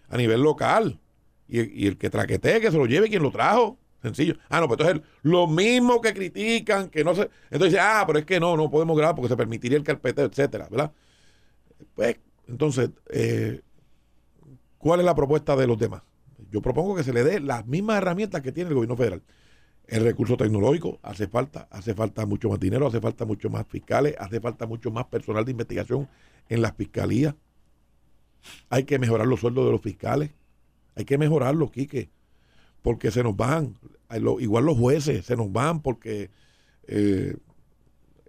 a 0.09 0.17
nivel 0.17 0.41
local. 0.41 0.99
Y, 1.47 1.85
el 1.85 1.97
que 1.97 2.09
traquetee, 2.09 2.61
que 2.61 2.71
se 2.71 2.77
lo 2.77 2.85
lleve 2.85 3.09
quien 3.09 3.21
lo 3.21 3.29
trajo. 3.29 3.77
Sencillo. 4.01 4.35
Ah, 4.49 4.59
no, 4.59 4.67
pues 4.67 4.79
entonces 4.79 5.07
lo 5.21 5.47
mismo 5.47 6.01
que 6.01 6.13
critican, 6.13 6.89
que 6.89 7.03
no 7.03 7.13
se. 7.13 7.29
Entonces, 7.51 7.79
ah, 7.81 8.03
pero 8.07 8.19
es 8.19 8.25
que 8.25 8.39
no, 8.39 8.57
no 8.57 8.69
podemos 8.69 8.97
grabar 8.97 9.15
porque 9.15 9.29
se 9.29 9.37
permitiría 9.37 9.77
el 9.77 9.83
carpeteo, 9.83 10.25
etcétera, 10.25 10.67
¿verdad? 10.69 10.91
Pues, 11.95 12.17
entonces, 12.47 12.89
eh, 13.09 13.61
¿cuál 14.77 14.99
es 15.01 15.05
la 15.05 15.15
propuesta 15.15 15.55
de 15.55 15.67
los 15.67 15.77
demás? 15.77 16.01
Yo 16.51 16.61
propongo 16.61 16.95
que 16.95 17.03
se 17.03 17.13
le 17.13 17.23
dé 17.23 17.39
las 17.39 17.65
mismas 17.67 17.97
herramientas 17.97 18.41
que 18.41 18.51
tiene 18.51 18.69
el 18.69 18.75
gobierno 18.75 18.97
federal. 18.97 19.21
El 19.87 20.03
recurso 20.03 20.37
tecnológico 20.37 20.99
hace 21.03 21.27
falta, 21.27 21.67
hace 21.69 21.93
falta 21.93 22.25
mucho 22.25 22.49
más 22.49 22.59
dinero, 22.59 22.87
hace 22.87 23.01
falta 23.01 23.25
mucho 23.25 23.49
más 23.49 23.67
fiscales, 23.67 24.15
hace 24.19 24.39
falta 24.39 24.65
mucho 24.65 24.89
más 24.89 25.05
personal 25.05 25.45
de 25.45 25.51
investigación 25.51 26.07
en 26.49 26.61
las 26.61 26.73
fiscalías. 26.75 27.35
Hay 28.69 28.85
que 28.85 28.97
mejorar 28.97 29.27
los 29.27 29.39
sueldos 29.39 29.65
de 29.65 29.71
los 29.71 29.81
fiscales. 29.81 30.31
Hay 30.95 31.05
que 31.05 31.17
mejorarlos, 31.17 31.71
Quique. 31.71 32.09
Porque 32.81 33.11
se 33.11 33.23
nos 33.23 33.35
van. 33.35 33.77
Igual 34.39 34.65
los 34.65 34.77
jueces 34.77 35.25
se 35.25 35.35
nos 35.35 35.51
van 35.51 35.81
porque 35.81 36.29
eh, 36.87 37.37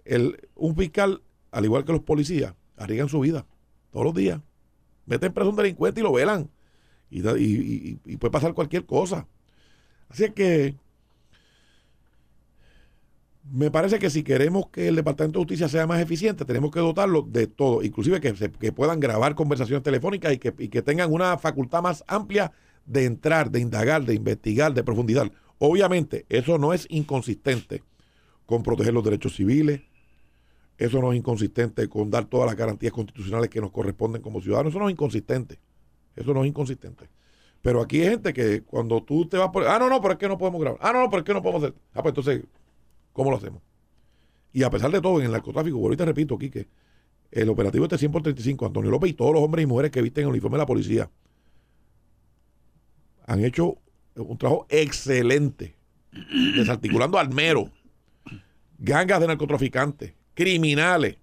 el, 0.05 0.49
un 0.55 0.75
fiscal, 0.75 1.21
al 1.51 1.65
igual 1.65 1.83
que 1.83 1.91
los 1.91 2.01
policías, 2.01 2.53
arriesgan 2.77 3.09
su 3.09 3.19
vida 3.19 3.45
todos 3.91 4.05
los 4.05 4.15
días. 4.15 4.39
Meten 5.05 5.33
preso 5.33 5.47
a 5.47 5.51
un 5.51 5.57
delincuente 5.57 5.99
y 5.99 6.03
lo 6.03 6.13
velan. 6.13 6.49
Y, 7.09 7.99
y 8.05 8.17
puede 8.17 8.31
pasar 8.31 8.53
cualquier 8.53 8.85
cosa. 8.85 9.27
Así 10.09 10.23
es 10.23 10.31
que 10.31 10.75
me 13.51 13.69
parece 13.71 13.99
que 13.99 14.09
si 14.09 14.23
queremos 14.23 14.69
que 14.69 14.87
el 14.87 14.95
Departamento 14.95 15.39
de 15.39 15.43
Justicia 15.43 15.67
sea 15.67 15.85
más 15.85 16.01
eficiente, 16.01 16.45
tenemos 16.45 16.71
que 16.71 16.79
dotarlo 16.79 17.23
de 17.23 17.47
todo, 17.47 17.83
inclusive 17.83 18.21
que, 18.21 18.33
que 18.33 18.71
puedan 18.71 18.99
grabar 18.99 19.35
conversaciones 19.35 19.83
telefónicas 19.83 20.33
y 20.33 20.37
que, 20.37 20.53
y 20.57 20.69
que 20.69 20.81
tengan 20.81 21.11
una 21.11 21.37
facultad 21.37 21.81
más 21.81 22.03
amplia 22.07 22.51
de 22.85 23.05
entrar, 23.05 23.51
de 23.51 23.59
indagar, 23.59 24.05
de 24.05 24.15
investigar, 24.15 24.73
de 24.73 24.83
profundidad. 24.83 25.31
Obviamente, 25.57 26.25
eso 26.29 26.57
no 26.57 26.73
es 26.73 26.85
inconsistente 26.89 27.83
con 28.45 28.63
proteger 28.63 28.93
los 28.93 29.03
derechos 29.03 29.35
civiles, 29.35 29.81
eso 30.77 30.99
no 31.01 31.13
es 31.13 31.19
inconsistente 31.19 31.87
con 31.87 32.09
dar 32.09 32.25
todas 32.25 32.47
las 32.47 32.55
garantías 32.55 32.91
constitucionales 32.91 33.49
que 33.49 33.61
nos 33.61 33.71
corresponden 33.71 34.21
como 34.21 34.41
ciudadanos, 34.41 34.71
eso 34.71 34.79
no 34.79 34.89
es 34.89 34.93
inconsistente, 34.93 35.59
eso 36.15 36.33
no 36.33 36.43
es 36.43 36.49
inconsistente. 36.49 37.09
Pero 37.61 37.81
aquí 37.81 38.01
hay 38.01 38.09
gente 38.09 38.33
que 38.33 38.63
cuando 38.63 39.01
tú 39.03 39.25
te 39.25 39.37
vas 39.37 39.49
por... 39.49 39.65
Ah, 39.65 39.79
no, 39.79 39.87
no, 39.87 40.01
pero 40.01 40.13
es 40.13 40.19
que 40.19 40.27
no 40.27 40.37
podemos 40.37 40.59
grabar. 40.59 40.79
Ah, 40.81 40.91
no, 40.91 40.99
no, 40.99 41.09
pero 41.09 41.19
es 41.19 41.25
que 41.25 41.33
no 41.33 41.41
podemos 41.41 41.63
hacer. 41.63 41.75
Ah, 41.93 42.01
pues 42.01 42.11
entonces 42.11 42.43
¿Cómo 43.13 43.29
lo 43.29 43.37
hacemos? 43.37 43.61
Y 44.51 44.63
a 44.63 44.69
pesar 44.69 44.91
de 44.91 44.99
todo, 44.99 45.19
en 45.19 45.27
el 45.27 45.31
narcotráfico, 45.31 45.77
ahorita 45.77 46.03
repito, 46.05 46.37
Quique, 46.37 46.67
el 47.31 47.49
operativo 47.49 47.85
este 47.85 47.97
100 47.97 48.11
por 48.11 48.21
35, 48.23 48.65
Antonio 48.65 48.91
López 48.91 49.11
y 49.11 49.13
todos 49.13 49.33
los 49.33 49.41
hombres 49.41 49.63
y 49.63 49.67
mujeres 49.67 49.91
que 49.91 50.01
visten 50.01 50.23
el 50.23 50.29
uniforme 50.29 50.57
de 50.57 50.63
la 50.63 50.65
policía 50.65 51.09
han 53.25 53.43
hecho 53.43 53.77
un 54.15 54.37
trabajo 54.37 54.65
excelente, 54.69 55.75
desarticulando 56.55 57.17
almeros, 57.17 57.69
gangas 58.77 59.19
de 59.19 59.27
narcotraficantes, 59.27 60.13
criminales, 60.33 61.17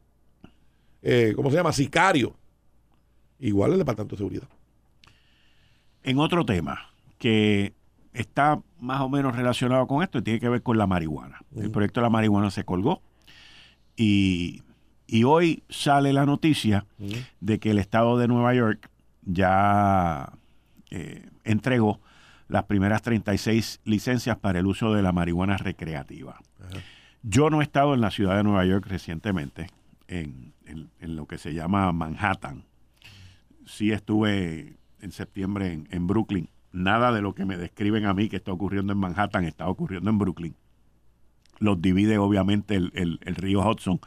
eh, 1.03 1.33
¿cómo 1.37 1.51
se 1.51 1.57
llama? 1.57 1.73
Sicarios. 1.73 2.33
Igual 3.39 3.73
el 3.73 3.79
Departamento 3.79 4.17
de 4.17 4.19
Seguridad. 4.19 4.49
En 6.03 6.19
otro 6.19 6.45
tema, 6.45 6.91
que 7.19 7.75
está 8.13 8.61
más 8.79 9.01
o 9.01 9.09
menos 9.09 9.37
relacionado 9.37 9.87
con 9.87 10.03
esto 10.03 10.19
y 10.19 10.23
tiene 10.23 10.41
que 10.41 10.49
ver 10.49 10.63
con 10.63 10.79
la 10.79 10.87
marihuana. 10.87 11.41
El 11.57 11.71
proyecto 11.71 12.01
de 12.01 12.05
la 12.05 12.11
marihuana 12.11 12.51
se 12.51 12.65
colgó 12.65 13.03
y, 13.97 14.63
hoy 15.25 15.63
sale 15.69 16.13
la 16.13 16.25
noticia 16.25 16.87
de 17.41 17.59
que 17.59 17.71
el 17.71 17.79
estado 17.79 18.17
de 18.19 18.29
Nueva 18.29 18.55
York 18.55 18.89
ya 19.23 20.33
eh, 20.91 21.29
entregó 21.45 22.01
las 22.49 22.65
primeras 22.65 23.03
36 23.03 23.81
licencias 23.85 24.37
para 24.39 24.59
el 24.59 24.67
uso 24.67 24.93
de 24.93 25.03
la 25.03 25.13
marihuana 25.13 25.57
recreativa. 25.57 26.41
Yo 27.23 27.51
no 27.51 27.61
he 27.61 27.65
estado 27.65 27.95
en 27.95 28.01
la 28.01 28.11
ciudad 28.11 28.37
de 28.37 28.43
Nueva 28.43 28.65
York 28.65 28.87
recientemente, 28.89 29.69
en, 30.09 30.53
lo 31.01 31.27
que 31.27 31.39
se 31.39 31.55
llama 31.55 31.93
Manhattan. 31.93 32.65
Sí 33.67 33.93
estuve 33.93 34.77
en 35.01 35.13
septiembre 35.13 35.85
en 35.89 36.07
Brooklyn 36.07 36.49
nada 36.73 37.13
de 37.13 37.23
lo 37.23 37.35
que 37.35 37.45
me 37.45 37.57
describen 37.57 38.07
a 38.07 38.15
mí 38.15 38.29
que 38.29 38.37
está 38.37 38.53
ocurriendo 38.53 38.93
en 38.93 38.99
Manhattan 38.99 39.45
está 39.45 39.69
ocurriendo 39.69 40.11
en 40.11 40.19
Brooklyn. 40.19 40.55
Los 41.59 41.81
divide 41.83 42.19
obviamente 42.19 42.75
el, 42.77 42.91
el, 42.95 43.35
río 43.35 43.61
Hudson. 43.61 44.01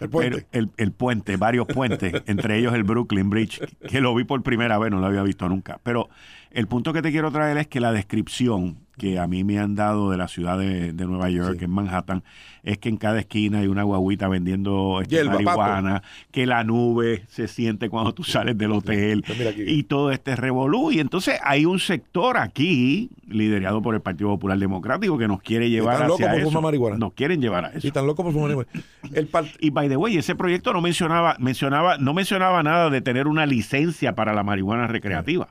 El 0.00 0.08
puente. 0.08 0.46
El, 0.52 0.92
puente, 0.92 1.36
varios 1.36 1.66
puentes, 1.66 2.22
entre 2.26 2.58
ellos 2.58 2.74
el 2.74 2.84
Brooklyn 2.84 3.30
Bridge, 3.30 3.60
que 3.88 4.00
lo 4.00 4.14
vi 4.14 4.24
por 4.24 4.42
primera 4.42 4.78
vez, 4.78 4.90
no 4.90 4.98
lo 4.98 5.06
había 5.06 5.22
visto 5.22 5.48
nunca. 5.48 5.80
Pero 5.82 6.08
el 6.50 6.66
punto 6.66 6.92
que 6.92 7.02
te 7.02 7.10
quiero 7.10 7.30
traer 7.30 7.56
es 7.58 7.66
que 7.66 7.80
la 7.80 7.92
descripción 7.92 8.81
que 8.96 9.18
a 9.18 9.26
mí 9.26 9.42
me 9.44 9.58
han 9.58 9.74
dado 9.74 10.10
de 10.10 10.16
la 10.16 10.28
ciudad 10.28 10.58
de, 10.58 10.92
Nueva 10.92 11.30
York, 11.30 11.60
en 11.62 11.70
Manhattan, 11.70 12.22
es 12.62 12.78
que 12.78 12.88
en 12.88 12.96
cada 12.96 13.18
esquina 13.18 13.60
hay 13.60 13.66
una 13.66 13.82
guaguita 13.82 14.28
vendiendo 14.28 15.00
este 15.00 15.24
marihuana, 15.24 16.02
que 16.30 16.46
la 16.46 16.62
nube 16.62 17.24
se 17.28 17.48
siente 17.48 17.88
cuando 17.88 18.14
tú 18.14 18.22
sales 18.22 18.56
del 18.56 18.72
hotel 18.72 19.24
y 19.66 19.82
todo 19.84 20.12
este 20.12 20.36
revolú. 20.36 20.92
Y 20.92 21.00
entonces 21.00 21.38
hay 21.42 21.64
un 21.64 21.80
sector 21.80 22.36
aquí, 22.36 23.10
liderado 23.26 23.82
por 23.82 23.94
el 23.94 24.00
Partido 24.00 24.30
Popular 24.30 24.58
Democrático, 24.58 25.18
que 25.18 25.26
nos 25.26 25.42
quiere 25.42 25.70
llevar 25.70 26.02
hacia 26.02 26.36
eso. 26.36 26.60
Marihuana. 26.60 26.96
Nos 26.96 27.14
quieren 27.14 27.40
llevar 27.40 27.64
a 27.64 27.68
eso. 27.68 27.86
Y 27.86 27.90
tan 27.90 28.06
loco 28.06 28.22
por 28.22 28.32
marihuana. 28.32 28.68
El 29.12 29.28
y 29.58 29.70
by 29.70 29.88
the 29.88 29.96
way, 29.96 30.16
ese 30.16 30.36
proyecto 30.36 30.72
no 30.72 30.80
mencionaba, 30.80 31.36
mencionaba, 31.40 31.98
no 31.98 32.14
mencionaba 32.14 32.62
nada 32.62 32.90
de 32.90 33.00
tener 33.00 33.26
una 33.26 33.46
licencia 33.46 34.14
para 34.14 34.32
la 34.32 34.44
marihuana 34.44 34.86
recreativa. 34.86 35.48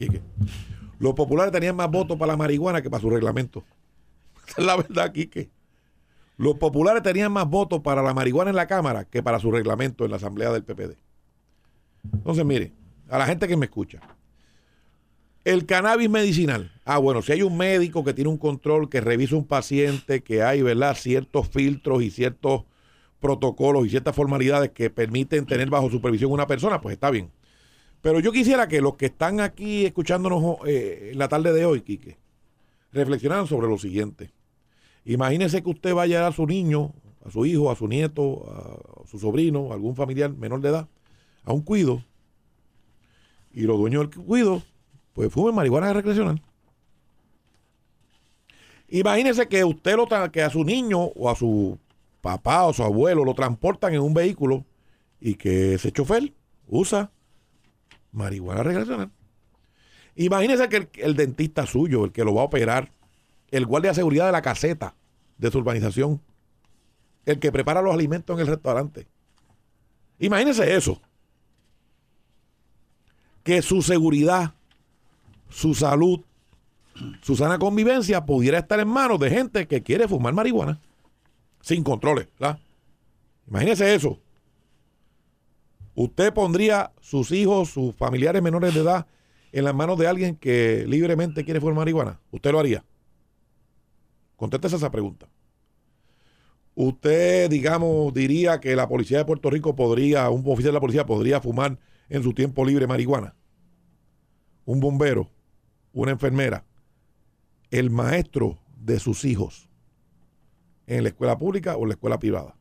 ¿Y 0.00 0.08
qué? 0.08 0.20
Los 0.98 1.14
populares 1.14 1.52
tenían 1.52 1.76
más 1.76 1.90
votos 1.90 2.18
para 2.18 2.32
la 2.32 2.36
marihuana 2.36 2.82
que 2.82 2.90
para 2.90 3.00
su 3.00 3.10
reglamento. 3.10 3.64
Es 4.56 4.64
la 4.64 4.76
verdad, 4.76 5.12
Quique. 5.12 5.50
Los 6.38 6.54
populares 6.54 7.02
tenían 7.02 7.32
más 7.32 7.48
votos 7.48 7.80
para 7.80 8.02
la 8.02 8.14
marihuana 8.14 8.50
en 8.50 8.56
la 8.56 8.66
Cámara 8.66 9.04
que 9.04 9.22
para 9.22 9.38
su 9.40 9.50
reglamento 9.50 10.04
en 10.04 10.10
la 10.10 10.16
Asamblea 10.16 10.50
del 10.52 10.64
PPD. 10.64 10.96
Entonces, 12.12 12.44
mire, 12.44 12.72
a 13.08 13.18
la 13.18 13.26
gente 13.26 13.48
que 13.48 13.56
me 13.56 13.66
escucha, 13.66 14.00
el 15.44 15.66
cannabis 15.66 16.08
medicinal. 16.08 16.72
Ah, 16.84 16.98
bueno, 16.98 17.22
si 17.22 17.32
hay 17.32 17.42
un 17.42 17.56
médico 17.56 18.04
que 18.04 18.14
tiene 18.14 18.30
un 18.30 18.38
control, 18.38 18.88
que 18.88 19.00
revisa 19.00 19.36
un 19.36 19.46
paciente, 19.46 20.22
que 20.22 20.42
hay, 20.42 20.62
¿verdad?, 20.62 20.94
ciertos 20.94 21.48
filtros 21.48 22.02
y 22.02 22.10
ciertos 22.10 22.64
protocolos 23.20 23.86
y 23.86 23.90
ciertas 23.90 24.14
formalidades 24.14 24.70
que 24.70 24.90
permiten 24.90 25.46
tener 25.46 25.68
bajo 25.70 25.90
supervisión 25.90 26.30
una 26.30 26.46
persona, 26.46 26.80
pues 26.80 26.94
está 26.94 27.10
bien. 27.10 27.30
Pero 28.00 28.20
yo 28.20 28.32
quisiera 28.32 28.68
que 28.68 28.80
los 28.80 28.94
que 28.94 29.06
están 29.06 29.40
aquí 29.40 29.86
escuchándonos 29.86 30.58
eh, 30.66 31.12
la 31.14 31.28
tarde 31.28 31.52
de 31.52 31.64
hoy, 31.64 31.80
Quique, 31.80 32.16
reflexionaran 32.92 33.46
sobre 33.46 33.68
lo 33.68 33.78
siguiente. 33.78 34.30
Imagínese 35.04 35.62
que 35.62 35.70
usted 35.70 35.94
vaya 35.94 36.26
a 36.26 36.32
su 36.32 36.46
niño, 36.46 36.92
a 37.24 37.30
su 37.30 37.44
hijo, 37.46 37.70
a 37.70 37.76
su 37.76 37.88
nieto, 37.88 38.44
a 38.50 39.06
su 39.08 39.18
sobrino, 39.18 39.70
a 39.70 39.74
algún 39.74 39.96
familiar 39.96 40.32
menor 40.32 40.60
de 40.60 40.68
edad, 40.68 40.88
a 41.44 41.52
un 41.52 41.62
cuido, 41.62 42.02
y 43.52 43.62
los 43.62 43.78
dueños 43.78 44.08
del 44.10 44.24
cuido, 44.24 44.62
pues 45.14 45.32
fumen 45.32 45.54
marihuana 45.54 45.92
recreacional. 45.92 46.40
Imagínese 48.88 49.48
que 49.48 49.64
usted 49.64 49.96
lo 49.96 50.06
que 50.30 50.42
a 50.42 50.50
su 50.50 50.64
niño 50.64 51.00
o 51.00 51.28
a 51.28 51.34
su 51.34 51.78
papá 52.20 52.64
o 52.64 52.72
su 52.72 52.82
abuelo 52.82 53.24
lo 53.24 53.34
transportan 53.34 53.94
en 53.94 54.00
un 54.00 54.14
vehículo 54.14 54.64
y 55.20 55.34
que 55.34 55.74
ese 55.74 55.92
chofer 55.92 56.32
usa 56.68 57.10
marihuana 58.18 58.62
recreacional. 58.62 59.10
Imagínese 60.16 60.68
que 60.68 60.88
el, 60.96 61.14
dentista 61.14 61.64
suyo, 61.64 62.04
el 62.04 62.12
que 62.12 62.24
lo 62.24 62.34
va 62.34 62.42
a 62.42 62.46
operar, 62.46 62.90
el 63.50 63.64
guardia 63.64 63.92
de 63.92 63.94
seguridad 63.94 64.26
de 64.26 64.32
la 64.32 64.42
caseta 64.42 64.94
de 65.38 65.50
su 65.50 65.58
urbanización, 65.58 66.20
el 67.24 67.38
que 67.38 67.52
prepara 67.52 67.80
los 67.80 67.94
alimentos 67.94 68.34
en 68.34 68.40
el 68.40 68.48
restaurante. 68.48 69.06
Imagínese 70.18 70.74
eso. 70.74 71.00
Que 73.44 73.62
su 73.62 73.80
seguridad, 73.80 74.54
su 75.48 75.74
salud, 75.74 76.20
su 77.22 77.36
sana 77.36 77.58
convivencia 77.58 78.26
pudiera 78.26 78.58
estar 78.58 78.80
en 78.80 78.88
manos 78.88 79.20
de 79.20 79.30
gente 79.30 79.68
que 79.68 79.82
quiere 79.82 80.08
fumar 80.08 80.34
marihuana 80.34 80.80
sin 81.60 81.84
controles. 81.84 82.26
¿verdad? 82.38 82.58
Imagínese 83.46 83.94
eso. 83.94 84.18
¿Usted 86.00 86.32
pondría 86.32 86.92
sus 87.00 87.32
hijos, 87.32 87.70
sus 87.70 87.92
familiares 87.94 88.40
menores 88.40 88.72
de 88.72 88.80
edad 88.80 89.06
en 89.50 89.64
las 89.64 89.74
manos 89.74 89.98
de 89.98 90.06
alguien 90.06 90.36
que 90.36 90.84
libremente 90.86 91.44
quiere 91.44 91.60
fumar 91.60 91.74
marihuana? 91.74 92.20
¿Usted 92.30 92.52
lo 92.52 92.60
haría? 92.60 92.84
Contéstese 94.36 94.76
esa 94.76 94.92
pregunta. 94.92 95.28
¿Usted, 96.76 97.50
digamos, 97.50 98.14
diría 98.14 98.60
que 98.60 98.76
la 98.76 98.88
policía 98.88 99.18
de 99.18 99.24
Puerto 99.24 99.50
Rico 99.50 99.74
podría, 99.74 100.30
un 100.30 100.42
oficial 100.46 100.70
de 100.70 100.74
la 100.74 100.80
policía 100.80 101.04
podría 101.04 101.40
fumar 101.40 101.80
en 102.08 102.22
su 102.22 102.32
tiempo 102.32 102.64
libre 102.64 102.86
marihuana? 102.86 103.34
¿Un 104.64 104.78
bombero? 104.78 105.28
¿Una 105.92 106.12
enfermera? 106.12 106.64
el 107.70 107.90
maestro 107.90 108.58
de 108.76 108.98
sus 108.98 109.24
hijos 109.24 109.68
en 110.86 111.02
la 111.02 111.10
escuela 111.10 111.36
pública 111.36 111.76
o 111.76 111.82
en 111.82 111.88
la 111.88 111.94
escuela 111.94 112.18
privada. 112.18 112.57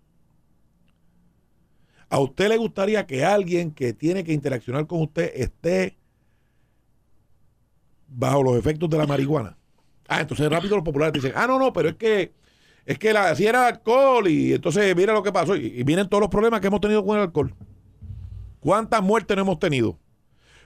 ¿A 2.09 2.19
usted 2.19 2.49
le 2.49 2.57
gustaría 2.57 3.05
que 3.05 3.25
alguien 3.25 3.71
que 3.71 3.93
tiene 3.93 4.23
que 4.23 4.33
interaccionar 4.33 4.87
con 4.87 5.01
usted 5.01 5.31
esté 5.35 5.97
bajo 8.07 8.43
los 8.43 8.57
efectos 8.57 8.89
de 8.89 8.97
la 8.97 9.05
marihuana? 9.05 9.57
Ah, 10.07 10.21
entonces 10.21 10.49
rápido 10.49 10.77
los 10.77 10.85
populares 10.85 11.13
dicen, 11.13 11.33
ah, 11.35 11.47
no, 11.47 11.59
no, 11.59 11.73
pero 11.73 11.89
es 11.89 11.95
que 11.95 12.31
es 12.85 12.97
que 12.97 13.11
la, 13.11 13.35
si 13.35 13.45
era 13.45 13.67
alcohol 13.67 14.29
y 14.29 14.53
entonces 14.53 14.95
mira 14.95 15.11
lo 15.11 15.21
que 15.21 15.33
pasó 15.33 15.57
y, 15.57 15.83
vienen 15.83 16.07
todos 16.07 16.21
los 16.21 16.29
problemas 16.29 16.61
que 16.61 16.67
hemos 16.67 16.79
tenido 16.79 17.05
con 17.05 17.17
el 17.17 17.23
alcohol. 17.23 17.53
¿Cuántas 18.61 19.03
muertes 19.03 19.35
no 19.35 19.43
hemos 19.43 19.59
tenido? 19.59 19.99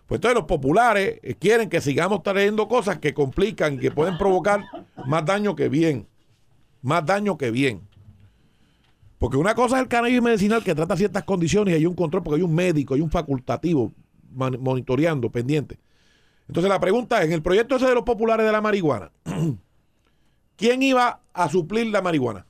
Pues 0.05 0.19
entonces 0.19 0.35
los 0.35 0.45
populares 0.45 1.19
eh, 1.23 1.33
quieren 1.33 1.67
que 1.67 1.81
sigamos 1.81 2.21
trayendo 2.21 2.67
cosas 2.67 2.99
que 2.99 3.15
complican, 3.15 3.79
que 3.79 3.89
pueden 3.89 4.19
provocar 4.19 4.63
más 5.07 5.25
daño 5.25 5.55
que 5.55 5.67
bien. 5.67 6.07
Más 6.83 7.03
daño 7.03 7.39
que 7.39 7.49
bien. 7.49 7.81
Porque 9.21 9.37
una 9.37 9.53
cosa 9.53 9.75
es 9.75 9.83
el 9.83 9.87
cannabis 9.87 10.19
medicinal 10.19 10.63
que 10.63 10.73
trata 10.73 10.97
ciertas 10.97 11.23
condiciones 11.25 11.73
y 11.73 11.77
hay 11.77 11.85
un 11.85 11.93
control 11.93 12.23
porque 12.23 12.37
hay 12.37 12.41
un 12.41 12.55
médico, 12.55 12.95
hay 12.95 13.01
un 13.01 13.11
facultativo 13.11 13.93
monitoreando, 14.31 15.31
pendiente. 15.31 15.77
Entonces 16.47 16.67
la 16.67 16.79
pregunta 16.79 17.19
es, 17.19 17.27
en 17.27 17.33
el 17.33 17.43
proyecto 17.43 17.75
ese 17.75 17.85
de 17.85 17.93
los 17.93 18.03
populares 18.03 18.43
de 18.43 18.51
la 18.51 18.61
marihuana, 18.61 19.11
¿quién 20.55 20.81
iba 20.81 21.21
a 21.33 21.49
suplir 21.49 21.85
la 21.91 22.01
marihuana? 22.01 22.47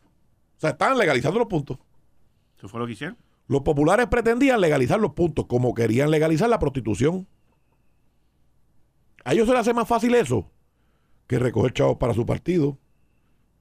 O 0.55 0.61
sea, 0.61 0.69
estaban 0.69 0.97
legalizando 0.97 1.39
los 1.39 1.49
puntos. 1.49 1.77
¿Eso 2.57 2.69
fue 2.69 2.79
lo 2.79 2.85
que 2.85 2.93
hicieron? 2.93 3.17
Los 3.49 3.63
populares 3.63 4.07
pretendían 4.07 4.61
legalizar 4.61 4.97
los 4.97 5.11
puntos, 5.11 5.47
como 5.47 5.73
querían 5.73 6.09
legalizar 6.09 6.47
la 6.47 6.59
prostitución. 6.59 7.27
A 9.25 9.33
ellos 9.33 9.45
se 9.45 9.51
les 9.51 9.59
hace 9.59 9.73
más 9.73 9.89
fácil 9.89 10.15
eso 10.15 10.49
que 11.27 11.37
recoger 11.37 11.73
chavos 11.73 11.97
para 11.97 12.13
su 12.13 12.25
partido, 12.25 12.77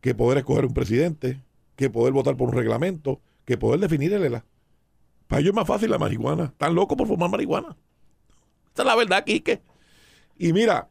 que 0.00 0.14
poder 0.14 0.38
escoger 0.38 0.64
un 0.64 0.74
presidente, 0.74 1.40
que 1.80 1.88
poder 1.88 2.12
votar 2.12 2.36
por 2.36 2.50
un 2.50 2.54
reglamento, 2.54 3.22
que 3.46 3.56
poder 3.56 3.80
definir 3.80 4.12
el 4.12 4.22
ELA. 4.22 4.44
Para 5.26 5.40
ellos 5.40 5.52
es 5.52 5.56
más 5.56 5.66
fácil 5.66 5.90
la 5.90 5.96
marihuana. 5.96 6.44
Están 6.44 6.74
locos 6.74 6.94
por 6.94 7.08
formar 7.08 7.30
marihuana. 7.30 7.74
Esa 8.74 8.82
es 8.82 8.86
la 8.86 8.94
verdad, 8.94 9.24
Quique. 9.24 9.62
Y 10.36 10.52
mira, 10.52 10.90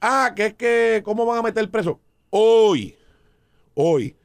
ah, 0.00 0.32
que 0.34 0.46
es 0.46 0.54
que, 0.54 1.02
¿cómo 1.04 1.26
van 1.26 1.40
a 1.40 1.42
meter 1.42 1.70
preso? 1.70 2.00
Hoy, 2.30 2.96
hoy, 3.74 4.16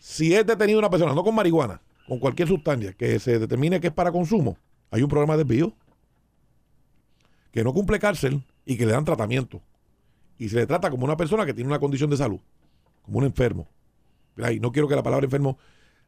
si 0.00 0.34
es 0.34 0.46
detenida 0.46 0.78
una 0.78 0.88
persona, 0.88 1.12
no 1.12 1.22
con 1.22 1.34
marihuana, 1.34 1.82
con 2.08 2.18
cualquier 2.18 2.48
sustancia 2.48 2.94
que 2.94 3.18
se 3.18 3.38
determine 3.38 3.80
que 3.80 3.88
es 3.88 3.92
para 3.92 4.10
consumo, 4.10 4.56
hay 4.90 5.02
un 5.02 5.10
programa 5.10 5.36
de 5.36 5.44
desvío 5.44 5.74
que 7.52 7.62
no 7.62 7.74
cumple 7.74 7.98
cárcel 7.98 8.42
y 8.64 8.78
que 8.78 8.86
le 8.86 8.92
dan 8.92 9.04
tratamiento. 9.04 9.60
Y 10.38 10.48
se 10.48 10.56
le 10.56 10.66
trata 10.66 10.88
como 10.88 11.04
una 11.04 11.18
persona 11.18 11.44
que 11.44 11.52
tiene 11.52 11.68
una 11.68 11.80
condición 11.80 12.08
de 12.08 12.16
salud, 12.16 12.40
como 13.02 13.18
un 13.18 13.24
enfermo. 13.24 13.68
Y 14.36 14.60
no 14.60 14.72
quiero 14.72 14.88
que 14.88 14.96
la 14.96 15.02
palabra 15.02 15.24
enfermo 15.24 15.58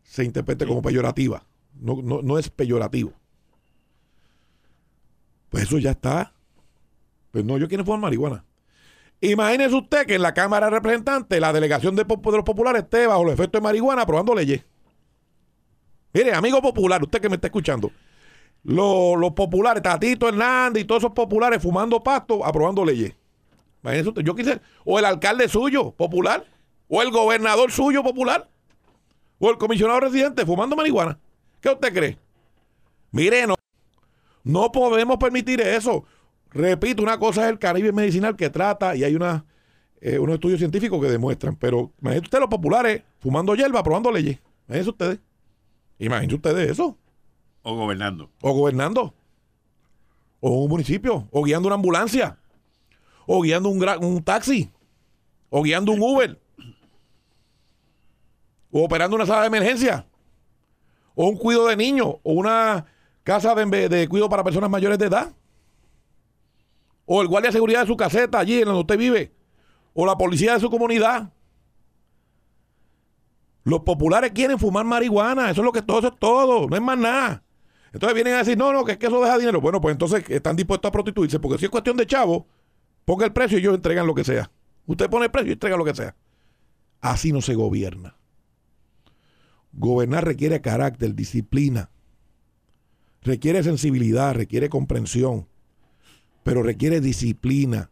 se 0.02 0.24
interprete 0.24 0.66
como 0.66 0.82
peyorativa. 0.82 1.44
No, 1.74 2.00
no, 2.02 2.22
no 2.22 2.38
es 2.38 2.50
peyorativo. 2.50 3.12
Pues 5.48 5.64
eso 5.64 5.78
ya 5.78 5.92
está. 5.92 6.32
Pues 7.30 7.44
no, 7.44 7.58
yo 7.58 7.68
quiero 7.68 7.84
fumar 7.84 8.00
marihuana. 8.00 8.44
Imagínese 9.20 9.74
usted 9.74 10.06
que 10.06 10.14
en 10.16 10.22
la 10.22 10.34
Cámara 10.34 10.66
de 10.66 10.72
Representantes 10.72 11.40
la 11.40 11.52
delegación 11.52 11.96
de, 11.96 12.04
los 12.04 12.44
populares 12.44 12.82
esté 12.82 13.06
bajo 13.06 13.24
los 13.24 13.34
efectos 13.34 13.60
de 13.60 13.64
marihuana 13.64 14.02
aprobando 14.02 14.34
leyes. 14.34 14.62
Mire, 16.12 16.34
amigo 16.34 16.60
popular, 16.60 17.02
usted 17.02 17.20
que 17.20 17.28
me 17.28 17.36
está 17.36 17.48
escuchando, 17.48 17.90
los, 18.62 19.32
populares, 19.32 19.82
Tatito 19.82 20.28
Hernández 20.28 20.82
y 20.82 20.86
todos 20.86 21.02
esos 21.02 21.12
populares 21.12 21.62
fumando 21.62 22.02
pasto, 22.02 22.44
aprobando 22.44 22.84
leyes. 22.84 23.14
Imagínese 23.82 24.08
usted, 24.08 24.22
yo 24.22 24.34
quise, 24.34 24.60
o 24.84 24.98
el 24.98 25.04
alcalde 25.04 25.48
suyo, 25.48 25.92
popular, 25.92 26.44
o 26.88 27.02
el 27.02 27.10
gobernador 27.10 27.72
suyo, 27.72 28.02
popular, 28.02 28.48
o 29.38 29.50
el 29.50 29.58
comisionado 29.58 30.00
residente 30.00 30.46
fumando 30.46 30.76
marihuana. 30.76 31.18
¿Qué 31.60 31.70
usted 31.70 31.92
cree? 31.92 32.18
Mire, 33.10 33.46
no, 33.46 33.54
no 34.44 34.72
podemos 34.72 35.18
permitir 35.18 35.60
eso. 35.60 36.04
Repito, 36.50 37.02
una 37.02 37.18
cosa 37.18 37.44
es 37.44 37.50
el 37.50 37.58
Caribe 37.58 37.92
medicinal 37.92 38.36
que 38.36 38.50
trata 38.50 38.94
y 38.96 39.04
hay 39.04 39.14
una, 39.14 39.44
eh, 40.00 40.18
unos 40.18 40.34
estudios 40.34 40.58
científicos 40.58 41.00
que 41.02 41.10
demuestran, 41.10 41.56
pero 41.56 41.92
imagínense 42.00 42.26
ustedes 42.26 42.40
los 42.40 42.50
populares 42.50 43.02
fumando 43.18 43.54
hierba, 43.54 43.80
aprobando 43.80 44.10
leyes. 44.10 44.38
Imagínense 44.68 44.90
ustedes. 44.90 45.18
Imagínense 45.98 46.36
ustedes 46.36 46.70
eso. 46.70 46.96
O 47.62 47.74
gobernando. 47.74 48.30
O 48.40 48.52
gobernando. 48.52 49.14
O 50.40 50.64
un 50.64 50.70
municipio. 50.70 51.28
O 51.32 51.42
guiando 51.42 51.68
una 51.68 51.74
ambulancia. 51.74 52.38
O 53.26 53.42
guiando 53.42 53.68
un, 53.68 53.84
un 54.04 54.22
taxi. 54.22 54.70
O 55.50 55.62
guiando 55.62 55.92
un 55.92 56.00
Uber. 56.00 56.38
O 58.78 58.84
operando 58.84 59.16
una 59.16 59.26
sala 59.26 59.42
de 59.42 59.46
emergencia. 59.48 60.06
O 61.14 61.28
un 61.28 61.36
cuido 61.36 61.66
de 61.66 61.76
niños. 61.76 62.16
O 62.22 62.32
una 62.32 62.86
casa 63.22 63.54
de, 63.54 63.88
de 63.88 64.08
cuido 64.08 64.28
para 64.28 64.44
personas 64.44 64.70
mayores 64.70 64.98
de 64.98 65.06
edad 65.06 65.32
o 67.06 67.22
el 67.22 67.28
guardia 67.28 67.48
de 67.48 67.52
seguridad 67.52 67.80
de 67.82 67.86
su 67.86 67.96
caseta 67.96 68.38
allí 68.38 68.58
en 68.58 68.66
donde 68.66 68.80
usted 68.80 68.98
vive, 68.98 69.32
o 69.94 70.04
la 70.04 70.18
policía 70.18 70.54
de 70.54 70.60
su 70.60 70.68
comunidad. 70.68 71.32
Los 73.62 73.80
populares 73.80 74.32
quieren 74.32 74.58
fumar 74.58 74.84
marihuana, 74.84 75.50
eso 75.50 75.60
es 75.60 75.64
lo 75.64 75.72
que 75.72 75.82
todo, 75.82 76.00
eso 76.00 76.08
es 76.08 76.18
todo, 76.18 76.68
no 76.68 76.76
es 76.76 76.82
más 76.82 76.98
nada. 76.98 77.42
Entonces 77.92 78.14
vienen 78.14 78.34
a 78.34 78.38
decir, 78.38 78.58
no, 78.58 78.72
no, 78.72 78.84
que 78.84 78.92
es 78.92 78.98
que 78.98 79.06
eso 79.06 79.20
deja 79.20 79.38
dinero. 79.38 79.60
Bueno, 79.60 79.80
pues 79.80 79.92
entonces 79.92 80.28
están 80.28 80.54
dispuestos 80.54 80.88
a 80.88 80.92
prostituirse, 80.92 81.40
porque 81.40 81.58
si 81.58 81.64
es 81.64 81.70
cuestión 81.70 81.96
de 81.96 82.06
chavo, 82.06 82.46
ponga 83.04 83.24
el 83.24 83.32
precio 83.32 83.58
y 83.58 83.62
ellos 83.62 83.74
entregan 83.74 84.06
lo 84.06 84.14
que 84.14 84.24
sea. 84.24 84.50
Usted 84.86 85.08
pone 85.08 85.26
el 85.26 85.30
precio 85.30 85.50
y 85.50 85.52
entrega 85.54 85.76
lo 85.76 85.84
que 85.84 85.94
sea. 85.94 86.14
Así 87.00 87.32
no 87.32 87.40
se 87.40 87.54
gobierna. 87.54 88.16
Gobernar 89.76 90.24
requiere 90.24 90.60
carácter, 90.60 91.14
disciplina, 91.14 91.90
requiere 93.22 93.62
sensibilidad, 93.62 94.34
requiere 94.34 94.68
comprensión 94.68 95.46
pero 96.46 96.62
requiere 96.62 97.00
disciplina. 97.00 97.90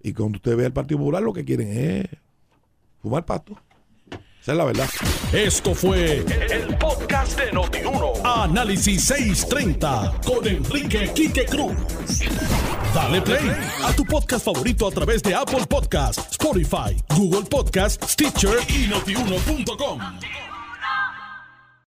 Y 0.00 0.12
cuando 0.12 0.36
usted 0.36 0.56
ve 0.56 0.66
al 0.66 0.72
Partido 0.72 0.98
Popular, 0.98 1.20
lo 1.20 1.32
que 1.32 1.44
quieren 1.44 1.68
es 1.68 2.04
fumar 3.02 3.26
pasto. 3.26 3.60
Esa 4.40 4.52
es 4.52 4.58
la 4.58 4.64
verdad. 4.64 4.88
Esto 5.32 5.74
fue 5.74 6.18
el, 6.18 6.78
podcast 6.78 7.36
de 7.40 7.50
Notiuno. 7.50 8.12
Análisis 8.24 9.02
630 9.02 10.20
con 10.24 10.46
Enrique 10.46 11.10
Quique 11.12 11.44
Cruz. 11.46 11.74
Dale 12.94 13.20
play 13.20 13.50
a 13.82 13.92
tu 13.96 14.04
podcast 14.04 14.44
favorito 14.44 14.86
a 14.86 14.92
través 14.92 15.20
de 15.20 15.34
Apple 15.34 15.66
Podcasts, 15.68 16.30
Spotify, 16.30 17.02
Google 17.16 17.48
Podcasts, 17.50 18.12
Stitcher 18.12 18.58
y 18.68 18.86
notiuno.com. 18.86 19.98